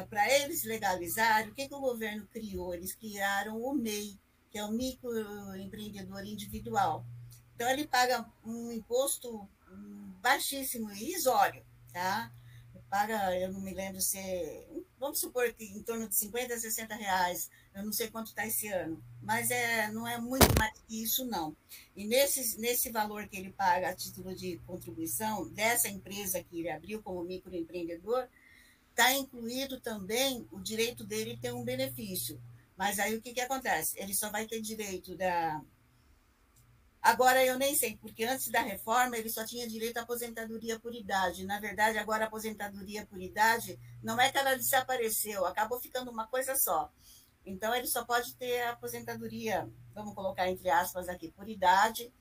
para 0.08 0.30
eles 0.32 0.64
legalizarem, 0.64 1.50
o 1.50 1.54
que, 1.54 1.68
que 1.68 1.74
o 1.74 1.80
governo 1.80 2.26
criou? 2.26 2.74
Eles 2.74 2.94
criaram 2.94 3.60
o 3.60 3.74
MEI, 3.74 4.18
que 4.50 4.58
é 4.58 4.64
o 4.64 4.70
microempreendedor 4.70 6.24
individual. 6.24 7.04
Então, 7.56 7.70
ele 7.70 7.86
paga 7.86 8.30
um 8.44 8.70
imposto 8.70 9.48
baixíssimo, 10.20 10.92
irrisório, 10.92 11.64
tá? 11.90 12.30
Paga, 12.90 13.34
eu 13.36 13.50
não 13.50 13.60
me 13.60 13.72
lembro 13.72 14.00
se, 14.00 14.18
vamos 14.98 15.18
supor 15.18 15.52
que 15.54 15.64
em 15.64 15.82
torno 15.82 16.06
de 16.08 16.14
50 16.14 16.54
a 16.54 16.58
60 16.58 16.94
reais, 16.94 17.50
eu 17.74 17.82
não 17.82 17.92
sei 17.92 18.08
quanto 18.08 18.28
está 18.28 18.46
esse 18.46 18.68
ano, 18.68 19.02
mas 19.22 19.50
é, 19.50 19.90
não 19.90 20.06
é 20.06 20.18
muito 20.18 20.46
mais 20.58 20.78
que 20.86 21.02
isso, 21.02 21.24
não. 21.24 21.56
E 21.96 22.06
nesse, 22.06 22.60
nesse 22.60 22.90
valor 22.90 23.26
que 23.26 23.36
ele 23.36 23.50
paga 23.50 23.88
a 23.88 23.94
título 23.94 24.34
de 24.34 24.58
contribuição 24.66 25.48
dessa 25.48 25.88
empresa 25.88 26.44
que 26.44 26.60
ele 26.60 26.70
abriu 26.70 27.02
como 27.02 27.24
microempreendedor, 27.24 28.28
está 28.90 29.12
incluído 29.14 29.80
também 29.80 30.46
o 30.52 30.60
direito 30.60 31.04
dele 31.04 31.38
ter 31.40 31.52
um 31.52 31.64
benefício. 31.64 32.40
Mas 32.76 32.98
aí 32.98 33.16
o 33.16 33.22
que, 33.22 33.32
que 33.32 33.40
acontece? 33.40 33.98
Ele 33.98 34.14
só 34.14 34.30
vai 34.30 34.46
ter 34.46 34.60
direito 34.60 35.16
da 35.16 35.62
Agora 37.06 37.44
eu 37.44 37.56
nem 37.56 37.72
sei, 37.72 37.96
porque 37.98 38.24
antes 38.24 38.48
da 38.48 38.60
reforma 38.60 39.16
ele 39.16 39.30
só 39.30 39.46
tinha 39.46 39.68
direito 39.68 39.96
à 39.96 40.00
aposentadoria 40.00 40.76
por 40.80 40.92
idade. 40.92 41.44
Na 41.44 41.60
verdade, 41.60 41.98
agora 41.98 42.24
a 42.24 42.26
aposentadoria 42.26 43.06
por 43.06 43.22
idade 43.22 43.78
não 44.02 44.20
é 44.20 44.28
que 44.28 44.36
ela 44.36 44.56
desapareceu, 44.56 45.46
acabou 45.46 45.80
ficando 45.80 46.10
uma 46.10 46.26
coisa 46.26 46.56
só. 46.56 46.90
Então 47.44 47.72
ele 47.72 47.86
só 47.86 48.04
pode 48.04 48.34
ter 48.34 48.60
a 48.62 48.72
aposentadoria, 48.72 49.70
vamos 49.94 50.16
colocar 50.16 50.50
entre 50.50 50.68
aspas 50.68 51.08
aqui, 51.08 51.30
por 51.30 51.48
idade, 51.48 52.12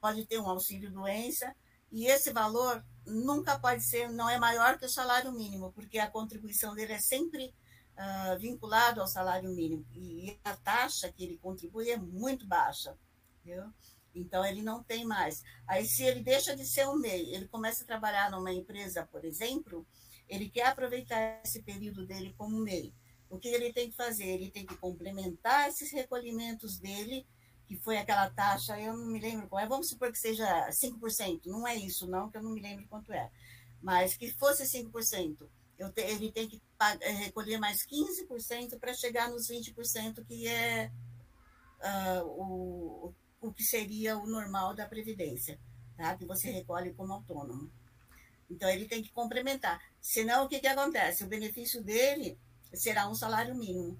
pode 0.00 0.26
ter 0.26 0.40
um 0.40 0.48
auxílio 0.48 0.90
doença, 0.90 1.54
e 1.92 2.06
esse 2.06 2.32
valor 2.32 2.84
nunca 3.06 3.56
pode 3.60 3.84
ser, 3.84 4.10
não 4.10 4.28
é 4.28 4.40
maior 4.40 4.76
que 4.76 4.86
o 4.86 4.90
salário 4.90 5.30
mínimo, 5.30 5.70
porque 5.72 6.00
a 6.00 6.10
contribuição 6.10 6.74
dele 6.74 6.94
é 6.94 7.00
sempre 7.00 7.54
uh, 7.96 8.36
vinculado 8.40 9.00
ao 9.00 9.06
salário 9.06 9.50
mínimo. 9.50 9.86
E 9.92 10.36
a 10.44 10.56
taxa 10.56 11.12
que 11.12 11.22
ele 11.22 11.38
contribui 11.38 11.90
é 11.90 11.96
muito 11.96 12.44
baixa. 12.44 12.98
Entendeu? 13.40 13.70
Então, 14.14 14.44
ele 14.44 14.62
não 14.62 14.82
tem 14.82 15.04
mais. 15.04 15.42
Aí, 15.66 15.86
se 15.86 16.02
ele 16.02 16.22
deixa 16.22 16.54
de 16.54 16.64
ser 16.66 16.86
um 16.88 16.96
MEI, 16.96 17.34
ele 17.34 17.48
começa 17.48 17.84
a 17.84 17.86
trabalhar 17.86 18.30
numa 18.30 18.52
empresa, 18.52 19.06
por 19.10 19.24
exemplo, 19.24 19.86
ele 20.28 20.48
quer 20.48 20.66
aproveitar 20.66 21.40
esse 21.44 21.62
período 21.62 22.06
dele 22.06 22.34
como 22.36 22.58
MEI. 22.58 22.92
O 23.30 23.38
que 23.38 23.48
ele 23.48 23.72
tem 23.72 23.90
que 23.90 23.96
fazer? 23.96 24.26
Ele 24.26 24.50
tem 24.50 24.66
que 24.66 24.76
complementar 24.76 25.68
esses 25.68 25.90
recolhimentos 25.90 26.78
dele, 26.78 27.26
que 27.66 27.76
foi 27.76 27.96
aquela 27.96 28.28
taxa, 28.28 28.78
eu 28.78 28.94
não 28.94 29.06
me 29.06 29.18
lembro 29.18 29.48
qual 29.48 29.62
é, 29.62 29.66
vamos 29.66 29.88
supor 29.88 30.12
que 30.12 30.18
seja 30.18 30.68
5%, 30.68 31.46
não 31.46 31.66
é 31.66 31.74
isso, 31.74 32.06
não, 32.06 32.30
que 32.30 32.36
eu 32.36 32.42
não 32.42 32.50
me 32.50 32.60
lembro 32.60 32.86
quanto 32.86 33.10
é, 33.12 33.30
mas 33.80 34.14
que 34.14 34.30
fosse 34.32 34.64
5%, 34.64 35.48
eu 35.78 35.90
te, 35.90 36.02
ele 36.02 36.30
tem 36.30 36.46
que 36.46 36.60
pagar, 36.76 37.06
recolher 37.08 37.58
mais 37.58 37.86
15% 37.86 38.78
para 38.78 38.92
chegar 38.92 39.30
nos 39.30 39.48
20%, 39.48 40.22
que 40.26 40.46
é 40.46 40.92
uh, 41.80 42.26
o, 42.26 43.14
o 43.42 43.52
que 43.52 43.64
seria 43.64 44.16
o 44.16 44.26
normal 44.26 44.74
da 44.74 44.86
Previdência, 44.86 45.58
tá? 45.96 46.16
que 46.16 46.24
você 46.24 46.50
recolhe 46.50 46.94
como 46.94 47.12
autônomo. 47.12 47.70
Então, 48.48 48.68
ele 48.68 48.86
tem 48.86 49.02
que 49.02 49.10
complementar. 49.10 49.82
Senão, 50.00 50.44
o 50.44 50.48
que, 50.48 50.60
que 50.60 50.66
acontece? 50.66 51.24
O 51.24 51.26
benefício 51.26 51.82
dele 51.82 52.38
será 52.72 53.08
um 53.08 53.14
salário 53.14 53.54
mínimo. 53.54 53.98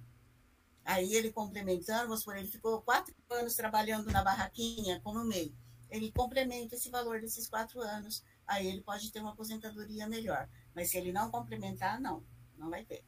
Aí, 0.85 1.15
ele 1.15 1.33
complementando, 1.33 2.05
vamos 2.05 2.21
supor, 2.21 2.37
ele 2.37 2.49
ficou 2.49 2.81
quatro 2.83 3.15
anos 3.31 3.55
trabalhando 3.55 4.11
na 4.11 4.23
barraquinha 4.23 5.01
como 5.01 5.25
MEI. 5.25 5.55
Ele 5.91 6.11
complementa 6.13 6.75
esse 6.75 6.89
valor 6.89 7.21
desses 7.21 7.49
quatro 7.49 7.81
anos, 7.81 8.25
aí 8.47 8.67
ele 8.67 8.81
pode 8.81 9.11
ter 9.11 9.21
uma 9.21 9.33
aposentadoria 9.33 10.09
melhor. 10.09 10.49
Mas 10.75 10.91
se 10.91 10.97
ele 10.97 11.13
não 11.13 11.31
complementar, 11.31 12.01
não, 12.01 12.25
não 12.57 12.71
vai 12.71 12.85
ter. 12.85 13.05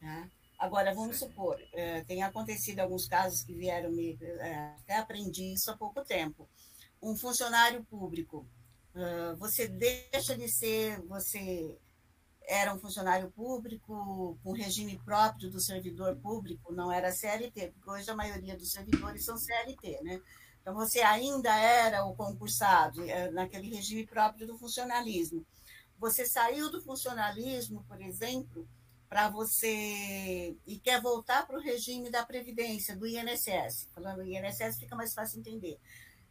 Tá? 0.00 0.28
Agora, 0.58 0.94
vamos 0.94 1.18
supor, 1.18 1.58
é, 1.72 2.02
tem 2.04 2.22
acontecido 2.22 2.80
alguns 2.80 3.06
casos 3.06 3.42
que 3.42 3.54
vieram 3.54 3.90
me. 3.90 4.18
É, 4.20 4.74
até 4.78 4.96
aprendi 4.96 5.52
isso 5.52 5.70
há 5.70 5.76
pouco 5.76 6.02
tempo. 6.02 6.48
Um 7.02 7.14
funcionário 7.14 7.84
público, 7.84 8.46
uh, 8.94 9.36
você 9.36 9.68
deixa 9.68 10.34
de 10.34 10.48
ser. 10.48 11.00
Você 11.02 11.78
era 12.48 12.72
um 12.72 12.78
funcionário 12.78 13.30
público 13.32 14.38
com 14.42 14.52
regime 14.52 14.98
próprio 15.04 15.50
do 15.50 15.60
servidor 15.60 16.16
público, 16.16 16.72
não 16.72 16.92
era 16.92 17.12
CLT, 17.12 17.72
porque 17.72 17.90
hoje 17.90 18.10
a 18.10 18.14
maioria 18.14 18.56
dos 18.56 18.70
servidores 18.70 19.24
são 19.24 19.36
CLT, 19.36 20.00
né? 20.02 20.20
Então, 20.62 20.74
você 20.74 21.00
ainda 21.00 21.54
era 21.56 22.04
o 22.04 22.14
concursado, 22.14 23.02
é, 23.04 23.30
naquele 23.30 23.68
regime 23.68 24.06
próprio 24.06 24.46
do 24.46 24.58
funcionalismo. 24.58 25.44
Você 25.98 26.26
saiu 26.26 26.70
do 26.70 26.82
funcionalismo, 26.82 27.84
por 27.84 28.00
exemplo, 28.00 28.68
para 29.08 29.28
você 29.28 30.56
e 30.66 30.78
quer 30.78 31.00
voltar 31.00 31.46
para 31.46 31.56
o 31.58 31.62
regime 31.62 32.10
da 32.10 32.24
Previdência, 32.24 32.96
do 32.96 33.06
INSS. 33.06 33.88
Falando 33.94 34.16
do 34.16 34.24
INSS 34.24 34.78
fica 34.78 34.96
mais 34.96 35.14
fácil 35.14 35.38
entender. 35.38 35.78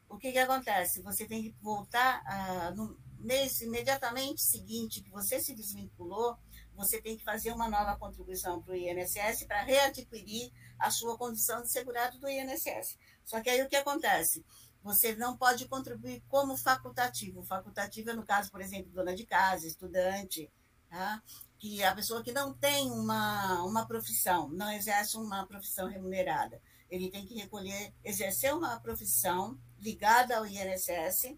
O 0.10 0.18
que, 0.18 0.32
que 0.32 0.38
acontece? 0.38 1.02
Você 1.02 1.26
tem 1.26 1.44
que 1.44 1.56
voltar 1.62 2.22
ah, 2.26 2.72
no 2.76 2.98
mês 3.20 3.62
imediatamente 3.62 4.42
seguinte 4.42 5.02
que 5.02 5.10
você 5.10 5.40
se 5.40 5.56
desvinculou, 5.56 6.38
você 6.76 7.02
tem 7.02 7.18
que 7.18 7.24
fazer 7.24 7.52
uma 7.52 7.70
nova 7.70 7.98
contribuição 7.98 8.62
para 8.62 8.74
o 8.74 8.76
INSS 8.76 9.46
para 9.48 9.64
readquirir 9.64 10.52
a 10.78 10.92
sua 10.92 11.18
condição 11.18 11.62
de 11.62 11.72
segurado 11.72 12.20
do 12.20 12.30
INSS. 12.30 12.98
Só 13.24 13.42
que 13.42 13.50
aí 13.50 13.62
o 13.62 13.70
que 13.70 13.76
acontece? 13.76 14.46
Você 14.84 15.16
não 15.16 15.36
pode 15.36 15.68
contribuir 15.68 16.22
como 16.28 16.56
facultativo. 16.56 17.44
Facultativo 17.44 18.12
é 18.12 18.14
no 18.14 18.26
caso, 18.26 18.52
por 18.52 18.62
exemplo, 18.62 18.92
dona 18.92 19.16
de 19.16 19.26
casa, 19.26 19.66
estudante, 19.66 20.52
tá? 20.90 21.24
Que 21.66 21.84
a 21.84 21.96
pessoa 21.96 22.22
que 22.22 22.32
não 22.32 22.54
tem 22.54 22.92
uma, 22.92 23.64
uma 23.64 23.88
profissão, 23.88 24.48
não 24.50 24.72
exerce 24.72 25.18
uma 25.18 25.48
profissão 25.48 25.88
remunerada, 25.88 26.62
ele 26.92 27.10
tem 27.10 27.26
que 27.26 27.34
recolher, 27.34 27.92
exercer 28.04 28.54
uma 28.54 28.80
profissão 28.80 29.58
ligada 29.80 30.38
ao 30.38 30.46
INSS 30.46 31.36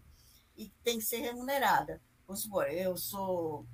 e 0.54 0.68
tem 0.84 0.98
que 0.98 1.04
ser 1.06 1.20
remunerada. 1.20 2.02
Vamos 2.26 2.42
supor, 2.42 2.70
eu 2.70 2.94
sou, 2.94 3.66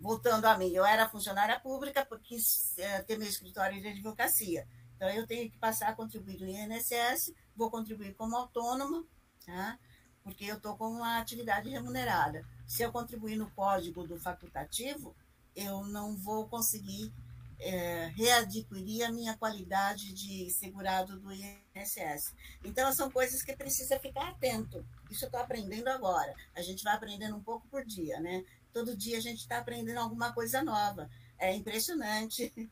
voltando 0.00 0.46
a 0.46 0.58
mim, 0.58 0.72
eu 0.72 0.84
era 0.84 1.08
funcionária 1.08 1.60
pública 1.60 2.04
porque 2.04 2.36
é, 2.78 3.02
ter 3.02 3.16
meu 3.16 3.28
escritório 3.28 3.80
de 3.80 3.86
advocacia. 3.86 4.66
Então, 4.96 5.08
eu 5.10 5.24
tenho 5.24 5.48
que 5.48 5.56
passar 5.56 5.90
a 5.90 5.94
contribuir 5.94 6.40
no 6.40 6.48
INSS, 6.48 7.32
vou 7.54 7.70
contribuir 7.70 8.12
como 8.14 8.34
autônoma, 8.34 9.04
tá? 9.46 9.78
porque 10.24 10.46
eu 10.46 10.56
estou 10.56 10.76
com 10.76 10.88
uma 10.88 11.20
atividade 11.20 11.70
remunerada. 11.70 12.44
Se 12.66 12.82
eu 12.82 12.90
contribuir 12.90 13.36
no 13.36 13.48
código 13.52 14.04
do 14.04 14.18
facultativo, 14.18 15.14
eu 15.56 15.84
não 15.86 16.14
vou 16.16 16.46
conseguir 16.46 17.12
é, 17.58 18.08
readquirir 18.14 19.06
a 19.06 19.10
minha 19.10 19.36
qualidade 19.36 20.12
de 20.12 20.50
segurado 20.50 21.18
do 21.18 21.32
INSS. 21.32 22.34
Então, 22.64 22.92
são 22.92 23.10
coisas 23.10 23.42
que 23.42 23.56
precisa 23.56 23.98
ficar 23.98 24.28
atento. 24.28 24.86
Isso 25.10 25.24
eu 25.24 25.28
estou 25.28 25.40
aprendendo 25.40 25.88
agora. 25.88 26.34
A 26.54 26.62
gente 26.62 26.84
vai 26.84 26.94
aprendendo 26.94 27.34
um 27.34 27.42
pouco 27.42 27.66
por 27.68 27.84
dia, 27.84 28.20
né? 28.20 28.44
Todo 28.72 28.96
dia 28.96 29.16
a 29.16 29.22
gente 29.22 29.38
está 29.38 29.58
aprendendo 29.58 29.98
alguma 29.98 30.32
coisa 30.32 30.62
nova. 30.62 31.10
É 31.38 31.54
impressionante. 31.54 32.52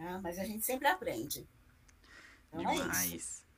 Ah, 0.00 0.20
mas 0.22 0.38
a 0.38 0.44
gente 0.44 0.64
sempre 0.64 0.86
aprende. 0.86 1.44
Então, 2.52 2.72
Demais. 2.72 3.44
É 3.44 3.48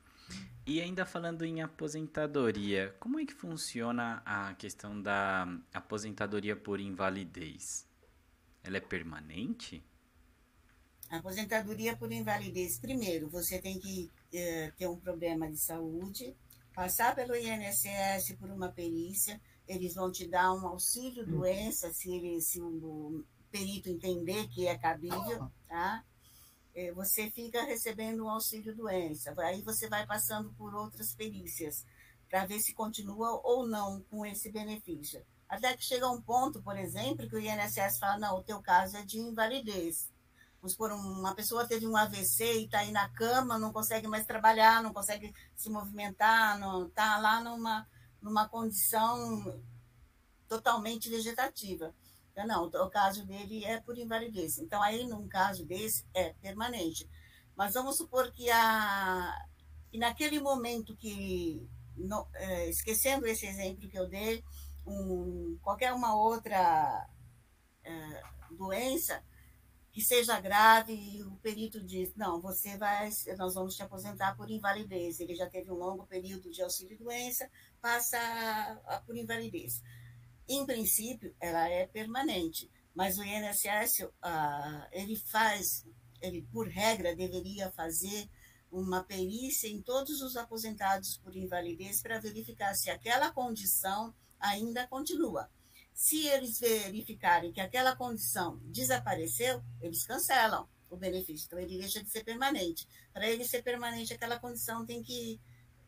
e 0.65 0.81
ainda 0.81 1.05
falando 1.05 1.43
em 1.43 1.61
aposentadoria, 1.61 2.95
como 2.99 3.19
é 3.19 3.25
que 3.25 3.33
funciona 3.35 4.23
a 4.25 4.53
questão 4.55 4.99
da 4.99 5.47
aposentadoria 5.71 6.55
por 6.55 6.79
invalidez? 6.79 7.85
Ela 8.63 8.77
é 8.77 8.81
permanente? 8.81 9.83
A 11.09 11.17
aposentadoria 11.17 11.95
por 11.97 12.11
invalidez, 12.11 12.79
primeiro, 12.79 13.29
você 13.29 13.59
tem 13.59 13.79
que 13.79 14.09
é, 14.33 14.71
ter 14.71 14.87
um 14.87 14.97
problema 14.97 15.49
de 15.49 15.57
saúde, 15.57 16.35
passar 16.73 17.13
pelo 17.15 17.35
INSS 17.35 18.33
por 18.39 18.49
uma 18.49 18.69
perícia, 18.69 19.41
eles 19.67 19.95
vão 19.95 20.11
te 20.11 20.27
dar 20.27 20.53
um 20.53 20.67
auxílio 20.67 21.25
doença, 21.25 21.91
se, 21.91 22.09
ele, 22.13 22.41
se 22.41 22.61
o 22.61 23.23
perito 23.51 23.89
entender 23.89 24.47
que 24.47 24.67
é 24.67 24.77
cabível, 24.77 25.51
tá? 25.67 26.03
É, 26.73 26.93
você 26.93 27.29
fica 27.29 27.63
recebendo 27.63 28.23
um 28.23 28.29
auxílio 28.29 28.73
doença. 28.75 29.33
Aí 29.39 29.61
você 29.61 29.89
vai 29.89 30.05
passando 30.05 30.53
por 30.53 30.73
outras 30.73 31.13
perícias 31.13 31.85
para 32.29 32.45
ver 32.45 32.61
se 32.61 32.73
continua 32.73 33.41
ou 33.43 33.67
não 33.67 34.01
com 34.09 34.25
esse 34.25 34.49
benefício. 34.49 35.21
Até 35.51 35.75
que 35.75 35.83
chega 35.83 36.09
um 36.09 36.21
ponto, 36.21 36.61
por 36.61 36.77
exemplo, 36.77 37.27
que 37.27 37.35
o 37.35 37.39
INSS 37.39 37.99
fala, 37.99 38.17
não, 38.17 38.37
o 38.37 38.41
teu 38.41 38.61
caso 38.61 38.95
é 38.95 39.01
de 39.03 39.19
invalidez. 39.19 40.09
Vamos 40.61 40.71
supor, 40.71 40.93
uma 40.93 41.35
pessoa 41.35 41.67
teve 41.67 41.85
um 41.85 41.97
AVC 41.97 42.59
e 42.59 42.63
está 42.63 42.79
aí 42.79 42.91
na 42.93 43.09
cama, 43.09 43.59
não 43.59 43.73
consegue 43.73 44.07
mais 44.07 44.25
trabalhar, 44.25 44.81
não 44.81 44.93
consegue 44.93 45.35
se 45.53 45.69
movimentar, 45.69 46.57
está 46.87 47.17
lá 47.17 47.41
numa, 47.43 47.85
numa 48.21 48.47
condição 48.47 49.61
totalmente 50.47 51.09
vegetativa. 51.09 51.93
Então, 52.31 52.47
não, 52.47 52.63
o 52.67 52.89
caso 52.89 53.25
dele 53.25 53.65
é 53.65 53.81
por 53.81 53.97
invalidez. 53.97 54.57
Então, 54.57 54.81
aí, 54.81 55.05
num 55.05 55.27
caso 55.27 55.65
desse, 55.65 56.05
é 56.13 56.29
permanente. 56.41 57.09
Mas 57.57 57.73
vamos 57.73 57.97
supor 57.97 58.31
que, 58.31 58.49
a, 58.49 59.47
que 59.91 59.97
naquele 59.97 60.39
momento 60.39 60.95
que, 60.95 61.67
no, 61.97 62.25
é, 62.35 62.69
esquecendo 62.69 63.27
esse 63.27 63.45
exemplo 63.45 63.89
que 63.89 63.99
eu 63.99 64.07
dei, 64.07 64.41
um, 64.85 65.57
qualquer 65.61 65.93
uma 65.93 66.15
outra 66.15 67.09
é, 67.83 68.23
doença 68.51 69.23
que 69.91 70.01
seja 70.01 70.39
grave 70.39 71.21
o 71.23 71.35
perito 71.37 71.83
diz, 71.83 72.15
não, 72.15 72.39
você 72.39 72.77
vai, 72.77 73.09
nós 73.37 73.55
vamos 73.55 73.75
te 73.75 73.83
aposentar 73.83 74.35
por 74.37 74.49
invalidez. 74.49 75.19
Ele 75.19 75.35
já 75.35 75.49
teve 75.49 75.69
um 75.69 75.75
longo 75.75 76.05
período 76.05 76.49
de 76.49 76.61
auxílio-doença, 76.61 77.49
passa 77.81 78.17
a, 78.17 78.95
a, 78.95 79.01
por 79.01 79.17
invalidez. 79.17 79.83
Em 80.47 80.65
princípio, 80.65 81.35
ela 81.39 81.67
é 81.67 81.85
permanente, 81.87 82.71
mas 82.95 83.17
o 83.17 83.23
INSS, 83.23 84.07
ah, 84.21 84.87
ele 84.91 85.15
faz, 85.15 85.85
ele 86.21 86.41
por 86.53 86.67
regra 86.67 87.15
deveria 87.15 87.69
fazer 87.71 88.29
uma 88.71 89.03
perícia 89.03 89.67
em 89.67 89.81
todos 89.81 90.21
os 90.21 90.37
aposentados 90.37 91.17
por 91.17 91.35
invalidez 91.35 92.01
para 92.01 92.19
verificar 92.19 92.73
se 92.73 92.89
aquela 92.89 93.31
condição 93.31 94.13
ainda 94.41 94.87
continua. 94.87 95.49
Se 95.93 96.27
eles 96.27 96.59
verificarem 96.59 97.51
que 97.51 97.61
aquela 97.61 97.95
condição 97.95 98.59
desapareceu, 98.65 99.61
eles 99.81 100.05
cancelam 100.05 100.67
o 100.89 100.97
benefício. 100.97 101.45
Então, 101.45 101.59
ele 101.59 101.77
deixa 101.77 102.03
de 102.03 102.09
ser 102.09 102.23
permanente. 102.23 102.87
Para 103.13 103.29
ele 103.29 103.45
ser 103.45 103.61
permanente, 103.61 104.13
aquela 104.13 104.39
condição 104.39 104.85
tem 104.85 105.01
que 105.01 105.39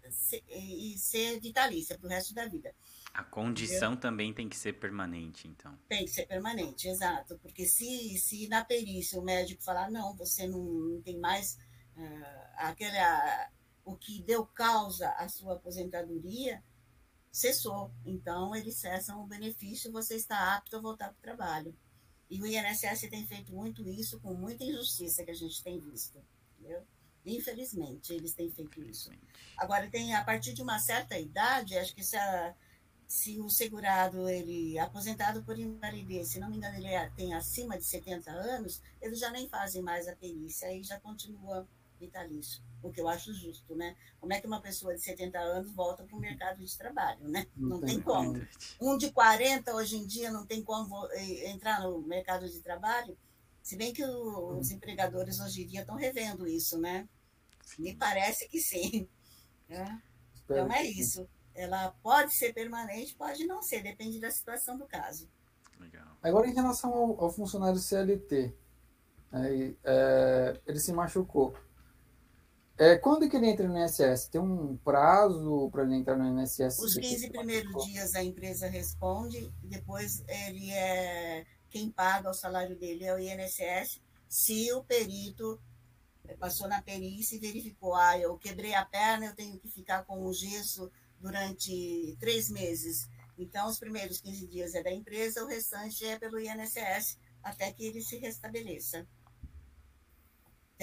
ser, 0.09 0.43
e 0.47 0.97
ser 0.97 1.39
vitalícia 1.39 1.97
para 1.97 2.07
o 2.07 2.09
resto 2.09 2.33
da 2.33 2.47
vida. 2.47 2.73
A 3.13 3.23
condição 3.23 3.93
Entendeu? 3.93 4.01
também 4.01 4.33
tem 4.33 4.49
que 4.49 4.55
ser 4.55 4.73
permanente, 4.73 5.47
então. 5.47 5.77
Tem 5.87 6.05
que 6.05 6.11
ser 6.11 6.25
permanente, 6.25 6.87
exato. 6.87 7.37
Porque 7.39 7.65
se, 7.65 8.17
se 8.17 8.47
na 8.47 8.65
perícia 8.65 9.19
o 9.19 9.23
médico 9.23 9.63
falar, 9.63 9.91
não, 9.91 10.15
você 10.15 10.47
não, 10.47 10.63
não 10.63 11.01
tem 11.01 11.19
mais 11.19 11.57
uh, 11.95 12.47
aquele, 12.57 12.97
uh, 12.97 13.51
o 13.85 13.95
que 13.95 14.23
deu 14.23 14.45
causa 14.45 15.09
à 15.11 15.29
sua 15.29 15.53
aposentadoria, 15.53 16.63
cessou. 17.33 17.91
Então, 18.05 18.55
eles 18.55 18.75
cessam 18.75 19.23
o 19.23 19.27
benefício, 19.27 19.91
você 19.91 20.15
está 20.15 20.55
apto 20.55 20.77
a 20.77 20.79
voltar 20.79 21.09
para 21.09 21.17
o 21.17 21.21
trabalho. 21.21 21.75
E 22.29 22.39
o 22.39 22.45
INSS 22.45 23.09
tem 23.09 23.25
feito 23.25 23.51
muito 23.51 23.89
isso 23.89 24.19
com 24.19 24.35
muita 24.35 24.63
injustiça 24.63 25.23
que 25.23 25.31
a 25.31 25.35
gente 25.35 25.63
tem 25.63 25.79
visto. 25.79 26.23
Entendeu? 26.59 26.85
Infelizmente, 27.25 28.13
eles 28.13 28.33
têm 28.33 28.51
feito 28.51 28.81
isso. 28.83 29.09
Agora, 29.57 29.89
tem 29.89 30.13
a 30.13 30.23
partir 30.23 30.53
de 30.53 30.61
uma 30.61 30.77
certa 30.77 31.17
idade, 31.17 31.77
acho 31.77 31.95
que 31.95 32.03
se, 32.03 32.15
a, 32.15 32.55
se 33.07 33.39
o 33.39 33.49
segurado, 33.49 34.29
ele 34.29 34.77
aposentado 34.77 35.43
por 35.43 35.57
invalidez, 35.57 36.29
se 36.29 36.39
não 36.39 36.49
me 36.49 36.57
engano, 36.57 36.77
ele 36.77 36.87
é, 36.87 37.09
tem 37.11 37.33
acima 37.33 37.77
de 37.77 37.85
70 37.85 38.29
anos, 38.29 38.81
eles 39.01 39.19
já 39.19 39.31
nem 39.31 39.49
fazem 39.49 39.81
mais 39.81 40.07
a 40.07 40.15
perícia, 40.15 40.67
aí 40.67 40.83
já 40.83 40.99
continua 40.99 41.67
vitalício, 42.05 42.61
o 42.81 42.91
que 42.91 43.01
eu 43.01 43.07
acho 43.07 43.33
justo, 43.33 43.75
né? 43.75 43.95
Como 44.19 44.33
é 44.33 44.39
que 44.39 44.47
uma 44.47 44.61
pessoa 44.61 44.93
de 44.93 45.01
70 45.01 45.39
anos 45.39 45.71
volta 45.73 46.03
para 46.03 46.15
o 46.15 46.19
mercado 46.19 46.63
de 46.63 46.77
trabalho, 46.77 47.27
né? 47.27 47.47
Não, 47.55 47.69
não 47.69 47.81
tem, 47.81 48.01
como. 48.01 48.33
Um 48.81 48.97
de 48.97 49.11
40 49.11 49.73
hoje 49.73 49.97
em 49.97 50.05
dia 50.05 50.31
não 50.31 50.45
tem 50.45 50.63
como 50.63 51.07
entrar 51.45 51.81
no 51.81 52.01
mercado 52.01 52.49
de 52.49 52.61
trabalho, 52.61 53.17
se 53.61 53.77
bem 53.77 53.93
que 53.93 54.03
os 54.03 54.71
empregadores 54.71 55.39
hoje 55.39 55.63
em 55.63 55.67
dia 55.67 55.81
estão 55.81 55.95
revendo 55.95 56.45
isso, 56.45 56.77
né? 56.77 57.07
Me 57.79 57.95
parece 57.95 58.47
que 58.49 58.59
sim. 58.59 59.07
Né? 59.69 60.01
Então 60.43 60.71
é 60.71 60.83
isso. 60.85 61.27
Ela 61.55 61.95
pode 62.03 62.33
ser 62.33 62.53
permanente, 62.53 63.15
pode 63.15 63.45
não 63.47 63.61
ser, 63.61 63.81
depende 63.81 64.19
da 64.19 64.29
situação 64.29 64.77
do 64.77 64.85
caso. 64.85 65.29
Legal. 65.79 66.17
Agora, 66.21 66.47
em 66.47 66.53
relação 66.53 66.93
ao, 66.93 67.23
ao 67.23 67.31
funcionário 67.31 67.79
CLT, 67.79 68.53
é, 69.31 69.73
é, 69.83 70.61
ele 70.67 70.79
se 70.79 70.91
machucou. 70.91 71.55
É, 72.83 72.97
quando 72.97 73.29
que 73.29 73.37
ele 73.37 73.47
entra 73.47 73.65
no 73.65 73.77
INSS? 73.77 74.27
Tem 74.27 74.41
um 74.41 74.75
prazo 74.75 75.69
para 75.71 75.83
ele 75.83 75.95
entrar 75.95 76.17
no 76.17 76.41
INSS? 76.41 76.79
Os 76.79 76.95
15 76.95 77.29
primeiros 77.29 77.85
dias 77.85 78.13
a 78.13 78.21
empresa 78.21 78.67
responde, 78.67 79.49
depois 79.63 80.21
ele 80.27 80.69
é 80.71 81.45
quem 81.69 81.89
paga 81.89 82.29
o 82.29 82.33
salário 82.33 82.77
dele 82.77 83.05
é 83.05 83.15
o 83.15 83.17
INSS, 83.17 84.01
se 84.27 84.71
o 84.73 84.83
perito 84.83 85.59
passou 86.37 86.67
na 86.67 86.81
perícia 86.81 87.37
e 87.37 87.39
verificou, 87.39 87.95
ah, 87.95 88.19
eu 88.19 88.37
quebrei 88.37 88.75
a 88.75 88.83
perna, 88.83 89.27
eu 89.27 89.35
tenho 89.35 89.57
que 89.57 89.69
ficar 89.69 90.03
com 90.03 90.25
o 90.25 90.33
gesso 90.33 90.91
durante 91.19 92.17
três 92.19 92.49
meses. 92.49 93.07
Então, 93.37 93.67
os 93.67 93.79
primeiros 93.79 94.19
15 94.19 94.45
dias 94.47 94.75
é 94.75 94.83
da 94.83 94.91
empresa, 94.91 95.43
o 95.43 95.47
restante 95.47 96.05
é 96.05 96.19
pelo 96.19 96.39
INSS, 96.39 97.17
até 97.41 97.71
que 97.71 97.85
ele 97.85 98.01
se 98.01 98.17
restabeleça 98.17 99.07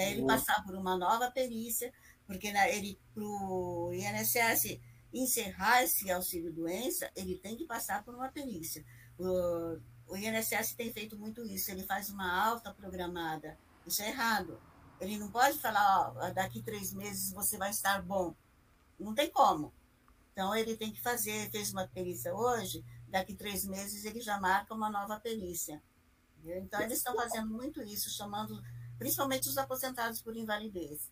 até 0.00 0.12
ele 0.12 0.26
passar 0.26 0.64
por 0.64 0.74
uma 0.74 0.96
nova 0.96 1.30
perícia, 1.30 1.92
porque 2.26 2.50
né, 2.52 2.74
ele 2.74 2.98
para 3.14 3.22
o 3.22 3.92
INSS 3.92 4.80
encerrar 5.12 5.82
esse 5.82 6.10
auxílio-doença, 6.10 7.10
ele 7.14 7.36
tem 7.36 7.56
que 7.56 7.66
passar 7.66 8.02
por 8.04 8.14
uma 8.14 8.28
perícia. 8.30 8.84
O, 9.18 9.78
o 10.08 10.16
INSS 10.16 10.74
tem 10.74 10.92
feito 10.92 11.18
muito 11.18 11.44
isso, 11.44 11.70
ele 11.70 11.84
faz 11.84 12.08
uma 12.08 12.32
alta 12.48 12.72
programada. 12.72 13.58
Isso 13.86 14.02
é 14.02 14.08
errado. 14.08 14.60
Ele 15.00 15.18
não 15.18 15.30
pode 15.30 15.58
falar, 15.58 16.12
ó, 16.16 16.30
daqui 16.30 16.62
três 16.62 16.92
meses 16.92 17.32
você 17.32 17.56
vai 17.58 17.70
estar 17.70 18.02
bom. 18.02 18.34
Não 18.98 19.14
tem 19.14 19.30
como. 19.30 19.72
Então, 20.32 20.54
ele 20.54 20.76
tem 20.76 20.92
que 20.92 21.00
fazer, 21.00 21.50
fez 21.50 21.72
uma 21.72 21.88
perícia 21.88 22.34
hoje, 22.34 22.84
daqui 23.08 23.34
três 23.34 23.66
meses 23.66 24.04
ele 24.04 24.20
já 24.20 24.38
marca 24.38 24.74
uma 24.74 24.90
nova 24.90 25.18
perícia. 25.18 25.82
Então, 26.44 26.80
eles 26.80 26.98
estão 26.98 27.14
fazendo 27.14 27.50
muito 27.50 27.82
isso, 27.82 28.08
chamando 28.10 28.62
principalmente 29.00 29.48
os 29.48 29.56
aposentados 29.56 30.20
por 30.20 30.36
invalidez. 30.36 31.10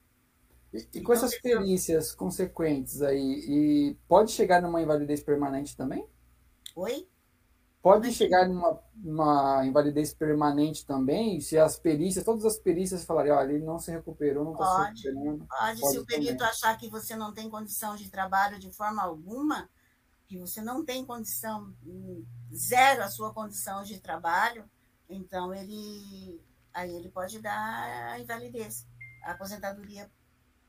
E, 0.73 0.77
e 0.77 1.01
com 1.01 1.15
então, 1.15 1.15
essas 1.15 1.41
perícias 1.41 2.15
consequentes 2.15 3.01
aí, 3.01 3.45
e 3.49 3.99
pode 4.07 4.31
chegar 4.31 4.61
numa 4.61 4.83
invalidez 4.83 5.23
permanente 5.23 5.75
também? 5.75 6.07
Oi? 6.77 7.09
Pode 7.81 8.13
chegar 8.13 8.47
numa 8.47 8.79
uma 9.03 9.65
invalidez 9.65 10.13
permanente 10.13 10.85
também, 10.85 11.41
se 11.41 11.57
as 11.57 11.79
perícias, 11.79 12.25
todas 12.27 12.45
as 12.45 12.59
perícias 12.59 13.05
falarem, 13.05 13.33
olha, 13.33 13.53
ele 13.53 13.65
não 13.65 13.79
se 13.79 13.91
recuperou, 13.91 14.45
não 14.45 14.53
está 14.53 14.93
se 14.95 15.09
recuperando. 15.09 15.47
Pode, 15.47 15.81
pode 15.81 15.93
se 15.93 15.99
o 15.99 16.05
perito 16.05 16.37
também. 16.37 16.47
achar 16.47 16.77
que 16.77 16.91
você 16.91 17.17
não 17.17 17.33
tem 17.33 17.49
condição 17.49 17.97
de 17.97 18.11
trabalho 18.11 18.59
de 18.59 18.71
forma 18.71 19.03
alguma, 19.03 19.71
que 20.27 20.37
você 20.37 20.61
não 20.61 20.85
tem 20.85 21.07
condição, 21.07 21.75
hum, 21.87 22.23
zero 22.55 23.03
a 23.03 23.09
sua 23.09 23.33
condição 23.33 23.83
de 23.83 23.99
trabalho, 23.99 24.69
então 25.09 25.55
ele 25.55 26.39
aí 26.79 26.95
ele 26.95 27.09
pode 27.09 27.41
dar 27.41 28.13
a 28.13 28.21
invalidez, 28.21 28.87
a 29.23 29.33
aposentadoria 29.33 30.11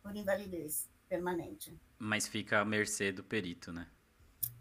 por 0.01 0.16
invalidez 0.16 0.89
permanente. 1.07 1.78
Mas 1.97 2.28
fica 2.28 2.60
à 2.60 2.66
mercê 2.66 3.12
do 3.12 3.24
perito, 3.24 3.72
né? 3.72 3.88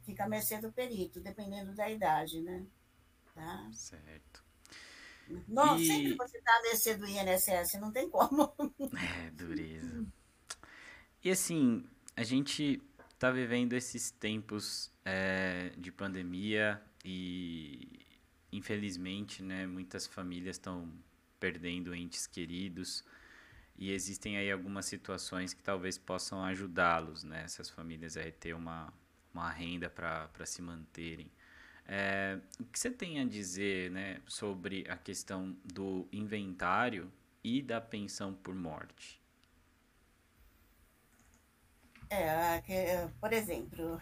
Fica 0.05 0.25
à 0.25 0.29
mercê 0.29 0.61
do 0.61 0.73
perito, 0.73 1.21
dependendo 1.21 1.75
da 1.75 1.91
idade, 1.91 2.41
né? 2.43 2.67
Tá? 3.35 3.71
Certo. 3.73 4.45
Não, 5.47 5.79
e... 5.79 5.87
sempre 5.87 6.15
você 6.15 6.39
está 6.39 6.57
à 6.57 6.63
mercê 6.63 6.97
do 6.97 7.07
INSS, 7.07 7.75
não 7.81 7.93
tem 7.93 8.09
como. 8.09 8.53
É, 9.27 9.31
dureza. 9.31 10.07
E 11.23 11.31
assim, 11.31 11.85
a 12.17 12.23
gente 12.23 12.83
está 13.13 13.31
vivendo 13.31 13.73
esses 13.75 14.11
tempos 14.11 14.91
é, 15.05 15.73
de 15.77 15.93
pandemia 15.93 16.81
e, 17.05 18.07
infelizmente, 18.51 19.43
né, 19.43 19.67
muitas 19.67 20.07
famílias 20.07 20.57
estão 20.57 20.91
perdendo 21.39 21.95
entes 21.95 22.27
queridos 22.27 23.05
e 23.77 23.93
existem 23.93 24.37
aí 24.37 24.51
algumas 24.51 24.87
situações 24.87 25.55
que 25.55 25.63
talvez 25.63 25.97
possam 25.97 26.43
ajudá-los, 26.45 27.23
né, 27.23 27.43
essas 27.45 27.71
famílias 27.71 28.17
a 28.17 28.31
ter 28.33 28.53
uma, 28.53 28.93
uma 29.33 29.49
renda 29.51 29.89
para 29.89 30.45
se 30.45 30.61
manterem. 30.61 31.31
É, 31.87 32.39
o 32.61 32.65
que 32.65 32.79
você 32.79 32.91
tem 32.91 33.21
a 33.21 33.25
dizer 33.25 33.91
né, 33.91 34.21
sobre 34.27 34.85
a 34.91 34.97
questão 34.97 35.57
do 35.65 36.09
inventário 36.13 37.11
e 37.43 37.63
da 37.63 37.81
pensão 37.81 38.35
por 38.35 38.55
morte? 38.55 39.19
É, 42.11 43.09
por 43.21 43.33
exemplo, 43.33 43.99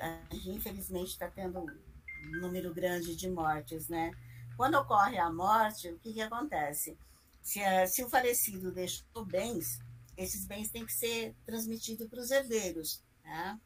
a 0.00 0.34
gente 0.34 0.50
infelizmente 0.50 1.08
está 1.08 1.28
tendo 1.28 1.60
um 1.60 2.40
número 2.40 2.72
grande 2.72 3.14
de 3.14 3.28
mortes, 3.28 3.88
né? 3.88 4.12
Quando 4.56 4.76
ocorre 4.76 5.18
a 5.18 5.30
morte, 5.30 5.88
o 5.88 5.98
que, 5.98 6.12
que 6.12 6.20
acontece? 6.20 6.96
Se, 7.42 7.60
se 7.86 8.04
o 8.04 8.08
falecido 8.08 8.70
deixou 8.70 9.24
bens, 9.24 9.80
esses 10.16 10.44
bens 10.46 10.70
têm 10.70 10.86
que 10.86 10.92
ser 10.92 11.34
transmitidos 11.44 12.08
para 12.08 12.20
os 12.20 12.30
herdeiros. 12.30 13.02
Tá? 13.22 13.58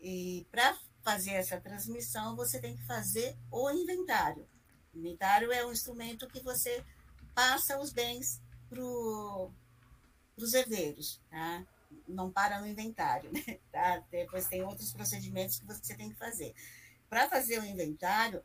E 0.00 0.46
para 0.50 0.76
fazer 1.02 1.32
essa 1.32 1.60
transmissão, 1.60 2.36
você 2.36 2.60
tem 2.60 2.76
que 2.76 2.84
fazer 2.84 3.36
o 3.50 3.70
inventário. 3.70 4.46
O 4.92 4.98
inventário 4.98 5.52
é 5.52 5.64
um 5.64 5.72
instrumento 5.72 6.28
que 6.28 6.40
você 6.40 6.84
passa 7.34 7.78
os 7.78 7.92
bens 7.92 8.42
para 8.68 8.82
os 8.82 10.54
herdeiros. 10.54 11.20
Tá? 11.30 11.64
Não 12.06 12.30
para 12.30 12.60
no 12.60 12.66
inventário. 12.66 13.30
Né? 13.48 13.58
Tá? 13.72 14.02
Depois 14.10 14.48
tem 14.48 14.62
outros 14.62 14.92
procedimentos 14.92 15.58
que 15.58 15.66
você 15.66 15.94
tem 15.94 16.10
que 16.10 16.16
fazer. 16.16 16.54
Para 17.08 17.28
fazer 17.28 17.58
o 17.60 17.64
inventário, 17.64 18.42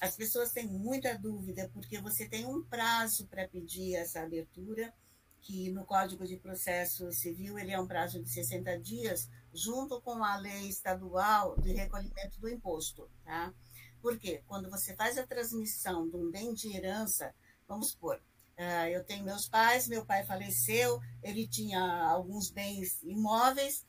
as 0.00 0.14
pessoas 0.14 0.52
têm 0.52 0.66
muita 0.66 1.16
dúvida, 1.18 1.70
porque 1.72 1.98
você 2.00 2.28
tem 2.28 2.44
um 2.44 2.62
prazo 2.62 3.26
para 3.26 3.48
pedir 3.48 3.94
essa 3.94 4.20
abertura, 4.20 4.92
que 5.40 5.70
no 5.70 5.86
Código 5.86 6.26
de 6.26 6.36
Processo 6.36 7.10
Civil 7.12 7.58
ele 7.58 7.72
é 7.72 7.80
um 7.80 7.86
prazo 7.86 8.22
de 8.22 8.28
60 8.28 8.78
dias, 8.80 9.28
junto 9.54 10.00
com 10.02 10.22
a 10.22 10.36
lei 10.36 10.68
estadual 10.68 11.56
de 11.60 11.72
recolhimento 11.72 12.38
do 12.40 12.48
imposto. 12.48 13.08
Tá? 13.24 13.54
Por 14.02 14.18
quê? 14.18 14.42
Quando 14.46 14.68
você 14.68 14.94
faz 14.94 15.16
a 15.16 15.26
transmissão 15.26 16.08
de 16.08 16.16
um 16.16 16.30
bem 16.30 16.52
de 16.52 16.76
herança, 16.76 17.34
vamos 17.66 17.92
supor, 17.92 18.16
uh, 18.58 18.88
eu 18.88 19.02
tenho 19.04 19.24
meus 19.24 19.48
pais, 19.48 19.88
meu 19.88 20.04
pai 20.04 20.26
faleceu, 20.26 21.00
ele 21.22 21.46
tinha 21.46 21.80
alguns 22.08 22.50
bens 22.50 23.02
imóveis, 23.02 23.86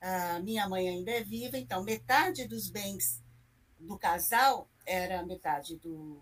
uh, 0.00 0.42
minha 0.42 0.66
mãe 0.68 0.88
ainda 0.88 1.10
é 1.10 1.22
viva, 1.22 1.58
então 1.58 1.84
metade 1.84 2.48
dos 2.48 2.70
bens 2.70 3.22
do 3.78 3.98
casal 3.98 4.70
era 4.84 5.24
metade 5.24 5.76
do, 5.76 6.20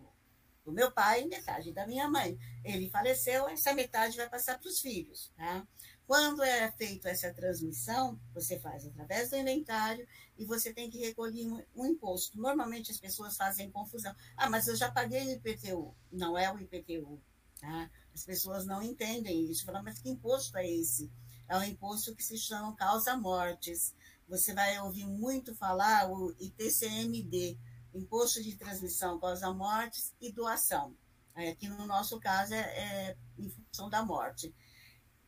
do 0.64 0.72
meu 0.72 0.90
pai 0.92 1.22
e 1.22 1.28
metade 1.28 1.72
da 1.72 1.86
minha 1.86 2.08
mãe. 2.08 2.38
Ele 2.64 2.90
faleceu, 2.90 3.48
essa 3.48 3.72
metade 3.72 4.16
vai 4.16 4.28
passar 4.28 4.58
para 4.58 4.68
os 4.68 4.80
filhos. 4.80 5.30
Tá? 5.36 5.66
Quando 6.06 6.42
é 6.42 6.70
feita 6.72 7.08
essa 7.08 7.32
transmissão, 7.32 8.18
você 8.34 8.58
faz 8.58 8.86
através 8.86 9.30
do 9.30 9.36
inventário 9.36 10.06
e 10.38 10.44
você 10.44 10.72
tem 10.72 10.90
que 10.90 10.98
recolher 10.98 11.46
um, 11.46 11.62
um, 11.76 11.86
imposto. 11.86 12.40
Normalmente 12.40 12.90
as 12.90 12.98
pessoas 12.98 13.36
fazem 13.36 13.70
confusão. 13.70 14.14
Ah, 14.36 14.50
mas 14.50 14.66
eu 14.68 14.76
já 14.76 14.90
paguei 14.90 15.26
o 15.26 15.32
IPTU. 15.32 15.94
Não 16.10 16.36
é 16.36 16.52
o 16.52 16.58
IPTU. 16.58 17.20
Tá? 17.60 17.90
As 18.12 18.24
pessoas 18.24 18.66
não 18.66 18.82
entendem 18.82 19.50
isso. 19.50 19.64
Falam, 19.64 19.82
mas 19.82 20.00
que 20.00 20.10
imposto 20.10 20.56
é 20.58 20.68
esse? 20.68 21.10
é 21.52 21.58
o 21.58 21.64
imposto 21.64 22.14
que 22.14 22.24
se 22.24 22.38
chama 22.38 22.74
causa-mortes. 22.74 23.94
Você 24.26 24.54
vai 24.54 24.78
ouvir 24.80 25.06
muito 25.06 25.54
falar 25.54 26.10
o 26.10 26.34
ITCMD, 26.40 27.58
Imposto 27.94 28.42
de 28.42 28.56
Transmissão 28.56 29.18
Causa-Mortes 29.18 30.14
e 30.20 30.32
Doação. 30.32 30.96
Aqui 31.34 31.68
no 31.68 31.86
nosso 31.86 32.20
caso 32.20 32.54
é, 32.54 32.60
é 32.60 33.16
em 33.38 33.48
função 33.48 33.88
da 33.88 34.04
morte. 34.04 34.54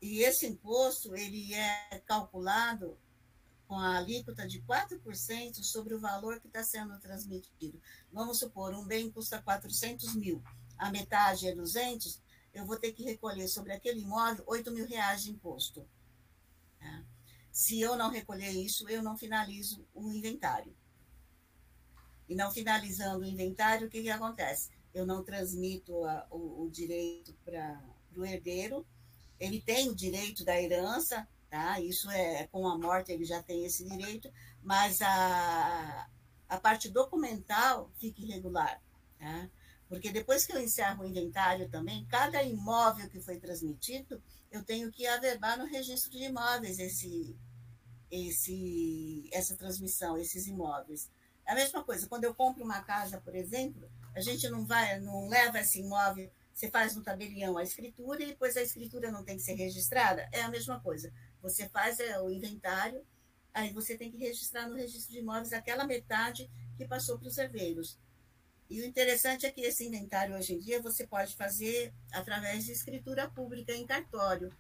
E 0.01 0.23
esse 0.23 0.47
imposto 0.47 1.17
ele 1.17 1.55
é 1.55 2.03
calculado 2.07 2.99
com 3.67 3.79
a 3.79 3.97
alíquota 3.97 4.47
de 4.47 4.61
4% 4.63 5.63
sobre 5.63 5.95
o 5.95 6.01
valor 6.01 6.41
que 6.41 6.47
está 6.47 6.63
sendo 6.63 6.99
transmitido. 7.01 7.81
Vamos 8.13 8.39
supor, 8.39 8.75
um 8.75 8.85
bem 8.85 9.11
custa 9.11 9.43
400 9.43 10.15
mil, 10.15 10.43
a 10.77 10.91
metade 10.91 11.49
é 11.49 11.55
200, 11.55 12.21
eu 12.53 12.67
vou 12.67 12.77
ter 12.77 12.93
que 12.93 13.03
recolher 13.03 13.49
sobre 13.49 13.73
aquele 13.73 14.01
imóvel 14.01 14.45
8 14.47 14.71
mil 14.71 14.87
reais 14.87 15.23
de 15.23 15.31
imposto. 15.31 15.89
Tá? 16.79 17.05
Se 17.51 17.81
eu 17.81 17.97
não 17.97 18.11
recolher 18.11 18.51
isso, 18.51 18.89
eu 18.89 19.03
não 19.03 19.17
finalizo 19.17 19.87
o 19.95 20.11
inventário. 20.13 20.77
E 22.29 22.35
não 22.35 22.51
finalizando 22.51 23.25
o 23.25 23.29
inventário, 23.29 23.87
o 23.87 23.91
que, 23.91 24.03
que 24.03 24.11
acontece? 24.11 24.71
Eu 24.93 25.05
não 25.05 25.23
transmito 25.23 26.05
a, 26.05 26.27
o, 26.31 26.65
o 26.65 26.71
direito 26.71 27.35
para 27.45 27.81
o 28.17 28.25
herdeiro, 28.25 28.87
ele 29.39 29.61
tem 29.61 29.89
o 29.89 29.95
direito 29.95 30.45
da 30.45 30.61
herança, 30.61 31.27
tá? 31.51 31.81
Isso 31.81 32.11
é 32.11 32.47
com 32.47 32.67
a 32.69 32.79
morte 32.79 33.13
ele 33.13 33.25
já 33.25 33.43
tem 33.43 33.65
esse 33.65 33.85
direito, 33.85 34.31
mas 34.63 35.03
a, 35.03 36.09
a 36.49 36.59
parte 36.59 36.89
documental 36.89 37.91
fica 37.99 38.23
irregular, 38.23 38.81
tá? 39.19 39.51
Porque 39.89 40.11
depois 40.11 40.47
que 40.47 40.53
eu 40.53 40.61
encerro 40.61 41.03
o 41.03 41.07
inventário 41.07 41.69
também, 41.69 42.07
cada 42.07 42.43
imóvel 42.43 43.09
que 43.09 43.21
foi 43.21 43.39
transmitido, 43.39 44.23
eu 44.51 44.65
tenho 44.65 44.91
que 44.91 45.07
averbar 45.07 45.59
no 45.59 45.67
registro 45.67 46.11
de 46.11 46.25
imóveis 46.25 46.79
esse, 46.79 47.37
esse, 48.11 49.29
essa 49.33 49.57
transmissão, 49.57 50.17
esses 50.17 50.47
imóveis. 50.47 51.11
É 51.47 51.53
a 51.53 51.55
mesma 51.55 51.83
coisa, 51.85 52.07
quando 52.07 52.25
eu 52.25 52.35
compro 52.35 52.65
uma 52.65 52.83
casa, 52.83 53.21
por 53.21 53.35
exemplo, 53.35 53.89
a 54.15 54.21
gente 54.21 54.49
não 54.49 54.65
vai, 54.65 54.99
não 55.01 55.29
leva 55.29 55.61
esse 55.61 55.81
imóvel 55.81 56.31
você 56.55 56.71
faz 56.71 56.95
no 56.95 57.03
tabelião 57.03 57.59
a 57.59 57.65
escritura 57.65 58.23
e 58.23 58.27
depois 58.27 58.57
a 58.57 58.63
escritura 58.63 59.11
não 59.11 59.25
tem 59.25 59.37
que 59.37 59.43
ser 59.43 59.55
registrada? 59.55 60.29
É 60.31 60.43
a 60.43 60.49
mesma 60.49 60.79
coisa. 60.79 61.13
Você 61.43 61.69
faz 61.69 61.99
é, 61.99 62.19
o 62.21 62.31
inventário, 62.31 63.05
aí 63.53 63.73
você 63.73 63.97
tem 63.97 64.11
que 64.11 64.19
registrar 64.19 64.69
no 64.69 64.77
registro 64.77 65.13
de 65.13 65.19
imóveis 65.19 65.53
aquela 65.53 65.85
metade 65.85 66.49
que 66.77 66.87
passou 66.87 67.19
para 67.19 67.27
os 67.27 67.37
herdeiros. 67.37 67.99
E 68.71 68.81
o 68.81 68.87
interessante 68.87 69.45
é 69.45 69.51
que 69.51 69.63
esse 69.63 69.85
inventário 69.85 70.37
hoje 70.37 70.55
em 70.55 70.61
dia 70.61 70.81
você 70.81 71.05
pode 71.05 71.35
fazer 71.35 71.93
através 72.13 72.65
de 72.65 72.73
escritura 72.73 73.29
pública 73.29 73.73
em 73.73 73.85
cartório. 73.85 74.53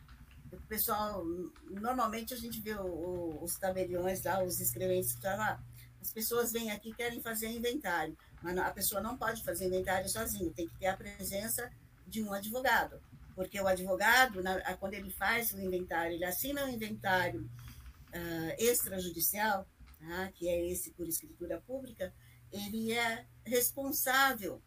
O 0.52 0.60
pessoal, 0.66 1.24
normalmente 1.70 2.34
a 2.34 2.36
gente 2.36 2.60
vê 2.60 2.74
os 2.76 3.56
tabeliões 3.56 4.22
lá, 4.24 4.42
os 4.42 4.60
escreventes 4.60 5.12
que 5.12 5.18
estão 5.18 5.36
lá. 5.36 5.62
As 6.04 6.12
pessoas 6.12 6.52
vêm 6.52 6.70
aqui 6.70 6.92
querem 6.92 7.22
fazer 7.22 7.48
inventário, 7.48 8.14
mas 8.42 8.58
a 8.58 8.70
pessoa 8.70 9.00
não 9.00 9.16
pode 9.16 9.42
fazer 9.42 9.64
inventário 9.64 10.06
sozinho, 10.06 10.52
tem 10.52 10.68
que 10.68 10.78
ter 10.78 10.86
a 10.86 10.94
presença 10.94 11.72
de 12.06 12.22
um 12.22 12.30
advogado, 12.30 13.00
porque 13.34 13.58
o 13.58 13.66
advogado, 13.66 14.42
na, 14.42 14.60
quando 14.76 14.92
ele 14.92 15.10
faz 15.10 15.52
o 15.54 15.58
inventário, 15.58 16.12
ele 16.12 16.26
assina 16.26 16.66
o 16.66 16.68
inventário 16.68 17.40
uh, 17.40 18.54
extrajudicial, 18.58 19.66
tá? 19.98 20.30
que 20.34 20.46
é 20.46 20.66
esse 20.68 20.90
por 20.90 21.08
escritura 21.08 21.58
pública, 21.66 22.12
ele 22.52 22.92
é 22.92 23.24
responsável 23.42 24.60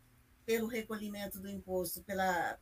pelo 0.44 0.66
recolhimento 0.66 1.40
do 1.40 1.48
imposto, 1.48 2.02
pela, 2.02 2.58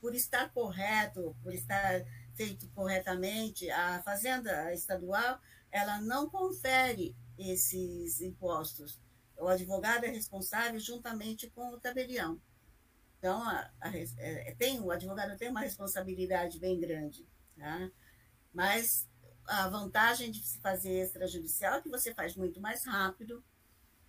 por 0.00 0.14
estar 0.14 0.50
correto, 0.54 1.36
por 1.42 1.52
estar 1.52 2.02
feito 2.34 2.66
corretamente. 2.68 3.70
A 3.70 4.02
Fazenda 4.02 4.72
Estadual, 4.72 5.38
ela 5.70 6.00
não 6.00 6.30
confere 6.30 7.14
esses 7.38 8.20
impostos. 8.20 8.98
O 9.36 9.46
advogado 9.46 10.04
é 10.04 10.08
responsável 10.08 10.78
juntamente 10.80 11.48
com 11.50 11.70
o 11.70 11.80
tabelião. 11.80 12.40
Então, 13.18 13.42
a, 13.42 13.70
a, 13.80 13.96
é, 13.96 14.54
tem, 14.58 14.80
o 14.80 14.90
advogado 14.90 15.36
tem 15.36 15.50
uma 15.50 15.60
responsabilidade 15.60 16.58
bem 16.58 16.78
grande. 16.80 17.26
Tá? 17.56 17.90
Mas 18.52 19.08
a 19.46 19.68
vantagem 19.68 20.30
de 20.30 20.46
se 20.46 20.58
fazer 20.60 21.02
extrajudicial 21.02 21.74
é 21.74 21.82
que 21.82 21.88
você 21.88 22.12
faz 22.14 22.36
muito 22.36 22.60
mais 22.60 22.84
rápido, 22.84 23.42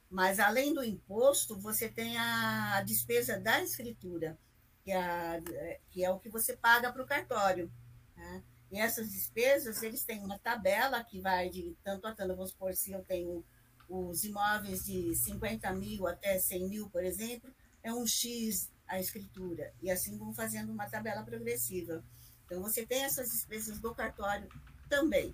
mas 0.09 0.39
além 0.39 0.73
do 0.73 0.83
imposto, 0.83 1.57
você 1.57 1.87
tem 1.87 2.17
a, 2.17 2.81
despesa 2.83 3.39
da 3.39 3.61
escritura, 3.61 4.37
que 4.83 4.91
é, 4.91 5.79
que 5.89 6.03
é 6.03 6.09
o 6.09 6.19
que 6.19 6.29
você 6.29 6.57
paga 6.57 6.91
para 6.91 7.03
o 7.03 7.07
cartório. 7.07 7.71
Tá? 8.15 8.43
E 8.71 8.79
essas 8.79 9.11
despesas, 9.11 9.81
eles 9.81 10.03
têm 10.03 10.23
uma 10.23 10.37
tabela 10.37 11.03
que 11.03 11.19
vai 11.19 11.49
de 11.49 11.75
tanto 11.83 12.07
a 12.07 12.13
tanto, 12.13 12.35
vamos 12.35 12.51
supor, 12.51 12.73
se 12.75 12.91
eu 12.91 13.03
tenho 13.03 13.43
os 13.89 14.23
imóveis 14.23 14.85
de 14.85 15.15
50 15.15 15.73
mil 15.73 16.07
até 16.07 16.37
100 16.37 16.69
mil, 16.69 16.89
por 16.89 17.03
exemplo, 17.03 17.51
é 17.81 17.91
um 17.91 18.05
X 18.05 18.69
a 18.89 18.99
escritura. 18.99 19.71
E 19.81 19.89
assim 19.89 20.17
vão 20.17 20.33
fazendo 20.33 20.71
uma 20.71 20.89
tabela 20.89 21.23
progressiva. 21.23 22.03
Então, 22.45 22.61
você 22.61 22.85
tem 22.85 23.03
essas 23.03 23.29
despesas 23.29 23.79
do 23.79 23.93
cartório 23.93 24.49
também. 24.89 25.31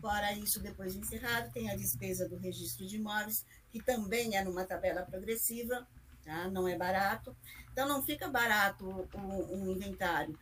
Fora 0.00 0.32
isso, 0.34 0.60
depois 0.60 0.92
de 0.92 1.00
encerrado, 1.00 1.50
tem 1.52 1.70
a 1.70 1.76
despesa 1.76 2.28
do 2.28 2.36
registro 2.36 2.86
de 2.86 2.96
imóveis, 2.96 3.44
que 3.70 3.82
também 3.82 4.36
é 4.36 4.44
numa 4.44 4.64
tabela 4.64 5.02
progressiva, 5.02 5.88
tá? 6.22 6.48
não 6.50 6.68
é 6.68 6.76
barato. 6.76 7.34
Então, 7.72 7.88
não 7.88 8.02
fica 8.02 8.28
barato 8.28 8.86
um, 9.14 9.54
um 9.54 9.72
inventário. 9.72 10.38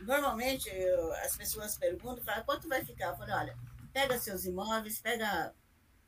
Normalmente, 0.00 0.68
eu, 0.68 1.12
as 1.14 1.36
pessoas 1.36 1.76
perguntam, 1.76 2.24
falam, 2.24 2.44
quanto 2.44 2.68
vai 2.68 2.84
ficar? 2.84 3.08
Eu 3.08 3.16
falo, 3.16 3.32
olha, 3.32 3.58
pega 3.92 4.18
seus 4.18 4.44
imóveis, 4.44 5.00
pega, 5.00 5.52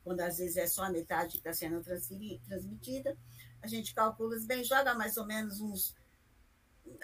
quando 0.05 0.21
às 0.21 0.39
vezes 0.39 0.57
é 0.57 0.67
só 0.67 0.85
a 0.85 0.91
metade 0.91 1.33
que 1.33 1.39
está 1.39 1.53
sendo 1.53 1.83
transmitida, 1.83 3.17
a 3.63 3.67
gente 3.67 3.95
calcula 3.95 4.37
bem, 4.47 4.65
joga 4.65 4.95
mais 4.95 5.17
ou 5.17 5.27
menos 5.27 5.61
uns 5.61 5.95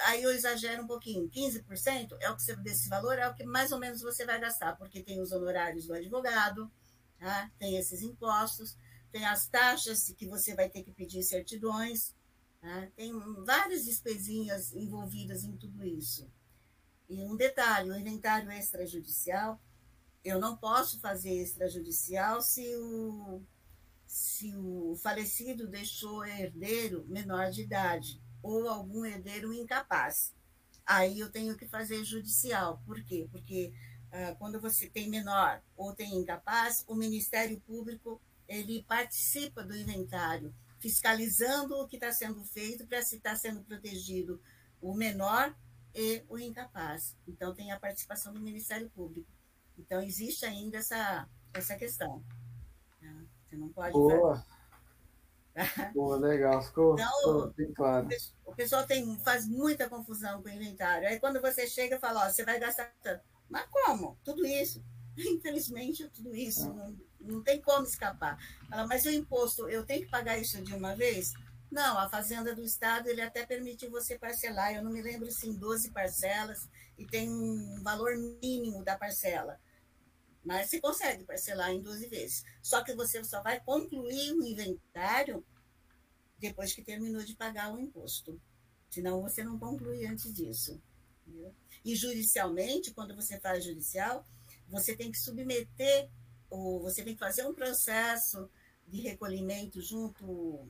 aí 0.01 0.23
eu 0.23 0.31
exagero 0.31 0.83
um 0.83 0.87
pouquinho, 0.87 1.29
15% 1.29 2.17
é 2.21 2.31
o 2.31 2.37
que 2.37 2.43
você, 2.43 2.57
desse 2.57 2.89
valor 2.89 3.19
é 3.19 3.29
o 3.29 3.35
que 3.35 3.45
mais 3.45 3.73
ou 3.73 3.79
menos 3.79 4.01
você 4.01 4.25
vai 4.25 4.41
gastar, 4.41 4.77
porque 4.77 5.03
tem 5.03 5.21
os 5.21 5.33
honorários 5.33 5.87
do 5.87 5.95
advogado, 5.95 6.71
tá? 7.19 7.51
tem 7.59 7.77
esses 7.77 8.03
impostos, 8.03 8.77
tem 9.13 9.25
as 9.25 9.47
taxas 9.47 10.13
que 10.17 10.27
você 10.27 10.55
vai 10.55 10.69
ter 10.69 10.83
que 10.83 10.93
pedir 10.93 11.23
certidões, 11.23 12.15
tá? 12.61 12.89
tem 12.97 13.13
várias 13.45 13.85
despesinhas 13.85 14.75
envolvidas 14.75 15.45
em 15.45 15.57
tudo 15.57 15.85
isso. 15.85 16.29
E 17.09 17.23
um 17.23 17.37
detalhe, 17.37 17.91
o 17.91 17.97
inventário 17.97 18.51
extrajudicial, 18.51 19.61
eu 20.25 20.41
não 20.41 20.57
posso 20.57 21.01
fazer 21.01 21.43
extrajudicial 21.43 22.41
se 22.43 22.77
o, 22.77 23.43
se 24.07 24.55
o 24.57 24.97
falecido 25.01 25.69
deixou 25.69 26.25
herdeiro 26.25 27.05
menor 27.07 27.51
de 27.51 27.63
idade 27.63 28.21
ou 28.43 28.69
algum 28.69 29.05
herdeiro 29.05 29.53
incapaz. 29.53 30.35
Aí 30.85 31.19
eu 31.19 31.31
tenho 31.31 31.57
que 31.57 31.67
fazer 31.67 32.05
judicial. 32.05 32.83
Por 32.85 33.03
quê? 33.05 33.29
Porque 33.31 33.73
ah, 34.13 34.35
quando 34.39 34.61
você 34.61 34.89
tem 34.89 35.09
menor 35.09 35.63
ou 35.77 35.93
tem 35.93 36.15
incapaz, 36.17 36.85
o 36.89 36.95
Ministério 36.95 37.61
Público 37.61 38.21
ele 38.49 38.83
participa 38.85 39.63
do 39.63 39.77
inventário, 39.77 40.55
fiscalizando 40.79 41.75
o 41.77 41.87
que 41.87 41.97
está 41.97 42.13
sendo 42.13 42.43
feito 42.45 42.87
para 42.87 43.03
se 43.03 43.17
está 43.17 43.35
sendo 43.37 43.63
protegido 43.63 44.41
o 44.81 44.95
menor 44.95 45.55
e 45.97 46.23
o 46.29 46.39
incapaz. 46.39 47.17
Então 47.27 47.55
tem 47.55 47.73
a 47.73 47.81
participação 47.81 48.33
do 48.33 48.41
Ministério 48.41 48.91
Público. 48.91 49.29
Então 49.79 50.03
existe 50.03 50.45
ainda 50.45 50.77
essa 50.79 51.27
essa 51.55 51.75
questão. 51.75 52.23
Né? 53.01 53.27
Você 53.49 53.57
não 53.57 53.71
pode. 53.71 53.93
Boa. 53.93 54.45
Pô, 55.95 56.15
legal, 56.17 56.63
ficou, 56.63 56.95
então, 56.95 57.51
bem 57.57 57.73
claro. 57.73 58.09
O 58.45 58.55
pessoal 58.55 58.87
tem, 58.87 59.19
faz 59.21 59.49
muita 59.49 59.89
confusão 59.89 60.43
com 60.43 60.49
o 60.49 60.53
inventário. 60.53 61.09
Aí 61.09 61.19
quando 61.19 61.41
você 61.41 61.67
chega 61.67 61.97
e 61.97 61.99
fala, 61.99 62.27
ó, 62.27 62.31
você 62.31 62.45
vai 62.45 62.61
gastar 62.61 62.93
tanto. 63.03 63.25
Mas 63.49 63.67
como? 63.71 64.19
Tudo 64.23 64.45
isso. 64.45 64.85
Infelizmente, 65.17 66.09
tudo 66.11 66.35
isso. 66.35 66.69
É. 66.69 66.75
Não, 66.75 66.97
não 67.21 67.43
tem 67.43 67.61
como 67.61 67.87
escapar. 67.87 68.39
Fala, 68.69 68.87
mas 68.87 69.07
o 69.07 69.11
imposto, 69.11 69.67
eu 69.69 69.85
tenho 69.85 70.05
que 70.05 70.11
pagar 70.11 70.37
isso 70.37 70.63
de 70.63 70.75
uma 70.75 70.95
vez? 70.95 71.33
Não, 71.71 71.99
a 71.99 72.09
Fazenda 72.09 72.55
do 72.55 72.63
Estado, 72.63 73.09
ele 73.09 73.21
até 73.21 73.45
permite 73.45 73.89
você 73.89 74.19
parcelar. 74.19 74.75
Eu 74.75 74.83
não 74.83 74.91
me 74.91 75.03
lembro 75.03 75.31
se 75.31 75.49
em 75.49 75.55
12 75.55 75.91
parcelas 75.91 76.69
e 76.97 77.07
tem 77.07 77.29
um 77.29 77.83
valor 77.83 78.17
mínimo 78.17 78.85
da 78.85 78.97
parcela. 78.97 79.61
Mas 80.45 80.71
você 80.71 80.81
consegue 80.81 81.25
parcelar 81.25 81.71
em 81.71 81.83
12 81.83 82.09
vezes. 82.09 82.45
Só 82.63 82.85
que 82.85 82.95
você 82.95 83.23
só 83.25 83.43
vai 83.43 83.61
concluir 83.61 84.33
o 84.33 84.47
inventário 84.47 85.45
depois 86.39 86.73
que 86.73 86.85
terminou 86.85 87.25
de 87.25 87.35
pagar 87.35 87.75
o 87.75 87.81
imposto. 87.81 88.41
Senão 88.89 89.21
você 89.21 89.43
não 89.43 89.59
conclui 89.59 90.07
antes 90.07 90.33
disso. 90.33 90.81
E 91.85 91.97
judicialmente, 91.97 92.95
quando 92.95 93.15
você 93.15 93.41
faz 93.41 93.65
judicial, 93.65 94.25
você 94.69 94.95
tem 94.97 95.11
que 95.11 95.19
submeter, 95.19 96.09
ou 96.49 96.81
você 96.81 97.03
tem 97.03 97.15
que 97.15 97.21
fazer 97.21 97.45
um 97.47 97.55
processo 97.55 98.49
de 98.87 99.01
recolhimento 99.01 99.81
junto 99.83 100.69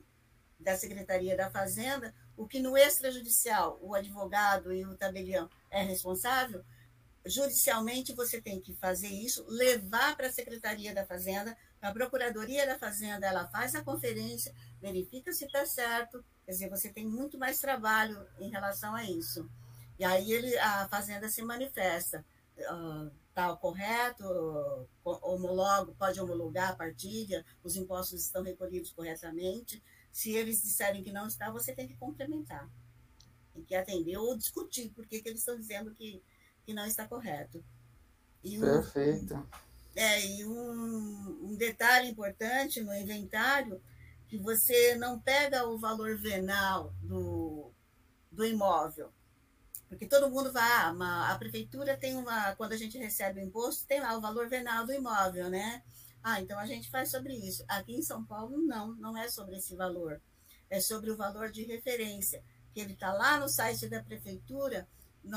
da 0.59 0.75
Secretaria 0.75 1.35
da 1.35 1.49
Fazenda, 1.49 2.13
o 2.35 2.47
que 2.47 2.59
no 2.59 2.77
extrajudicial 2.77 3.77
o 3.81 3.93
advogado 3.95 4.73
e 4.73 4.85
o 4.85 4.95
tabelião 4.95 5.49
é 5.69 5.83
responsável, 5.83 6.63
judicialmente 7.25 8.13
você 8.13 8.41
tem 8.41 8.59
que 8.59 8.73
fazer 8.75 9.09
isso, 9.09 9.45
levar 9.47 10.15
para 10.15 10.27
a 10.27 10.31
Secretaria 10.31 10.93
da 10.93 11.05
Fazenda, 11.05 11.55
a 11.81 11.91
Procuradoria 11.91 12.65
da 12.65 12.79
Fazenda, 12.79 13.27
ela 13.27 13.47
faz 13.47 13.75
a 13.75 13.83
conferência, 13.83 14.53
verifica 14.81 15.31
se 15.31 15.45
está 15.45 15.65
certo, 15.65 16.23
quer 16.45 16.51
dizer, 16.51 16.69
você 16.69 16.89
tem 16.89 17.05
muito 17.05 17.37
mais 17.37 17.59
trabalho 17.59 18.25
em 18.39 18.49
relação 18.49 18.95
a 18.95 19.03
isso. 19.03 19.49
E 19.99 20.03
aí 20.03 20.31
ele, 20.31 20.57
a 20.59 20.87
Fazenda 20.87 21.27
se 21.27 21.41
manifesta. 21.41 22.23
Está 23.29 23.53
uh, 23.53 23.57
correto, 23.57 24.87
homologo, 25.03 25.95
pode 25.97 26.19
homologar 26.19 26.71
a 26.71 26.75
partilha, 26.75 27.45
os 27.63 27.75
impostos 27.75 28.21
estão 28.23 28.43
recolhidos 28.43 28.91
corretamente. 28.91 29.81
Se 30.17 30.31
eles 30.31 30.63
disserem 30.63 31.03
que 31.03 31.11
não 31.11 31.27
está, 31.27 31.51
você 31.51 31.75
tem 31.75 31.87
que 31.87 31.95
complementar. 31.95 32.67
Tem 33.53 33.63
que 33.63 33.75
atender 33.75 34.17
ou 34.17 34.35
discutir 34.35 34.89
por 34.89 35.05
que, 35.05 35.21
eles 35.23 35.41
estão 35.41 35.55
dizendo 35.55 35.93
que, 35.93 36.23
que 36.65 36.73
não 36.73 36.87
está 36.87 37.07
correto. 37.07 37.63
E 38.43 38.59
Perfeito. 38.59 39.35
Um, 39.35 39.45
é, 39.95 40.25
e 40.25 40.43
um, 40.43 41.51
um 41.51 41.55
detalhe 41.55 42.09
importante 42.09 42.81
no 42.81 42.95
inventário, 42.95 43.79
que 44.27 44.39
você 44.39 44.95
não 44.95 45.19
pega 45.19 45.67
o 45.67 45.77
valor 45.77 46.17
venal 46.17 46.91
do, 47.03 47.71
do 48.31 48.43
imóvel, 48.43 49.13
porque 49.87 50.07
todo 50.07 50.31
mundo 50.31 50.51
vai, 50.51 50.63
ah, 50.63 51.31
a 51.31 51.37
prefeitura 51.37 51.95
tem 51.95 52.15
uma, 52.15 52.55
quando 52.55 52.73
a 52.73 52.77
gente 52.77 52.97
recebe 52.97 53.39
o 53.39 53.43
imposto, 53.43 53.85
tem 53.85 54.01
lá 54.01 54.17
o 54.17 54.21
valor 54.21 54.49
venal 54.49 54.83
do 54.83 54.93
imóvel, 54.93 55.47
né? 55.47 55.83
Ah, 56.29 56.41
então 56.41 56.59
a 56.59 56.65
gente 56.65 56.89
faz 56.89 57.09
sobre 57.09 57.33
isso. 57.33 57.63
Aqui 57.69 57.95
em 57.95 58.01
São 58.01 58.21
Paulo, 58.21 58.57
não, 58.57 58.93
não 58.97 59.17
é 59.17 59.29
sobre 59.29 59.55
esse 59.55 59.77
valor. 59.77 60.21
É 60.69 60.81
sobre 60.81 61.09
o 61.09 61.15
valor 61.15 61.49
de 61.49 61.63
referência, 61.63 62.43
que 62.73 62.81
ele 62.81 62.91
está 62.91 63.13
lá 63.13 63.39
no 63.39 63.47
site 63.47 63.87
da 63.87 64.03
prefeitura, 64.03 64.85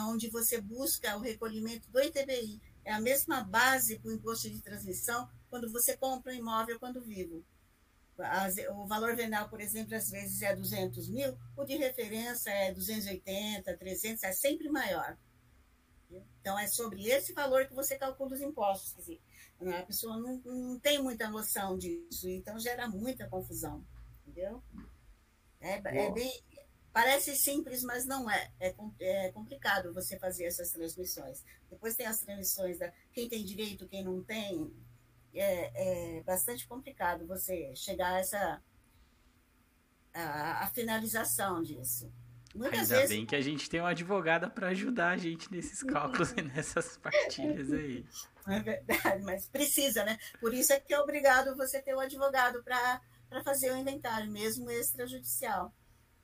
onde 0.08 0.28
você 0.28 0.60
busca 0.60 1.16
o 1.16 1.20
recolhimento 1.20 1.88
do 1.92 2.00
ITBI. 2.00 2.60
É 2.84 2.92
a 2.92 3.00
mesma 3.00 3.44
base 3.44 4.00
para 4.00 4.10
o 4.10 4.14
imposto 4.14 4.50
de 4.50 4.60
transmissão 4.60 5.30
quando 5.48 5.70
você 5.70 5.96
compra 5.96 6.32
um 6.32 6.36
imóvel 6.36 6.80
quando 6.80 7.00
vivo. 7.00 7.44
O 8.74 8.84
valor 8.88 9.14
venal, 9.14 9.48
por 9.48 9.60
exemplo, 9.60 9.94
às 9.94 10.10
vezes 10.10 10.42
é 10.42 10.56
200 10.56 11.08
mil, 11.08 11.38
o 11.56 11.64
de 11.64 11.76
referência 11.76 12.50
é 12.50 12.74
280, 12.74 13.76
300, 13.76 14.24
é 14.24 14.32
sempre 14.32 14.68
maior. 14.68 15.16
Então, 16.40 16.58
é 16.58 16.66
sobre 16.66 17.06
esse 17.06 17.32
valor 17.32 17.66
que 17.66 17.74
você 17.74 17.96
calcula 17.96 18.34
os 18.34 18.40
impostos. 18.40 18.92
Quer 18.92 19.00
dizer, 19.02 19.20
a 19.68 19.82
pessoa 19.82 20.16
não, 20.18 20.38
não 20.44 20.78
tem 20.78 21.02
muita 21.02 21.28
noção 21.28 21.76
disso, 21.76 22.28
então 22.28 22.58
gera 22.58 22.88
muita 22.88 23.28
confusão. 23.28 23.84
Entendeu? 24.22 24.62
É, 25.60 25.74
é 25.74 26.12
bem, 26.12 26.32
parece 26.92 27.36
simples, 27.36 27.82
mas 27.82 28.06
não 28.06 28.30
é. 28.30 28.50
é. 28.58 28.74
É 29.00 29.32
complicado 29.32 29.92
você 29.92 30.18
fazer 30.18 30.44
essas 30.44 30.70
transmissões. 30.70 31.44
Depois 31.68 31.94
tem 31.94 32.06
as 32.06 32.20
transmissões 32.20 32.78
da 32.78 32.92
quem 33.12 33.28
tem 33.28 33.44
direito, 33.44 33.88
quem 33.88 34.04
não 34.04 34.22
tem. 34.22 34.72
É, 35.32 36.16
é 36.18 36.22
bastante 36.22 36.66
complicado 36.66 37.26
você 37.26 37.74
chegar 37.76 38.14
a 38.14 38.18
essa 38.18 38.62
a, 40.12 40.64
a 40.64 40.66
finalização 40.68 41.62
disso. 41.62 42.12
Muitas 42.54 42.80
Ainda 42.80 42.96
vezes... 42.96 43.10
bem 43.10 43.24
que 43.24 43.36
a 43.36 43.40
gente 43.40 43.70
tem 43.70 43.80
uma 43.80 43.90
advogada 43.90 44.50
para 44.50 44.68
ajudar 44.68 45.10
a 45.10 45.16
gente 45.16 45.50
nesses 45.52 45.82
cálculos 45.84 46.32
e 46.32 46.42
nessas 46.42 46.96
partilhas 46.98 47.72
aí. 47.72 48.04
É 48.52 48.60
verdade, 48.60 49.22
mas 49.22 49.46
precisa, 49.46 50.04
né? 50.04 50.18
Por 50.40 50.52
isso 50.54 50.72
é 50.72 50.80
que 50.80 50.92
é 50.92 51.00
obrigado 51.00 51.56
você 51.56 51.80
ter 51.80 51.94
um 51.94 52.00
advogado 52.00 52.62
para 52.62 53.00
fazer 53.44 53.72
o 53.72 53.76
inventário, 53.76 54.30
mesmo 54.30 54.70
extrajudicial. 54.70 55.72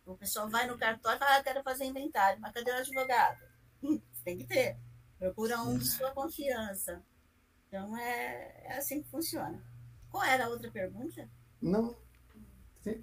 O 0.05 0.17
pessoal 0.17 0.49
vai 0.49 0.67
no 0.67 0.79
cartório 0.79 1.17
e 1.17 1.19
fala, 1.19 1.37
ah, 1.37 1.43
quero 1.43 1.63
fazer 1.63 1.85
inventário, 1.85 2.41
mas 2.41 2.53
cadê 2.53 2.71
o 2.71 2.77
advogado? 2.77 3.39
tem 4.25 4.39
que 4.39 4.45
ter. 4.45 4.77
Procura 5.19 5.61
um 5.63 5.79
de 5.79 5.87
sua 5.87 6.13
confiança. 6.13 7.03
Então, 7.69 7.97
é, 7.97 8.65
é 8.65 8.77
assim 8.77 9.03
que 9.03 9.09
funciona. 9.09 9.61
Qual 10.11 10.23
era 10.23 10.47
a 10.47 10.49
outra 10.49 10.71
pergunta? 10.71 11.29
Não. 11.61 11.97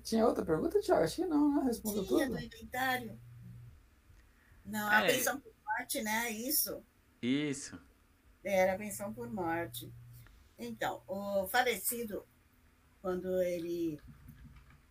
Tinha 0.03 0.25
outra 0.25 0.45
pergunta, 0.45 0.79
Tiago? 0.79 1.03
Acho 1.03 1.17
que 1.17 1.25
não, 1.25 1.55
né? 1.55 1.63
Respondeu 1.65 2.05
Tinha 2.05 2.27
tudo. 2.27 2.37
do 2.37 2.43
inventário. 2.43 3.19
Não, 4.65 4.87
a 4.87 5.03
é. 5.03 5.07
pensão 5.07 5.39
por 5.39 5.51
morte, 5.65 6.01
né? 6.01 6.31
Isso. 6.31 6.81
Isso. 7.21 7.77
Era 8.43 8.73
a 8.73 8.77
pensão 8.77 9.13
por 9.13 9.31
morte. 9.31 9.91
Então, 10.57 11.01
o 11.07 11.47
falecido, 11.47 12.25
quando 13.01 13.41
ele. 13.41 13.99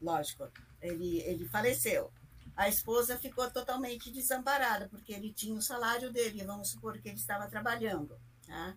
Lógico, 0.00 0.50
ele, 0.80 1.20
ele 1.20 1.46
faleceu. 1.48 2.12
A 2.56 2.68
esposa 2.68 3.18
ficou 3.18 3.50
totalmente 3.50 4.10
desamparada, 4.10 4.88
porque 4.88 5.12
ele 5.12 5.32
tinha 5.32 5.56
o 5.56 5.62
salário 5.62 6.12
dele, 6.12 6.44
vamos 6.44 6.70
supor 6.70 6.98
que 6.98 7.08
ele 7.08 7.16
estava 7.16 7.48
trabalhando. 7.48 8.18
Tá? 8.46 8.76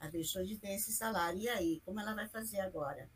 Ela 0.00 0.10
deixou 0.10 0.44
de 0.44 0.58
ter 0.58 0.74
esse 0.74 0.92
salário. 0.92 1.40
E 1.40 1.48
aí, 1.48 1.80
como 1.84 2.00
ela 2.00 2.14
vai 2.14 2.28
fazer 2.28 2.60
agora? 2.60 3.08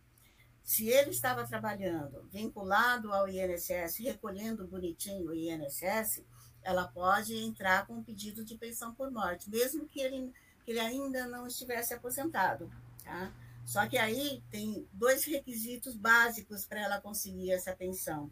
Se 0.63 0.89
ele 0.89 1.11
estava 1.11 1.47
trabalhando 1.47 2.29
vinculado 2.31 3.13
ao 3.13 3.29
INSS, 3.29 3.99
recolhendo 3.99 4.69
bonitinho 4.69 5.31
o 5.31 5.35
INSS, 5.35 6.23
ela 6.63 6.87
pode 6.87 7.35
entrar 7.35 7.87
com 7.87 7.95
um 7.95 8.05
pedido 8.05 8.45
de 8.45 8.57
pensão 8.57 8.95
por 8.95 9.11
morte, 9.11 9.51
mesmo 9.51 9.87
que 9.87 10.01
ele, 10.01 10.33
que 10.71 10.73
ele 10.73 10.81
ainda 10.81 11.27
não 11.27 11.49
estivesse 11.49 11.93
aposentado. 11.93 12.71
Tá? 13.03 13.35
Só 13.67 13.89
que 13.89 13.99
aí 13.99 14.41
tem 14.53 14.87
dois 14.93 15.25
requisitos 15.25 15.97
básicos 15.97 16.65
para 16.65 16.81
ela 16.81 17.01
conseguir 17.01 17.51
essa 17.51 17.75
pensão. 17.75 18.31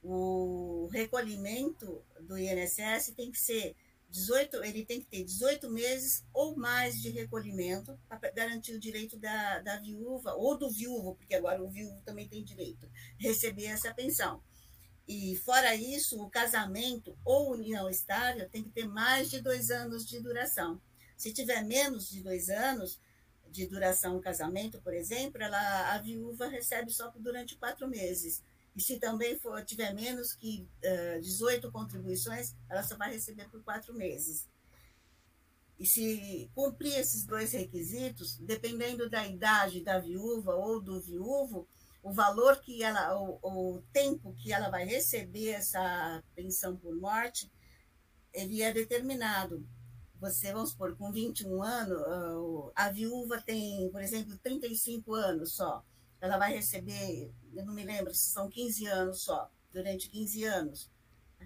O 0.00 0.88
recolhimento 0.92 2.00
do 2.20 2.38
INSS 2.38 3.12
tem 3.16 3.32
que 3.32 3.38
ser 3.40 3.74
18, 4.08 4.62
ele 4.62 4.86
tem 4.86 5.00
que 5.00 5.06
ter 5.06 5.24
18 5.24 5.68
meses 5.68 6.24
ou 6.32 6.56
mais 6.56 7.02
de 7.02 7.10
recolhimento 7.10 7.98
para 8.08 8.30
garantir 8.30 8.72
o 8.72 8.80
direito 8.80 9.18
da, 9.18 9.58
da 9.60 9.78
viúva 9.78 10.34
ou 10.34 10.56
do 10.56 10.70
viúvo, 10.70 11.16
porque 11.16 11.34
agora 11.34 11.62
o 11.62 11.68
viúvo 11.68 12.00
também 12.04 12.28
tem 12.28 12.44
direito, 12.44 12.88
receber 13.18 13.66
essa 13.66 13.92
pensão. 13.92 14.40
E 15.08 15.36
fora 15.44 15.74
isso, 15.74 16.22
o 16.22 16.30
casamento 16.30 17.18
ou 17.24 17.52
união 17.52 17.88
estável 17.88 18.48
tem 18.48 18.62
que 18.62 18.70
ter 18.70 18.86
mais 18.86 19.28
de 19.28 19.40
dois 19.40 19.70
anos 19.70 20.06
de 20.06 20.20
duração. 20.20 20.80
Se 21.18 21.32
tiver 21.32 21.64
menos 21.64 22.08
de 22.08 22.22
dois 22.22 22.48
anos 22.48 23.00
de 23.50 23.66
duração 23.66 24.16
o 24.16 24.20
casamento, 24.20 24.80
por 24.80 24.94
exemplo, 24.94 25.42
ela, 25.42 25.92
a 25.92 25.98
viúva 25.98 26.46
recebe 26.46 26.92
só 26.92 27.12
durante 27.18 27.56
quatro 27.56 27.88
meses. 27.88 28.42
E 28.76 28.80
se 28.80 29.00
também 29.00 29.36
for, 29.36 29.64
tiver 29.64 29.92
menos 29.92 30.32
que 30.32 30.68
uh, 31.16 31.20
18 31.20 31.72
contribuições, 31.72 32.54
ela 32.68 32.84
só 32.84 32.96
vai 32.96 33.12
receber 33.12 33.48
por 33.50 33.60
quatro 33.64 33.92
meses. 33.92 34.46
E 35.76 35.84
se 35.84 36.48
cumprir 36.54 36.94
esses 36.96 37.24
dois 37.24 37.50
requisitos, 37.52 38.38
dependendo 38.38 39.10
da 39.10 39.26
idade 39.26 39.82
da 39.82 39.98
viúva 39.98 40.54
ou 40.54 40.80
do 40.80 41.00
viúvo, 41.00 41.66
o 42.00 42.12
valor 42.12 42.60
que 42.60 42.82
ela, 42.84 43.18
o, 43.20 43.38
o 43.42 43.82
tempo 43.92 44.34
que 44.34 44.52
ela 44.52 44.68
vai 44.70 44.84
receber 44.84 45.50
essa 45.50 46.22
pensão 46.36 46.76
por 46.76 46.94
morte, 46.94 47.50
ele 48.32 48.62
é 48.62 48.72
determinado. 48.72 49.66
Você, 50.20 50.52
vamos 50.52 50.70
supor, 50.70 50.96
com 50.96 51.12
21 51.12 51.62
anos, 51.62 52.72
a 52.74 52.90
viúva 52.90 53.40
tem, 53.40 53.88
por 53.90 54.02
exemplo, 54.02 54.36
35 54.38 55.14
anos 55.14 55.52
só 55.54 55.84
ela 56.20 56.36
vai 56.36 56.52
receber, 56.52 57.32
eu 57.54 57.64
não 57.64 57.72
me 57.72 57.84
lembro 57.84 58.12
se 58.12 58.30
são 58.30 58.48
15 58.48 58.86
anos 58.86 59.22
só, 59.22 59.50
durante 59.72 60.08
15 60.08 60.44
anos. 60.44 60.90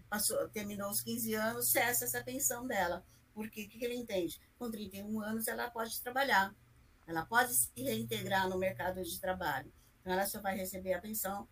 Passou, 0.09 0.49
terminou 0.49 0.91
os 0.91 1.03
15 1.03 1.35
anos, 1.35 1.71
cessa 1.71 2.05
essa 2.05 2.25
pensão 2.25 2.67
dela. 2.67 3.05
Porque 3.35 3.65
o 3.65 3.69
que 3.69 3.85
ele 3.85 3.95
entende? 3.95 4.41
Com 4.59 4.71
31 4.71 5.21
anos 5.21 5.49
ela 5.49 5.71
pode 5.71 6.01
trabalhar, 6.01 6.55
ela 7.07 7.25
pode 7.25 7.55
se 7.55 7.71
reintegrar 7.77 8.49
no 8.49 8.59
mercado 8.59 9.03
de 9.03 9.21
trabalho. 9.21 9.73
Então 10.01 10.13
ela 10.13 10.27
só 10.27 10.41
vai 10.41 10.57
receber 10.57 10.95
a 10.95 11.01
pensão 11.01 11.49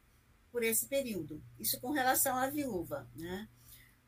por 0.50 0.62
esse 0.62 0.86
período. 0.88 1.42
Isso 1.58 1.80
com 1.80 1.90
relação 1.90 2.36
à 2.36 2.48
viúva, 2.48 3.08
né? 3.14 3.48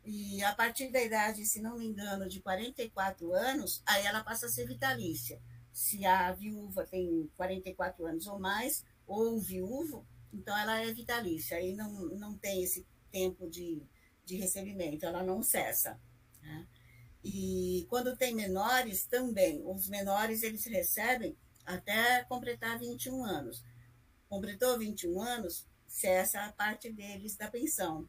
E 0.04 0.42
a 0.42 0.54
partir 0.54 0.90
da 0.90 1.00
idade, 1.00 1.46
se 1.46 1.60
não 1.60 1.78
me 1.78 1.86
engano, 1.86 2.28
de 2.28 2.40
44 2.40 3.32
anos, 3.32 3.82
aí 3.86 4.04
ela 4.04 4.24
passa 4.24 4.46
a 4.46 4.48
ser 4.48 4.66
vitalícia. 4.66 5.40
Se 5.72 6.04
a 6.04 6.32
viúva 6.32 6.84
tem 6.84 7.30
44 7.36 8.06
anos 8.06 8.26
ou 8.26 8.38
mais, 8.38 8.84
ou 9.06 9.40
viúvo, 9.40 10.06
então 10.32 10.56
ela 10.56 10.80
é 10.80 10.92
vitalícia, 10.92 11.56
aí 11.56 11.74
não, 11.74 11.90
não 12.16 12.36
tem 12.36 12.62
esse 12.62 12.86
tempo 13.10 13.48
de, 13.48 13.82
de 14.24 14.36
recebimento, 14.36 15.06
ela 15.06 15.22
não 15.22 15.42
cessa. 15.42 16.00
Né? 16.40 16.66
E 17.22 17.86
quando 17.88 18.16
tem 18.16 18.34
menores, 18.34 19.06
também, 19.06 19.62
os 19.64 19.88
menores 19.88 20.42
eles 20.42 20.64
recebem 20.64 21.36
até 21.64 22.24
completar 22.24 22.78
21 22.78 23.24
anos. 23.24 23.64
Completou 24.28 24.78
21 24.78 25.22
anos, 25.22 25.66
cessa 25.86 26.44
a 26.44 26.52
parte 26.52 26.90
deles 26.90 27.36
da 27.36 27.48
pensão. 27.48 28.08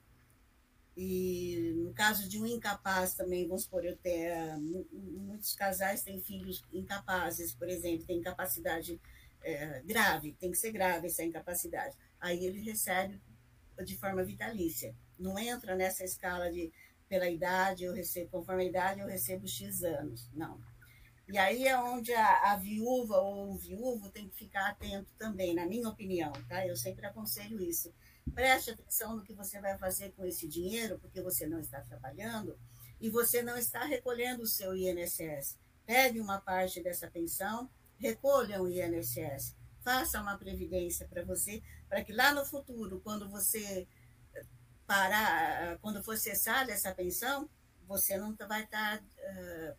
E 0.96 1.74
no 1.78 1.94
caso 1.94 2.30
de 2.30 2.40
um 2.40 2.46
incapaz 2.46 3.16
também, 3.16 3.48
vamos 3.48 3.64
supor, 3.64 3.84
eu 3.84 3.96
tenho, 3.98 4.88
muitos 4.92 5.56
casais 5.56 6.04
têm 6.04 6.22
filhos 6.22 6.64
incapazes, 6.72 7.54
por 7.54 7.68
exemplo, 7.68 8.06
têm 8.06 8.20
incapacidade 8.20 9.02
é, 9.44 9.82
grave, 9.82 10.34
tem 10.40 10.52
que 10.52 10.58
ser 10.58 10.72
grave 10.72 11.08
essa 11.08 11.24
incapacidade. 11.24 11.98
Aí 12.20 12.46
ele 12.46 12.62
recebe 12.62 13.20
de 13.84 13.98
forma 13.98 14.24
vitalícia. 14.24 14.96
Não 15.18 15.38
entra 15.38 15.76
nessa 15.76 16.04
escala 16.04 16.52
de 16.52 16.72
pela 17.10 17.30
idade, 17.30 17.84
eu 17.84 17.94
recebo, 17.94 18.30
conforme 18.30 18.64
a 18.64 18.68
idade, 18.68 19.00
eu 19.00 19.08
recebo 19.08 19.48
X 19.48 19.84
anos. 19.84 20.30
Não. 20.34 20.60
E 21.28 21.38
aí 21.38 21.68
é 21.68 21.78
onde 21.78 22.14
a, 22.14 22.52
a, 22.52 22.56
viúva 22.56 23.18
ou 23.18 23.52
o 23.52 23.58
viúvo 23.58 24.10
tem 24.10 24.28
que 24.28 24.36
ficar 24.36 24.70
atento 24.70 25.12
também, 25.18 25.54
na 25.54 25.66
minha 25.66 25.88
opinião, 25.88 26.32
tá? 26.50 26.66
Eu 26.66 26.76
sempre 26.76 27.06
aconselho 27.06 27.62
isso. 27.62 27.94
Preste 28.34 28.72
atenção 28.72 29.16
no 29.16 29.24
que 29.24 29.34
você 29.34 29.60
vai 29.60 29.78
fazer 29.78 30.12
com 30.14 30.26
esse 30.26 30.48
dinheiro, 30.48 31.00
porque 31.00 31.22
você 31.22 31.46
não 31.46 31.60
está 31.60 31.82
trabalhando 31.82 32.58
e 33.00 33.10
você 33.10 33.42
não 33.42 33.58
está 33.58 33.84
recolhendo 33.84 34.44
o 34.44 34.48
seu 34.48 34.76
INSS. 34.76 35.58
Pegue 35.86 36.20
uma 36.20 36.40
parte 36.40 36.82
dessa 36.82 37.10
pensão, 37.10 37.70
recolha 37.98 38.62
o 38.62 38.68
INSS, 38.68 39.56
faça 39.84 40.22
uma 40.22 40.38
previdência 40.38 41.08
para 41.08 41.24
você, 41.24 41.62
para 41.90 42.04
que 42.04 42.14
lá 42.14 42.34
no 42.34 42.46
futuro, 42.46 43.02
quando 43.02 43.30
você 43.30 43.88
parar, 44.88 45.78
quando 45.80 46.04
for 46.04 46.18
cessar 46.18 46.66
dessa 46.66 46.94
pensão, 46.94 47.50
você 47.86 48.18
não 48.18 48.36
vai 48.48 48.64
estar 48.64 49.00
uh, 49.00 49.78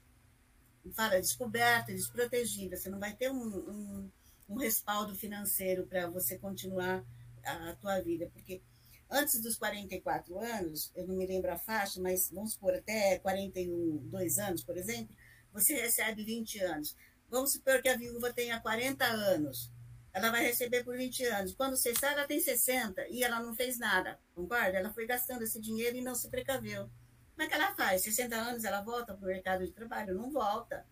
fala, 0.92 1.20
descoberta, 1.20 1.92
desprotegida, 1.92 2.76
você 2.76 2.90
não 2.90 2.98
vai 2.98 3.14
ter 3.14 3.30
um, 3.30 3.36
um, 3.36 4.10
um 4.48 4.56
respaldo 4.56 5.14
financeiro 5.14 5.86
para 5.86 6.08
você 6.08 6.38
continuar 6.38 7.04
a, 7.46 7.76
tua 7.76 8.00
vida, 8.00 8.30
porque 8.32 8.62
antes 9.10 9.40
dos 9.40 9.56
44 9.56 10.38
anos, 10.38 10.90
eu 10.94 11.06
não 11.06 11.16
me 11.16 11.26
lembro 11.26 11.52
a 11.52 11.58
faixa, 11.58 12.00
mas 12.00 12.30
vamos 12.30 12.52
supor 12.54 12.74
até 12.74 13.18
41, 13.18 14.08
2 14.08 14.38
anos, 14.38 14.64
por 14.64 14.76
exemplo, 14.76 15.14
você 15.52 15.74
recebe 15.74 16.24
20 16.24 16.58
anos. 16.60 16.96
Vamos 17.30 17.52
supor 17.52 17.80
que 17.80 17.88
a 17.88 17.96
viúva 17.96 18.32
tenha 18.32 18.60
40 18.60 19.04
anos, 19.04 19.70
ela 20.14 20.30
vai 20.30 20.44
receber 20.44 20.84
por 20.84 20.96
20 20.96 21.24
anos. 21.24 21.54
Quando 21.54 21.76
cessar, 21.76 22.12
ela 22.12 22.24
tem 22.24 22.38
60 22.38 23.08
e 23.08 23.24
ela 23.24 23.40
não 23.40 23.52
fez 23.52 23.78
nada, 23.78 24.18
concorda? 24.32 24.78
Ela 24.78 24.92
foi 24.92 25.06
gastando 25.06 25.42
esse 25.42 25.60
dinheiro 25.60 25.96
e 25.96 26.02
não 26.02 26.14
se 26.14 26.30
precaveu. 26.30 26.88
Como 27.34 27.42
é 27.42 27.48
que 27.48 27.54
ela 27.54 27.74
faz? 27.74 28.02
60 28.02 28.36
anos 28.36 28.64
ela 28.64 28.80
volta 28.80 29.12
para 29.12 29.24
o 29.24 29.26
mercado 29.26 29.66
de 29.66 29.72
trabalho? 29.72 30.14
Não 30.14 30.30
volta. 30.30 30.86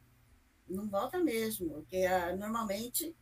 Não 0.69 0.89
volta 0.89 1.21
mesmo, 1.21 1.71
porque 1.71 1.99
ah, 1.99 2.35
normalmente 2.35 3.15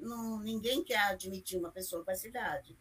não, 0.00 0.40
ninguém 0.40 0.82
quer 0.82 0.98
admitir 0.98 1.58
uma 1.58 1.70
pessoa 1.70 2.04
com 2.04 2.10
essa 2.10 2.26
idade. 2.26 2.76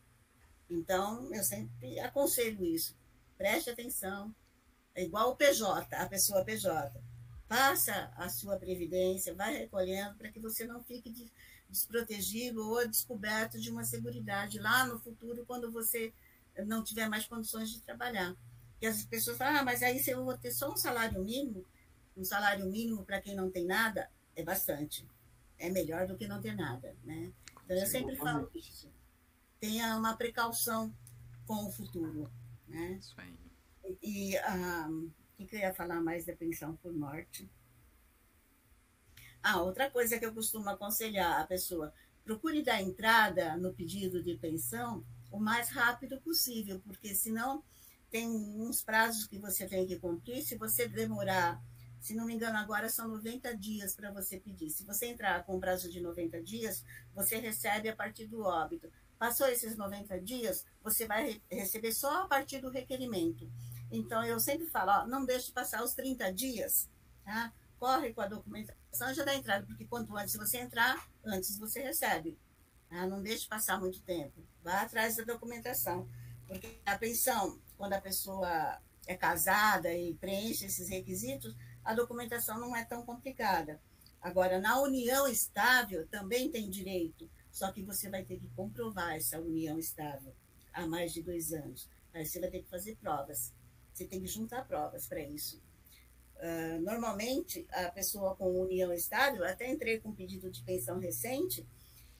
Então, 0.69 1.33
eu 1.33 1.43
sempre 1.43 1.99
aconselho 1.99 2.63
isso. 2.63 2.95
Preste 3.37 3.69
atenção. 3.69 4.33
É 4.93 5.03
igual 5.03 5.31
o 5.31 5.35
PJ, 5.35 5.95
a 5.95 6.07
pessoa 6.07 6.43
PJ. 6.43 6.91
Faça 7.47 8.11
a 8.15 8.29
sua 8.29 8.57
previdência, 8.57 9.33
vai 9.33 9.57
recolhendo 9.57 10.15
para 10.15 10.29
que 10.29 10.39
você 10.39 10.65
não 10.65 10.83
fique 10.83 11.11
desprotegido 11.69 12.67
ou 12.67 12.87
descoberto 12.87 13.59
de 13.59 13.69
uma 13.69 13.83
seguridade 13.83 14.59
lá 14.59 14.85
no 14.85 14.99
futuro, 14.99 15.45
quando 15.45 15.71
você 15.71 16.13
não 16.65 16.83
tiver 16.83 17.07
mais 17.07 17.25
condições 17.25 17.69
de 17.69 17.81
trabalhar. 17.81 18.35
E 18.81 18.87
as 18.87 19.03
pessoas 19.05 19.37
falam, 19.37 19.61
ah, 19.61 19.63
mas 19.63 19.83
aí 19.83 19.99
se 19.99 20.11
eu 20.11 20.23
vou 20.23 20.37
ter 20.37 20.51
só 20.51 20.71
um 20.71 20.77
salário 20.77 21.23
mínimo, 21.23 21.65
um 22.15 22.23
salário 22.23 22.65
mínimo 22.65 23.03
para 23.03 23.21
quem 23.21 23.35
não 23.35 23.49
tem 23.49 23.65
nada, 23.65 24.09
é 24.35 24.43
bastante. 24.43 25.05
É 25.59 25.69
melhor 25.69 26.07
do 26.07 26.17
que 26.17 26.27
não 26.27 26.41
ter 26.41 26.55
nada, 26.55 26.95
né? 27.03 27.31
Então, 27.65 27.77
eu 27.77 27.85
sempre 27.85 28.15
falo 28.15 28.49
isso. 28.55 28.89
Tenha 29.59 29.95
uma 29.97 30.15
precaução 30.15 30.91
com 31.45 31.67
o 31.67 31.71
futuro, 31.71 32.31
né? 32.67 32.97
Isso 32.99 33.13
aí. 33.17 33.37
E 34.01 34.35
o 35.37 35.45
que 35.45 35.55
eu 35.55 35.59
ia 35.59 35.73
falar 35.73 36.01
mais 36.01 36.25
da 36.25 36.35
pensão 36.35 36.75
por 36.77 36.93
morte? 36.93 37.49
Ah, 39.43 39.61
outra 39.61 39.89
coisa 39.91 40.17
que 40.17 40.25
eu 40.25 40.33
costumo 40.33 40.69
aconselhar 40.69 41.39
a 41.39 41.45
pessoa, 41.45 41.93
procure 42.23 42.61
dar 42.63 42.81
entrada 42.81 43.57
no 43.57 43.73
pedido 43.73 44.23
de 44.23 44.35
pensão 44.37 45.03
o 45.31 45.39
mais 45.39 45.69
rápido 45.69 46.19
possível, 46.21 46.79
porque 46.81 47.13
senão 47.13 47.63
tem 48.09 48.27
uns 48.27 48.83
prazos 48.83 49.27
que 49.27 49.37
você 49.37 49.67
tem 49.67 49.85
que 49.85 49.99
cumprir. 49.99 50.41
Se 50.43 50.57
você 50.57 50.87
demorar, 50.87 51.61
se 51.99 52.13
não 52.15 52.25
me 52.25 52.33
engano, 52.33 52.57
agora 52.57 52.89
são 52.89 53.07
90 53.07 53.55
dias 53.57 53.95
para 53.95 54.11
você 54.11 54.39
pedir. 54.39 54.69
Se 54.69 54.83
você 54.83 55.07
entrar 55.07 55.43
com 55.43 55.57
um 55.57 55.59
prazo 55.59 55.89
de 55.89 55.99
90 55.99 56.41
dias, 56.41 56.83
você 57.13 57.37
recebe 57.37 57.89
a 57.89 57.95
partir 57.95 58.27
do 58.27 58.41
óbito. 58.41 58.91
Passou 59.17 59.47
esses 59.47 59.75
90 59.75 60.19
dias, 60.21 60.65
você 60.81 61.05
vai 61.05 61.41
receber 61.51 61.91
só 61.91 62.23
a 62.23 62.27
partir 62.27 62.59
do 62.59 62.69
requerimento. 62.69 63.49
Então, 63.91 64.23
eu 64.23 64.39
sempre 64.39 64.67
falo, 64.67 64.91
ó, 64.91 65.07
não 65.07 65.25
deixe 65.25 65.51
passar 65.51 65.83
os 65.83 65.93
30 65.93 66.31
dias, 66.31 66.89
tá? 67.25 67.51
Corre 67.77 68.13
com 68.13 68.21
a 68.21 68.27
documentação 68.27 69.13
já 69.13 69.23
da 69.23 69.35
entrada, 69.35 69.65
porque 69.65 69.85
quanto 69.85 70.15
antes 70.15 70.35
você 70.35 70.57
entrar, 70.57 71.09
antes 71.25 71.57
você 71.57 71.81
recebe. 71.81 72.37
Tá? 72.89 73.07
Não 73.07 73.21
deixe 73.21 73.47
passar 73.47 73.79
muito 73.79 74.01
tempo. 74.01 74.43
Vá 74.63 74.81
atrás 74.81 75.15
da 75.15 75.23
documentação. 75.23 76.07
Porque 76.47 76.79
a 76.85 76.97
pensão 76.97 77.59
quando 77.77 77.93
a 77.93 78.01
pessoa 78.01 78.81
é 79.07 79.15
casada 79.15 79.93
e 79.93 80.13
preenche 80.15 80.65
esses 80.65 80.89
requisitos, 80.89 81.55
a 81.83 81.93
documentação 81.93 82.59
não 82.59 82.75
é 82.75 82.83
tão 82.85 83.03
complicada. 83.03 83.81
Agora, 84.21 84.59
na 84.59 84.79
união 84.81 85.27
estável, 85.27 86.07
também 86.07 86.51
tem 86.51 86.69
direito, 86.69 87.29
só 87.51 87.71
que 87.71 87.81
você 87.81 88.09
vai 88.09 88.23
ter 88.23 88.39
que 88.39 88.47
comprovar 88.49 89.15
essa 89.15 89.39
união 89.39 89.79
estável 89.79 90.33
há 90.73 90.85
mais 90.85 91.13
de 91.13 91.21
dois 91.21 91.53
anos. 91.53 91.89
Aí 92.13 92.25
você 92.25 92.39
vai 92.39 92.49
ter 92.49 92.63
que 92.63 92.69
fazer 92.69 92.95
provas. 92.97 93.53
Você 93.93 94.05
tem 94.05 94.21
que 94.21 94.27
juntar 94.27 94.67
provas 94.67 95.07
para 95.07 95.21
isso. 95.21 95.61
Uh, 96.35 96.81
normalmente, 96.81 97.67
a 97.71 97.89
pessoa 97.91 98.35
com 98.35 98.61
união 98.61 98.93
estável, 98.93 99.43
até 99.43 99.69
entrei 99.69 99.99
com 99.99 100.09
um 100.09 100.15
pedido 100.15 100.49
de 100.49 100.63
pensão 100.63 100.97
recente, 100.99 101.67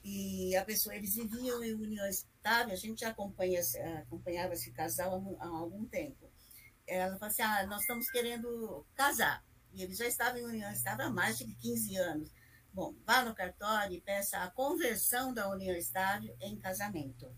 e 0.04 0.56
a 0.56 0.64
pessoa, 0.64 0.96
eles 0.96 1.16
viviam 1.16 1.64
em 1.64 1.74
união 1.74 2.08
estável, 2.08 2.74
a 2.74 2.78
gente 2.78 3.04
acompanha, 3.04 3.62
acompanhava 4.00 4.54
esse 4.54 4.72
casal 4.72 5.38
há, 5.40 5.46
há 5.46 5.48
algum 5.48 5.86
tempo. 5.86 6.30
Ela 6.88 7.14
falou 7.18 7.28
assim, 7.28 7.42
ah, 7.42 7.68
nós 7.68 7.82
estamos 7.82 8.10
querendo 8.10 8.86
casar, 8.96 9.44
e 9.74 9.84
eles 9.84 9.98
já 9.98 10.08
estavam 10.08 10.40
em 10.40 10.46
união 10.46 10.72
estável 10.72 11.06
há 11.06 11.10
mais 11.10 11.38
de 11.38 11.46
15 11.56 11.96
anos. 11.98 12.32
Bom, 12.74 12.96
vá 13.06 13.24
no 13.24 13.34
cartório 13.34 13.96
e 13.96 14.02
peça 14.02 14.38
a 14.40 14.50
conversão 14.52 15.34
da 15.34 15.50
união 15.50 15.76
estável 15.76 16.36
em 16.40 16.58
casamento, 16.58 17.36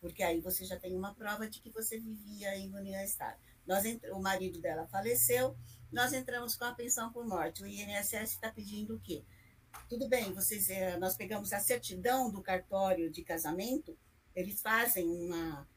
porque 0.00 0.22
aí 0.22 0.40
você 0.40 0.64
já 0.64 0.78
tem 0.78 0.96
uma 0.96 1.14
prova 1.14 1.48
de 1.48 1.60
que 1.60 1.70
você 1.70 1.98
vivia 1.98 2.56
em 2.56 2.72
união 2.74 3.02
estável. 3.02 3.40
Nós, 3.66 3.84
o 4.12 4.20
marido 4.20 4.60
dela 4.60 4.86
faleceu, 4.86 5.56
nós 5.92 6.12
entramos 6.12 6.56
com 6.56 6.64
a 6.64 6.74
pensão 6.74 7.12
por 7.12 7.26
morte. 7.26 7.62
O 7.62 7.66
INSS 7.66 8.32
está 8.32 8.50
pedindo 8.50 8.96
o 8.96 9.00
quê? 9.00 9.24
tudo 9.88 10.08
bem, 10.08 10.32
vocês, 10.32 10.70
é, 10.70 10.98
nós 10.98 11.16
pegamos 11.16 11.52
a 11.52 11.60
certidão 11.60 12.30
do 12.30 12.42
cartório 12.42 13.10
de 13.10 13.22
casamento, 13.22 13.96
eles 14.34 14.60
fazem 14.60 15.06
uma, 15.08 15.68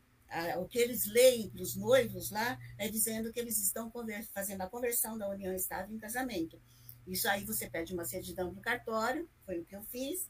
o 0.57 0.65
que 0.65 0.77
eles 0.77 1.05
leem 1.05 1.49
para 1.49 1.61
os 1.61 1.75
noivos 1.75 2.31
lá 2.31 2.59
é 2.77 2.87
dizendo 2.87 3.31
que 3.31 3.39
eles 3.39 3.57
estão 3.59 3.91
fazendo 4.33 4.61
a 4.61 4.69
conversão 4.69 5.17
da 5.17 5.29
união 5.29 5.53
estável 5.53 5.95
em 5.95 5.99
casamento. 5.99 6.59
Isso 7.07 7.27
aí 7.29 7.43
você 7.45 7.69
pede 7.69 7.93
uma 7.93 8.05
certidão 8.05 8.53
do 8.53 8.59
cartório, 8.59 9.29
foi 9.45 9.59
o 9.59 9.65
que 9.65 9.75
eu 9.75 9.83
fiz, 9.83 10.27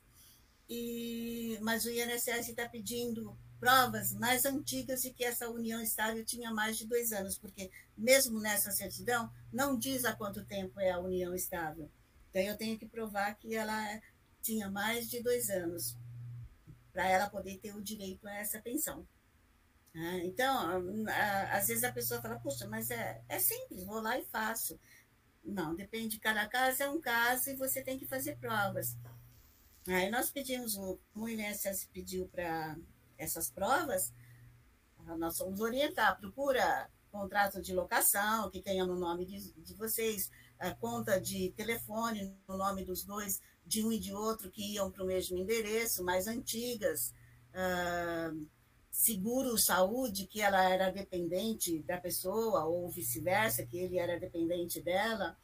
e, 0.70 1.58
mas 1.62 1.86
o 1.86 1.89
INSS 1.89 2.50
está 2.50 2.68
pedindo 2.68 3.38
provas 3.60 4.14
mais 4.14 4.46
antigas 4.46 5.02
de 5.02 5.12
que 5.12 5.24
essa 5.24 5.50
união 5.50 5.82
estável 5.82 6.24
tinha 6.26 6.52
mais 6.52 6.78
de 6.78 6.86
dois 6.86 7.12
anos, 7.12 7.38
porque 7.38 7.72
mesmo 7.98 8.39
nessa 8.39 8.72
certidão 8.72 9.32
não 9.52 9.78
diz 9.78 10.06
há 10.06 10.14
quanto 10.14 10.46
tempo 10.46 10.80
é 10.80 10.91
a 10.91 11.00
união 11.00 11.34
estável. 11.34 11.89
Então, 12.30 12.41
eu 12.41 12.58
tenho 12.58 12.78
que 12.78 12.86
provar 12.86 13.34
que 13.36 13.56
ela 13.56 14.02
tinha 14.41 14.70
mais 14.70 15.10
de 15.10 15.24
dois 15.24 15.50
anos 15.50 15.96
para 16.91 17.08
ela 17.08 17.30
poder 17.30 17.58
ter 17.60 17.74
o 17.76 17.82
direito 17.82 18.28
a 18.28 18.36
essa 18.36 18.60
pensão. 18.60 19.08
Ah, 19.96 20.18
então, 20.18 21.08
às 21.52 21.68
vezes 21.68 21.84
a 21.84 21.91
pessoa 21.91 22.22
fala, 22.22 22.39
puxa, 22.39 22.68
mas 22.68 22.91
é, 22.91 23.22
é 23.30 23.39
simples, 23.39 23.86
vou 23.86 24.02
lá 24.02 24.20
e 24.20 24.26
faço. 24.26 24.78
Não, 25.43 25.74
depende, 25.74 26.20
cada 26.20 26.48
caso 26.48 26.84
é 26.84 26.89
um 26.89 27.00
caso 27.00 27.50
e 27.50 27.56
você 27.56 27.82
tem 27.82 27.98
que 27.98 28.06
fazer 28.06 28.36
provas. 28.38 28.98
Aí 29.88 30.10
nós 30.10 30.32
pedimos, 30.32 30.76
o, 30.76 31.00
INSS 31.16 31.88
pediu 31.93 32.28
para 32.28 32.76
essas 33.18 33.50
provas, 33.50 34.12
nós 35.18 35.38
vamos 35.38 35.62
orientar, 35.62 36.20
procura 36.20 36.89
contrato 37.12 37.62
de 37.62 37.74
locação 37.74 38.50
que 38.50 38.62
tenha 38.62 38.86
no 38.86 38.96
nome 38.96 39.26
de, 39.26 39.54
de 39.54 39.74
vocês, 39.76 40.30
a 40.60 40.72
conta 40.72 41.22
de 41.22 41.52
telefone 41.52 42.36
no 42.48 42.58
nome 42.58 42.84
dos 42.84 43.06
dois, 43.06 43.39
de 43.66 43.86
um 43.86 43.91
e 43.91 44.00
de 44.00 44.14
outro, 44.14 44.52
que 44.52 44.74
iam 44.74 44.91
para 44.91 45.04
o 45.04 45.08
mesmo 45.08 45.38
endereço, 45.38 46.04
mais 46.04 46.28
antigas, 46.28 47.14
seguro 48.96 49.58
saúde, 49.58 50.26
que 50.26 50.41
ela 50.41 50.64
era 50.64 50.89
dependente 50.89 51.84
da 51.84 51.98
pessoa, 51.98 52.64
ou 52.64 52.89
vice-versa, 52.89 53.66
que 53.66 53.78
ele 53.78 54.00
era 54.00 54.18
dependente 54.18 54.82
dela, 54.82 55.38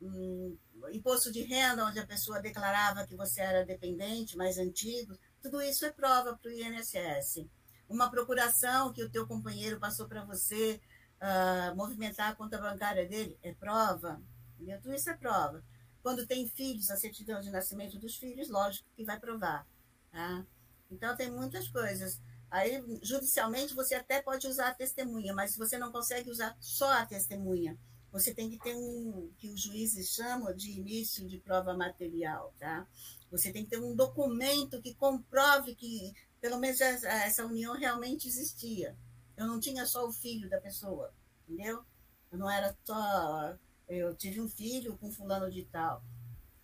um, 0.00 0.56
imposto 0.90 1.30
de 1.30 1.42
renda, 1.42 1.84
onde 1.84 2.00
a 2.00 2.06
pessoa 2.06 2.40
declarava 2.40 3.06
que 3.06 3.14
você 3.14 3.42
era 3.42 3.64
dependente, 3.64 4.38
mais 4.38 4.56
antigo, 4.56 5.18
tudo 5.42 5.60
isso 5.60 5.84
é 5.84 5.92
prova 5.92 6.34
para 6.34 6.50
o 6.50 6.52
INSS. 6.52 7.46
Uma 7.88 8.10
procuração 8.10 8.90
que 8.90 9.04
o 9.04 9.10
teu 9.10 9.26
companheiro 9.26 9.78
passou 9.78 10.08
para 10.08 10.24
você, 10.24 10.80
uh, 11.20 11.76
movimentar 11.76 12.32
a 12.32 12.34
conta 12.34 12.58
bancária 12.58 13.06
dele, 13.06 13.38
é 13.42 13.52
prova. 13.52 14.20
Entendeu? 14.54 14.80
Tudo 14.80 14.94
isso 14.94 15.10
é 15.10 15.14
prova. 15.14 15.62
Quando 16.02 16.26
tem 16.26 16.48
filhos, 16.48 16.90
a 16.90 16.96
certidão 16.96 17.38
de 17.40 17.50
nascimento 17.50 17.98
dos 17.98 18.16
filhos, 18.16 18.48
lógico 18.48 18.88
que 18.96 19.04
vai 19.04 19.20
provar. 19.20 19.66
Tá? 20.10 20.44
Então, 20.90 21.14
tem 21.14 21.30
muitas 21.30 21.68
coisas. 21.68 22.18
Aí, 22.50 22.82
judicialmente, 23.02 23.74
você 23.74 23.94
até 23.94 24.22
pode 24.22 24.46
usar 24.46 24.68
a 24.68 24.74
testemunha, 24.74 25.34
mas 25.34 25.56
você 25.56 25.78
não 25.78 25.90
consegue 25.90 26.30
usar 26.30 26.56
só 26.60 26.90
a 26.92 27.06
testemunha, 27.06 27.76
você 28.12 28.32
tem 28.32 28.48
que 28.48 28.58
ter 28.58 28.74
um 28.74 29.30
que 29.36 29.48
os 29.48 29.60
juízes 29.60 30.08
chamam 30.14 30.54
de 30.54 30.70
início 30.70 31.26
de 31.28 31.38
prova 31.38 31.74
material, 31.74 32.54
tá? 32.58 32.86
Você 33.30 33.52
tem 33.52 33.64
que 33.64 33.70
ter 33.70 33.78
um 33.78 33.94
documento 33.94 34.80
que 34.80 34.94
comprove 34.94 35.74
que 35.74 36.14
pelo 36.40 36.58
menos 36.58 36.80
essa 36.80 37.44
união 37.44 37.74
realmente 37.74 38.28
existia. 38.28 38.96
Eu 39.36 39.46
não 39.46 39.60
tinha 39.60 39.84
só 39.84 40.06
o 40.06 40.12
filho 40.12 40.48
da 40.48 40.60
pessoa, 40.60 41.12
entendeu? 41.46 41.84
Eu 42.30 42.38
não 42.38 42.50
era 42.50 42.74
só 42.84 43.56
eu 43.88 44.14
tive 44.16 44.40
um 44.40 44.48
filho 44.48 44.96
com 44.98 45.12
fulano 45.12 45.50
de 45.50 45.64
tal, 45.64 46.02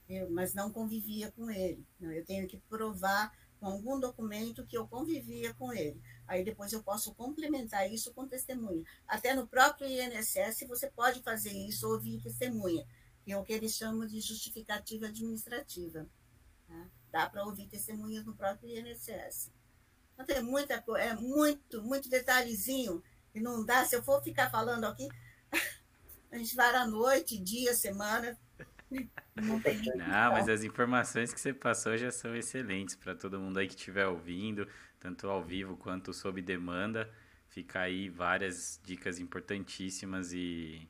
eu, 0.09 0.29
mas 0.31 0.55
não 0.55 0.73
convivia 0.73 1.31
com 1.33 1.51
ele. 1.51 1.87
Eu 2.01 2.25
tenho 2.25 2.49
que 2.49 2.59
provar 2.69 3.33
com 3.63 3.69
algum 3.69 4.01
documento 4.01 4.67
que 4.67 4.77
eu 4.77 4.89
convivia 4.89 5.55
com 5.55 5.73
ele. 5.73 6.03
Aí 6.27 6.43
depois 6.43 6.73
eu 6.73 6.83
posso 6.83 7.15
complementar 7.15 7.89
isso 7.89 8.13
com 8.13 8.27
testemunha. 8.27 8.83
Até 9.07 9.35
no 9.35 9.47
próprio 9.47 9.87
INSS 9.87 10.67
você 10.67 10.91
pode 10.91 11.23
fazer 11.23 11.53
isso, 11.53 11.89
ouvir 11.89 12.21
testemunha, 12.21 12.85
que 13.25 13.31
é 13.31 13.39
o 13.39 13.45
que 13.45 13.53
eles 13.53 13.77
chamam 13.77 14.05
de 14.05 14.21
justificativa 14.21 15.07
administrativa. 15.07 16.09
Tá? 16.67 16.87
Dá 17.13 17.31
para 17.31 17.45
ouvir 17.45 17.69
testemunhas 17.69 18.25
no 18.25 18.35
próprio 18.35 18.69
INSS. 18.69 19.53
Então 20.15 20.27
tem 20.27 20.43
muita 20.43 20.83
coisa, 20.83 21.05
é 21.05 21.15
muito, 21.15 21.85
muito 21.85 22.09
detalhezinho, 22.09 23.01
e 23.33 23.41
não 23.41 23.65
dá, 23.65 23.85
se 23.85 23.95
eu 23.95 24.03
for 24.03 24.21
ficar 24.25 24.51
falando 24.51 24.87
aqui, 24.87 25.09
a 26.33 26.37
gente 26.37 26.57
vai 26.57 26.75
à 26.75 26.85
noite, 26.85 27.39
dia, 27.39 27.75
semana, 27.75 28.37
não, 29.37 29.61
Não, 29.95 30.33
mas 30.33 30.49
as 30.49 30.63
informações 30.65 31.33
que 31.33 31.41
você 31.41 31.53
passou 31.53 31.97
já 31.97 32.11
são 32.11 32.35
excelentes 32.37 32.95
para 32.95 33.15
todo 33.15 33.39
mundo 33.41 33.59
aí 33.59 33.67
que 33.67 33.75
estiver 33.75 34.07
ouvindo, 34.07 34.67
tanto 35.01 35.29
ao 35.29 35.43
vivo 35.43 35.77
quanto 35.77 36.13
sob 36.13 36.41
demanda. 36.43 37.11
Fica 37.49 37.81
aí 37.81 38.09
várias 38.09 38.81
dicas 38.85 39.19
importantíssimas 39.19 40.33
e, 40.33 40.89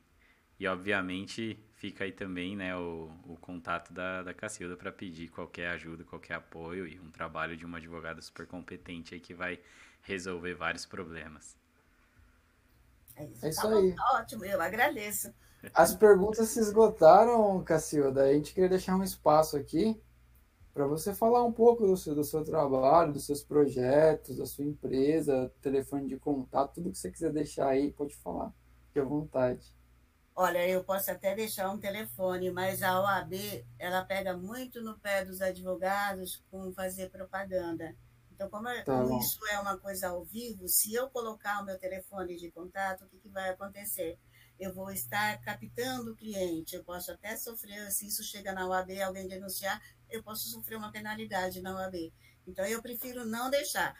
e 0.60 0.66
obviamente 0.68 1.58
fica 1.74 2.04
aí 2.04 2.12
também 2.12 2.56
né, 2.56 2.76
o, 2.76 3.10
o 3.26 3.36
contato 3.40 3.92
da, 3.92 4.22
da 4.22 4.34
Cacilda 4.34 4.76
para 4.76 4.92
pedir 4.92 5.28
qualquer 5.28 5.68
ajuda, 5.70 6.04
qualquer 6.04 6.34
apoio 6.34 6.86
e 6.86 7.00
um 7.00 7.10
trabalho 7.10 7.56
de 7.56 7.66
uma 7.66 7.78
advogada 7.78 8.20
super 8.22 8.46
competente 8.46 9.14
aí 9.14 9.20
que 9.20 9.34
vai 9.34 9.60
resolver 10.02 10.54
vários 10.54 10.86
problemas. 10.86 11.56
É 13.16 13.24
isso, 13.24 13.46
é 13.46 13.48
isso 13.48 13.62
tá 13.62 13.68
aí. 13.68 13.94
Ótimo, 14.14 14.44
eu 14.44 14.60
agradeço. 14.60 15.32
As 15.74 15.94
perguntas 15.94 16.48
se 16.48 16.60
esgotaram, 16.60 17.62
Cacilda. 17.62 18.24
A 18.24 18.32
gente 18.32 18.52
queria 18.52 18.68
deixar 18.68 18.96
um 18.96 19.02
espaço 19.02 19.56
aqui 19.56 20.00
para 20.74 20.86
você 20.86 21.14
falar 21.14 21.44
um 21.44 21.52
pouco 21.52 21.86
do 21.86 21.96
seu, 21.96 22.14
do 22.14 22.24
seu 22.24 22.42
trabalho, 22.42 23.12
dos 23.12 23.26
seus 23.26 23.42
projetos, 23.42 24.38
da 24.38 24.46
sua 24.46 24.64
empresa, 24.64 25.52
telefone 25.60 26.08
de 26.08 26.16
contato, 26.16 26.74
tudo 26.74 26.90
que 26.90 26.98
você 26.98 27.10
quiser 27.10 27.32
deixar 27.32 27.68
aí, 27.68 27.92
pode 27.92 28.14
falar. 28.16 28.52
Fique 28.86 28.98
à 28.98 29.04
vontade. 29.04 29.74
Olha, 30.34 30.66
eu 30.66 30.82
posso 30.82 31.10
até 31.10 31.34
deixar 31.34 31.70
um 31.70 31.78
telefone, 31.78 32.50
mas 32.50 32.82
a 32.82 32.98
OAB, 33.00 33.34
ela 33.78 34.02
pega 34.02 34.34
muito 34.34 34.82
no 34.82 34.98
pé 34.98 35.24
dos 35.24 35.42
advogados 35.42 36.42
com 36.50 36.72
fazer 36.72 37.10
propaganda. 37.10 37.94
Então, 38.34 38.48
como, 38.48 38.66
é, 38.66 38.82
tá 38.82 39.04
isso 39.20 39.46
é 39.48 39.60
uma 39.60 39.76
coisa 39.76 40.08
ao 40.08 40.24
vivo, 40.24 40.66
se 40.68 40.94
eu 40.94 41.10
colocar 41.10 41.60
o 41.60 41.66
meu 41.66 41.78
telefone 41.78 42.36
de 42.36 42.50
contato, 42.50 43.04
o 43.04 43.08
que, 43.08 43.18
que 43.18 43.28
vai 43.28 43.50
acontecer? 43.50 44.18
Eu 44.62 44.72
vou 44.72 44.90
estar 44.90 45.40
captando 45.40 46.12
o 46.12 46.16
cliente, 46.16 46.76
eu 46.76 46.84
posso 46.84 47.10
até 47.10 47.36
sofrer, 47.36 47.90
se 47.90 48.06
isso 48.06 48.22
chega 48.22 48.52
na 48.52 48.68
UAB, 48.68 49.00
alguém 49.00 49.26
denunciar, 49.26 49.82
eu 50.08 50.22
posso 50.22 50.48
sofrer 50.48 50.76
uma 50.76 50.92
penalidade 50.92 51.60
na 51.60 51.74
UAB. 51.74 52.12
Então, 52.46 52.64
eu 52.64 52.80
prefiro 52.80 53.24
não 53.24 53.50
deixar. 53.50 53.94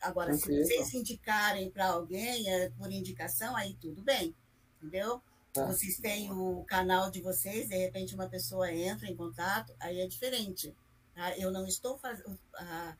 Agora, 0.00 0.34
se 0.34 0.62
vocês 0.62 0.94
indicarem 0.94 1.70
para 1.70 1.86
alguém 1.88 2.48
é, 2.48 2.70
por 2.70 2.90
indicação, 2.90 3.56
aí 3.56 3.74
tudo 3.80 4.02
bem, 4.02 4.34
entendeu? 4.76 5.22
Tá. 5.52 5.66
Vocês 5.66 5.98
têm 5.98 6.32
o 6.32 6.64
canal 6.64 7.10
de 7.10 7.20
vocês, 7.20 7.68
de 7.68 7.76
repente 7.76 8.14
uma 8.14 8.28
pessoa 8.28 8.72
entra 8.72 9.06
em 9.08 9.16
contato, 9.16 9.74
aí 9.80 10.00
é 10.00 10.06
diferente. 10.06 10.74
Tá? 11.14 11.36
Eu 11.36 11.50
não 11.50 11.66
estou 11.66 11.98
fazendo, 11.98 12.38
ah, 12.54 12.96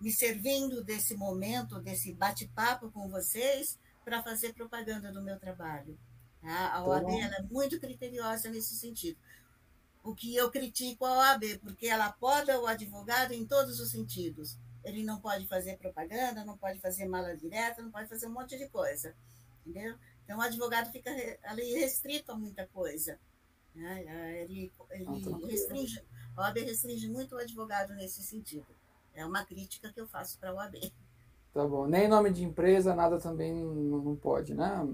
me 0.00 0.10
servindo 0.10 0.82
desse 0.82 1.14
momento, 1.14 1.80
desse 1.80 2.12
bate-papo 2.12 2.90
com 2.90 3.08
vocês, 3.08 3.78
para 4.04 4.22
fazer 4.22 4.52
propaganda 4.52 5.12
do 5.12 5.22
meu 5.22 5.38
trabalho. 5.38 5.98
A 6.46 6.84
OAB 6.84 7.08
é 7.10 7.42
muito 7.50 7.80
criteriosa 7.80 8.50
nesse 8.50 8.74
sentido. 8.74 9.18
O 10.02 10.14
que 10.14 10.36
eu 10.36 10.50
critico 10.50 11.06
a 11.06 11.18
OAB, 11.18 11.58
porque 11.62 11.86
ela 11.86 12.12
poda 12.12 12.60
o 12.60 12.66
advogado 12.66 13.32
em 13.32 13.46
todos 13.46 13.80
os 13.80 13.90
sentidos. 13.90 14.58
Ele 14.84 15.02
não 15.02 15.18
pode 15.18 15.46
fazer 15.46 15.78
propaganda, 15.78 16.44
não 16.44 16.58
pode 16.58 16.78
fazer 16.78 17.06
mala 17.06 17.34
direta, 17.34 17.80
não 17.80 17.90
pode 17.90 18.08
fazer 18.08 18.26
um 18.26 18.32
monte 18.32 18.58
de 18.58 18.68
coisa. 18.68 19.14
Entendeu? 19.66 19.96
Então, 20.24 20.38
o 20.38 20.42
advogado 20.42 20.92
fica 20.92 21.10
ali 21.44 21.72
restrito 21.74 22.32
a 22.32 22.34
muita 22.34 22.66
coisa. 22.66 23.18
Né? 23.74 24.42
Ele, 24.42 24.70
ele 24.90 25.46
restringe, 25.46 26.02
a 26.36 26.42
OAB 26.42 26.58
restringe 26.58 27.08
muito 27.08 27.34
o 27.34 27.38
advogado 27.38 27.94
nesse 27.94 28.22
sentido. 28.22 28.66
É 29.14 29.24
uma 29.24 29.44
crítica 29.44 29.90
que 29.92 30.00
eu 30.00 30.06
faço 30.06 30.38
para 30.38 30.50
a 30.50 30.54
OAB. 30.54 30.92
Tá 31.54 31.66
bom. 31.66 31.86
Nem 31.86 32.08
nome 32.08 32.30
de 32.30 32.44
empresa, 32.44 32.94
nada 32.94 33.18
também 33.18 33.54
não 33.54 34.16
pode, 34.16 34.54
né? 34.54 34.86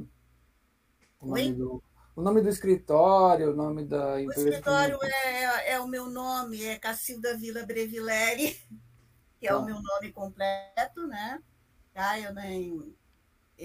O 1.20 1.26
nome, 1.26 1.52
do, 1.52 1.82
o 2.16 2.22
nome 2.22 2.40
do 2.40 2.48
escritório, 2.48 3.52
o 3.52 3.56
nome 3.56 3.84
da 3.84 4.22
empresa. 4.22 4.42
O 4.42 4.48
escritório 4.48 4.98
é, 5.02 5.44
é, 5.44 5.72
é, 5.72 5.80
o 5.80 5.86
meu 5.86 6.06
nome, 6.06 6.64
é 6.64 6.78
Cacilda 6.78 7.36
Vila 7.36 7.66
Brevileri, 7.66 8.58
que 9.38 9.46
é 9.46 9.54
o 9.54 9.60
tá. 9.60 9.66
meu 9.66 9.82
nome 9.82 10.10
completo, 10.12 11.06
né? 11.06 11.42
Tá? 11.92 12.18
Eu 12.18 12.32
nem, 12.32 12.96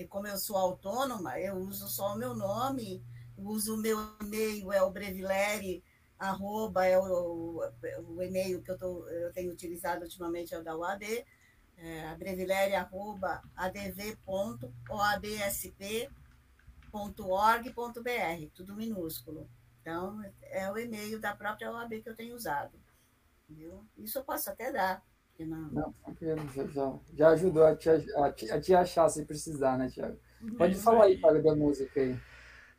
como 0.09 0.27
eu 0.27 0.37
sou 0.37 0.57
autônoma, 0.57 1.39
eu 1.39 1.55
uso 1.55 1.87
só 1.87 2.13
o 2.13 2.17
meu 2.17 2.35
nome, 2.35 3.01
uso 3.37 3.75
o 3.75 3.77
meu 3.77 3.97
e-mail, 4.21 4.73
é 4.73 4.81
o 4.81 4.91
brevileri, 4.91 5.81
arroba, 6.19 6.85
é 6.85 6.99
o, 6.99 7.61
o 8.09 8.21
e-mail 8.21 8.61
que 8.61 8.71
eu, 8.71 8.77
tô, 8.77 9.07
eu 9.07 9.31
tenho 9.31 9.53
utilizado 9.53 10.03
ultimamente, 10.03 10.53
é 10.53 10.59
o 10.59 10.63
da 10.63 10.75
UAB, 10.75 11.25
é, 11.77 12.15
brevileri, 12.15 12.75
arroba, 12.75 13.41
adv.oabsp.com 13.55 16.24
www.org.br, 16.95 18.49
tudo 18.53 18.75
minúsculo. 18.75 19.49
Então, 19.81 20.19
é 20.43 20.71
o 20.71 20.77
e-mail 20.77 21.19
da 21.19 21.35
própria 21.35 21.71
OAB 21.71 22.01
que 22.01 22.09
eu 22.09 22.15
tenho 22.15 22.35
usado. 22.35 22.79
Entendeu? 23.47 23.85
Isso 23.97 24.17
eu 24.17 24.23
posso 24.23 24.49
até 24.49 24.71
dar. 24.71 25.03
Não... 25.37 25.69
não, 25.69 25.95
já, 26.53 26.65
já, 26.67 26.99
já 27.13 27.29
ajudou 27.29 27.65
a 27.65 27.75
te, 27.75 27.89
a, 27.89 28.31
te, 28.31 28.49
a 28.49 28.61
te 28.61 28.73
achar 28.73 29.09
se 29.09 29.25
precisar, 29.25 29.77
né, 29.77 29.89
Tiago? 29.89 30.17
Pode 30.57 30.75
falar 30.75 31.05
aí, 31.05 31.19
Fábio, 31.19 31.43
da 31.43 31.53
música 31.53 31.99
aí. 31.99 32.17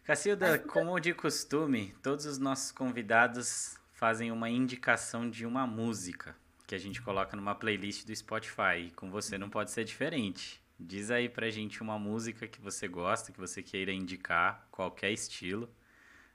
Cacilda, 0.04 0.58
como 0.58 0.98
de 0.98 1.12
costume, 1.12 1.94
todos 2.02 2.24
os 2.24 2.38
nossos 2.38 2.72
convidados 2.72 3.76
fazem 3.92 4.32
uma 4.32 4.48
indicação 4.48 5.28
de 5.28 5.44
uma 5.44 5.66
música 5.66 6.34
que 6.66 6.74
a 6.74 6.78
gente 6.78 7.02
coloca 7.02 7.36
numa 7.36 7.54
playlist 7.54 8.06
do 8.06 8.16
Spotify. 8.16 8.86
E 8.86 8.90
com 8.92 9.10
você 9.10 9.36
não 9.36 9.50
pode 9.50 9.70
ser 9.70 9.84
diferente. 9.84 10.62
Diz 10.78 11.10
aí 11.10 11.28
pra 11.28 11.50
gente 11.50 11.82
uma 11.82 11.98
música 11.98 12.46
que 12.46 12.60
você 12.60 12.86
gosta, 12.86 13.32
que 13.32 13.38
você 13.38 13.62
queira 13.62 13.92
indicar, 13.92 14.68
qualquer 14.70 15.10
estilo. 15.10 15.74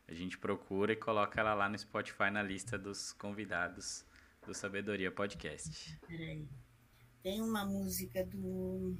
A 0.07 0.13
gente 0.13 0.37
procura 0.37 0.93
e 0.93 0.95
coloca 0.95 1.39
ela 1.39 1.53
lá 1.53 1.69
no 1.69 1.77
Spotify 1.77 2.31
na 2.31 2.41
lista 2.41 2.77
dos 2.77 3.13
convidados 3.13 4.03
do 4.45 4.53
Sabedoria 4.53 5.11
Podcast. 5.11 5.97
Peraí. 6.07 6.47
Tem 7.21 7.39
uma 7.39 7.63
música 7.65 8.25
do. 8.25 8.97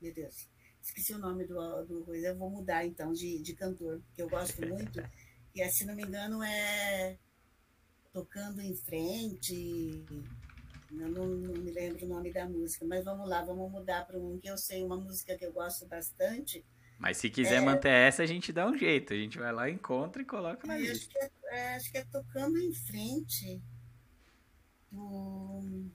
Meu 0.00 0.12
Deus, 0.12 0.48
esqueci 0.82 1.14
o 1.14 1.18
nome 1.18 1.46
do, 1.46 1.84
do 1.84 2.04
coisa. 2.04 2.28
Eu 2.28 2.36
vou 2.36 2.50
mudar 2.50 2.84
então 2.84 3.12
de, 3.12 3.40
de 3.40 3.54
cantor, 3.54 4.02
que 4.14 4.20
eu 4.20 4.28
gosto 4.28 4.60
muito. 4.66 5.00
e 5.54 5.68
se 5.70 5.86
não 5.86 5.94
me 5.94 6.02
engano 6.02 6.42
é 6.42 7.16
Tocando 8.12 8.60
em 8.60 8.74
Frente. 8.74 10.04
Eu 10.98 11.08
não, 11.08 11.26
não, 11.26 11.62
me 11.62 11.70
lembro 11.70 12.04
o 12.04 12.08
nome 12.08 12.32
da 12.32 12.48
música, 12.48 12.84
mas 12.84 13.04
vamos 13.04 13.28
lá, 13.28 13.42
vamos 13.42 13.70
mudar 13.70 14.06
para 14.06 14.18
um 14.18 14.38
que 14.38 14.48
eu 14.48 14.56
sei, 14.56 14.82
uma 14.82 14.96
música 14.96 15.36
que 15.36 15.44
eu 15.44 15.52
gosto 15.52 15.86
bastante. 15.86 16.64
Mas 16.98 17.16
se 17.16 17.28
quiser 17.28 17.56
é... 17.56 17.60
manter 17.60 17.90
essa, 17.90 18.22
a 18.22 18.26
gente 18.26 18.52
dá 18.52 18.66
um 18.66 18.76
jeito. 18.76 19.12
A 19.12 19.16
gente 19.16 19.38
vai 19.38 19.52
lá, 19.52 19.68
encontra 19.68 20.22
e 20.22 20.24
coloca 20.24 20.66
na 20.66 20.76
é, 20.76 20.80
lista. 20.80 20.94
Acho 20.94 21.08
que, 21.08 21.18
é, 21.18 21.30
é, 21.50 21.74
acho 21.76 21.92
que 21.92 21.98
é 21.98 22.04
Tocando 22.04 22.58
em 22.58 22.72
Frente, 22.72 23.60
do 24.90 25.90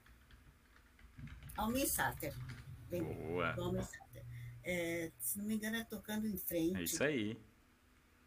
Almir 1.55 1.87
Sater. 1.87 2.33
Boa. 2.89 3.53
Do 3.53 3.63
Almir 3.63 3.83
Sater. 3.83 4.25
É, 4.63 5.11
se 5.17 5.37
não 5.37 5.45
me 5.45 5.55
engano, 5.55 5.77
é 5.77 5.83
Tocando 5.85 6.27
em 6.27 6.37
Frente. 6.37 6.77
É 6.77 6.83
isso 6.83 7.03
aí. 7.03 7.39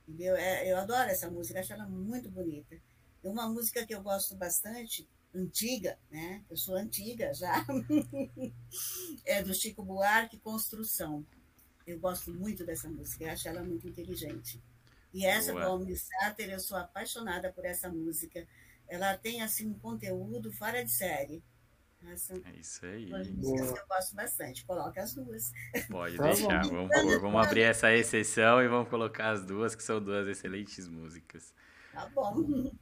Entendeu? 0.08 0.34
É, 0.36 0.70
eu 0.70 0.78
adoro 0.78 1.10
essa 1.10 1.30
música, 1.30 1.60
acho 1.60 1.72
ela 1.72 1.86
muito 1.86 2.30
bonita. 2.30 2.76
Uma 3.22 3.48
música 3.48 3.86
que 3.86 3.94
eu 3.94 4.02
gosto 4.02 4.34
bastante 4.34 5.08
antiga, 5.34 5.98
né? 6.10 6.44
Eu 6.48 6.56
sou 6.56 6.76
antiga 6.76 7.32
já. 7.32 7.64
é 9.24 9.42
do 9.42 9.54
Chico 9.54 9.82
Buarque, 9.82 10.38
Construção. 10.38 11.24
Eu 11.86 11.98
gosto 11.98 12.32
muito 12.32 12.64
dessa 12.64 12.88
música, 12.88 13.24
eu 13.24 13.30
acho 13.30 13.48
ela 13.48 13.64
muito 13.64 13.88
inteligente. 13.88 14.62
E 15.12 15.26
essa 15.26 15.52
Boa. 15.52 15.64
do 15.64 15.70
Almir 15.70 16.00
Sater, 16.00 16.50
eu 16.50 16.60
sou 16.60 16.76
apaixonada 16.76 17.52
por 17.52 17.64
essa 17.64 17.88
música. 17.88 18.46
Ela 18.88 19.16
tem 19.16 19.42
assim 19.42 19.68
um 19.68 19.78
conteúdo 19.78 20.52
fora 20.52 20.84
de 20.84 20.90
série. 20.90 21.42
Essa, 22.10 22.34
é 22.34 22.56
isso 22.58 22.84
aí. 22.84 23.10
eu 23.10 23.86
gosto 23.86 24.14
bastante. 24.14 24.64
Coloca 24.64 25.00
as 25.00 25.14
duas. 25.14 25.52
Pode 25.88 26.16
tá 26.16 26.24
deixar. 26.24 26.66
Vamos, 26.66 26.88
vamos, 26.88 27.20
vamos 27.20 27.46
abrir 27.46 27.62
essa 27.62 27.92
exceção 27.94 28.60
e 28.60 28.68
vamos 28.68 28.88
colocar 28.88 29.30
as 29.30 29.44
duas, 29.44 29.74
que 29.74 29.82
são 29.82 30.02
duas 30.02 30.26
excelentes 30.26 30.88
músicas. 30.88 31.54
Tá 31.92 32.08
bom. 32.08 32.72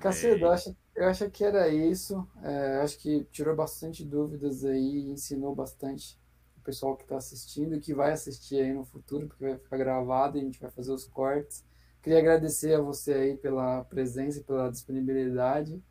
Cacildo, 0.00 0.44
eu 0.44 0.52
acho, 0.52 0.76
eu 0.94 1.08
acho 1.08 1.30
que 1.30 1.44
era 1.44 1.68
isso. 1.68 2.26
É, 2.42 2.80
acho 2.82 2.98
que 2.98 3.24
tirou 3.30 3.54
bastante 3.54 4.04
dúvidas 4.04 4.64
aí, 4.64 5.10
ensinou 5.10 5.54
bastante 5.54 6.18
o 6.56 6.60
pessoal 6.60 6.96
que 6.96 7.02
está 7.02 7.16
assistindo 7.16 7.74
e 7.74 7.80
que 7.80 7.92
vai 7.92 8.12
assistir 8.12 8.60
aí 8.60 8.72
no 8.72 8.84
futuro, 8.84 9.26
porque 9.26 9.44
vai 9.44 9.58
ficar 9.58 9.76
gravado 9.76 10.38
e 10.38 10.40
a 10.40 10.44
gente 10.44 10.60
vai 10.60 10.70
fazer 10.70 10.92
os 10.92 11.04
cortes. 11.04 11.64
Queria 12.00 12.18
agradecer 12.18 12.74
a 12.74 12.80
você 12.80 13.12
aí 13.12 13.36
pela 13.36 13.84
presença 13.84 14.40
e 14.40 14.42
pela 14.44 14.70
disponibilidade. 14.70 15.82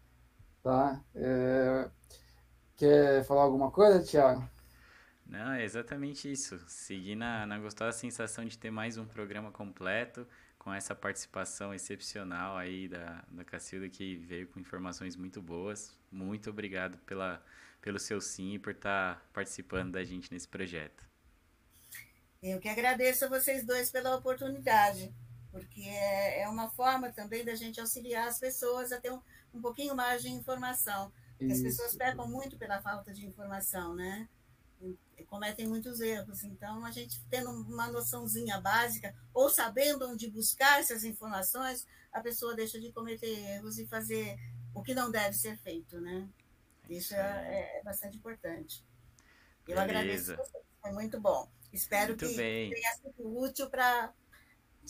Tá? 0.64 1.02
É, 1.16 1.90
quer 2.76 3.24
falar 3.26 3.44
alguma 3.44 3.72
coisa, 3.72 4.04
Thiago? 4.04 4.48
Não, 5.26 5.54
é 5.54 5.64
exatamente 5.64 6.30
isso. 6.30 6.60
Seguir 6.68 7.16
na, 7.16 7.46
na 7.46 7.58
gostosa 7.58 7.98
sensação 7.98 8.44
de 8.46 8.58
ter 8.58 8.70
mais 8.70 8.98
um 8.98 9.06
programa 9.06 9.52
completo 9.52 10.28
com 10.62 10.72
essa 10.72 10.94
participação 10.94 11.74
excepcional 11.74 12.56
aí 12.56 12.88
da, 12.88 13.26
da 13.32 13.44
Cacilda, 13.44 13.90
que 13.90 14.16
veio 14.16 14.48
com 14.48 14.60
informações 14.60 15.16
muito 15.16 15.42
boas. 15.42 15.98
Muito 16.12 16.52
obrigado 16.52 17.00
pela, 17.00 17.44
pelo 17.82 17.98
seu 17.98 18.22
sim 18.22 18.54
e 18.54 18.60
por 18.60 18.72
estar 18.72 19.16
tá 19.16 19.26
participando 19.34 19.94
da 19.94 20.04
gente 20.04 20.32
nesse 20.32 20.48
projeto. 20.48 21.04
Eu 22.44 22.60
que 22.60 22.70
agradeço 22.70 23.26
a 23.26 23.28
vocês 23.28 23.66
dois 23.66 23.90
pela 23.90 24.16
oportunidade, 24.16 25.12
porque 25.52 25.82
é, 25.82 26.44
é 26.44 26.48
uma 26.48 26.70
forma 26.70 27.12
também 27.12 27.44
da 27.44 27.56
gente 27.56 27.80
auxiliar 27.80 28.28
as 28.28 28.40
pessoas 28.40 28.92
a 28.92 29.02
ter 29.02 29.12
um, 29.12 29.20
um 29.52 29.62
pouquinho 29.62 29.96
mais 29.96 30.22
de 30.22 30.30
informação. 30.30 31.12
Porque 31.40 31.54
as 31.54 31.62
pessoas 31.62 31.96
pecam 31.96 32.28
muito 32.28 32.56
pela 32.56 32.80
falta 32.84 33.12
de 33.12 33.26
informação, 33.26 33.96
né? 33.96 34.30
Cometem 35.24 35.68
muitos 35.68 36.00
erros. 36.00 36.44
Então, 36.44 36.86
a 36.86 36.92
gente 36.92 37.22
tendo 37.30 37.50
uma 37.50 37.88
noçãozinha 37.88 38.60
básica, 38.60 39.16
ou 39.34 39.50
sabendo 39.50 40.08
onde 40.10 40.30
buscar 40.30 40.80
essas 40.80 41.04
informações, 41.04 41.86
a 42.12 42.22
pessoa 42.22 42.56
deixa 42.56 42.80
de 42.80 42.92
cometer 42.92 43.28
erros 43.28 43.78
e 43.78 43.88
fazer 43.88 44.38
o 44.74 44.82
que 44.82 44.94
não 44.94 45.12
deve 45.12 45.36
ser 45.36 45.58
feito, 45.58 46.00
né? 46.00 46.28
Isso 46.90 47.14
é, 47.14 47.80
é 47.80 47.84
bastante 47.84 48.18
importante. 48.18 48.84
Eu 49.68 49.76
Beleza. 49.76 49.82
agradeço 49.82 50.36
você, 50.36 50.60
foi 50.82 50.92
muito 50.92 51.20
bom. 51.20 51.50
Espero 51.72 52.10
muito 52.10 52.28
que 52.28 52.36
bem. 52.36 52.70
tenha 52.72 52.94
sido 52.96 53.40
útil 53.40 53.70
para 53.70 54.14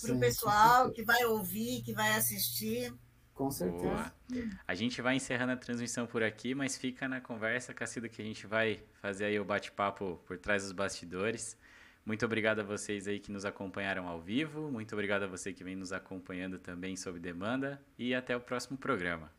o 0.09 0.19
pessoal 0.19 0.91
que 0.91 1.03
vai 1.03 1.23
ouvir, 1.25 1.83
que 1.83 1.93
vai 1.93 2.13
assistir. 2.13 2.93
Com 3.33 3.49
certeza. 3.49 4.13
Boa. 4.29 4.51
A 4.67 4.75
gente 4.75 5.01
vai 5.01 5.15
encerrando 5.15 5.53
a 5.53 5.57
transmissão 5.57 6.05
por 6.05 6.21
aqui, 6.23 6.53
mas 6.53 6.77
fica 6.77 7.07
na 7.07 7.19
conversa, 7.19 7.73
Cacilda, 7.73 8.09
que 8.09 8.21
a 8.21 8.25
gente 8.25 8.45
vai 8.45 8.83
fazer 9.01 9.25
aí 9.25 9.39
o 9.39 9.45
bate-papo 9.45 10.19
por 10.25 10.37
trás 10.37 10.63
dos 10.63 10.71
bastidores. 10.71 11.57
Muito 12.05 12.25
obrigado 12.25 12.59
a 12.59 12.63
vocês 12.63 13.07
aí 13.07 13.19
que 13.19 13.31
nos 13.31 13.45
acompanharam 13.45 14.07
ao 14.07 14.19
vivo. 14.19 14.71
Muito 14.71 14.93
obrigado 14.93 15.23
a 15.23 15.27
você 15.27 15.53
que 15.53 15.63
vem 15.63 15.75
nos 15.75 15.91
acompanhando 15.91 16.57
também 16.57 16.95
sob 16.95 17.19
demanda. 17.19 17.81
E 17.97 18.13
até 18.13 18.35
o 18.35 18.41
próximo 18.41 18.77
programa. 18.77 19.31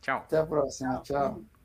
Tchau. 0.00 0.18
Até 0.18 0.38
a 0.38 0.46
próxima. 0.46 1.00
Tchau. 1.02 1.34
Tchau. 1.34 1.59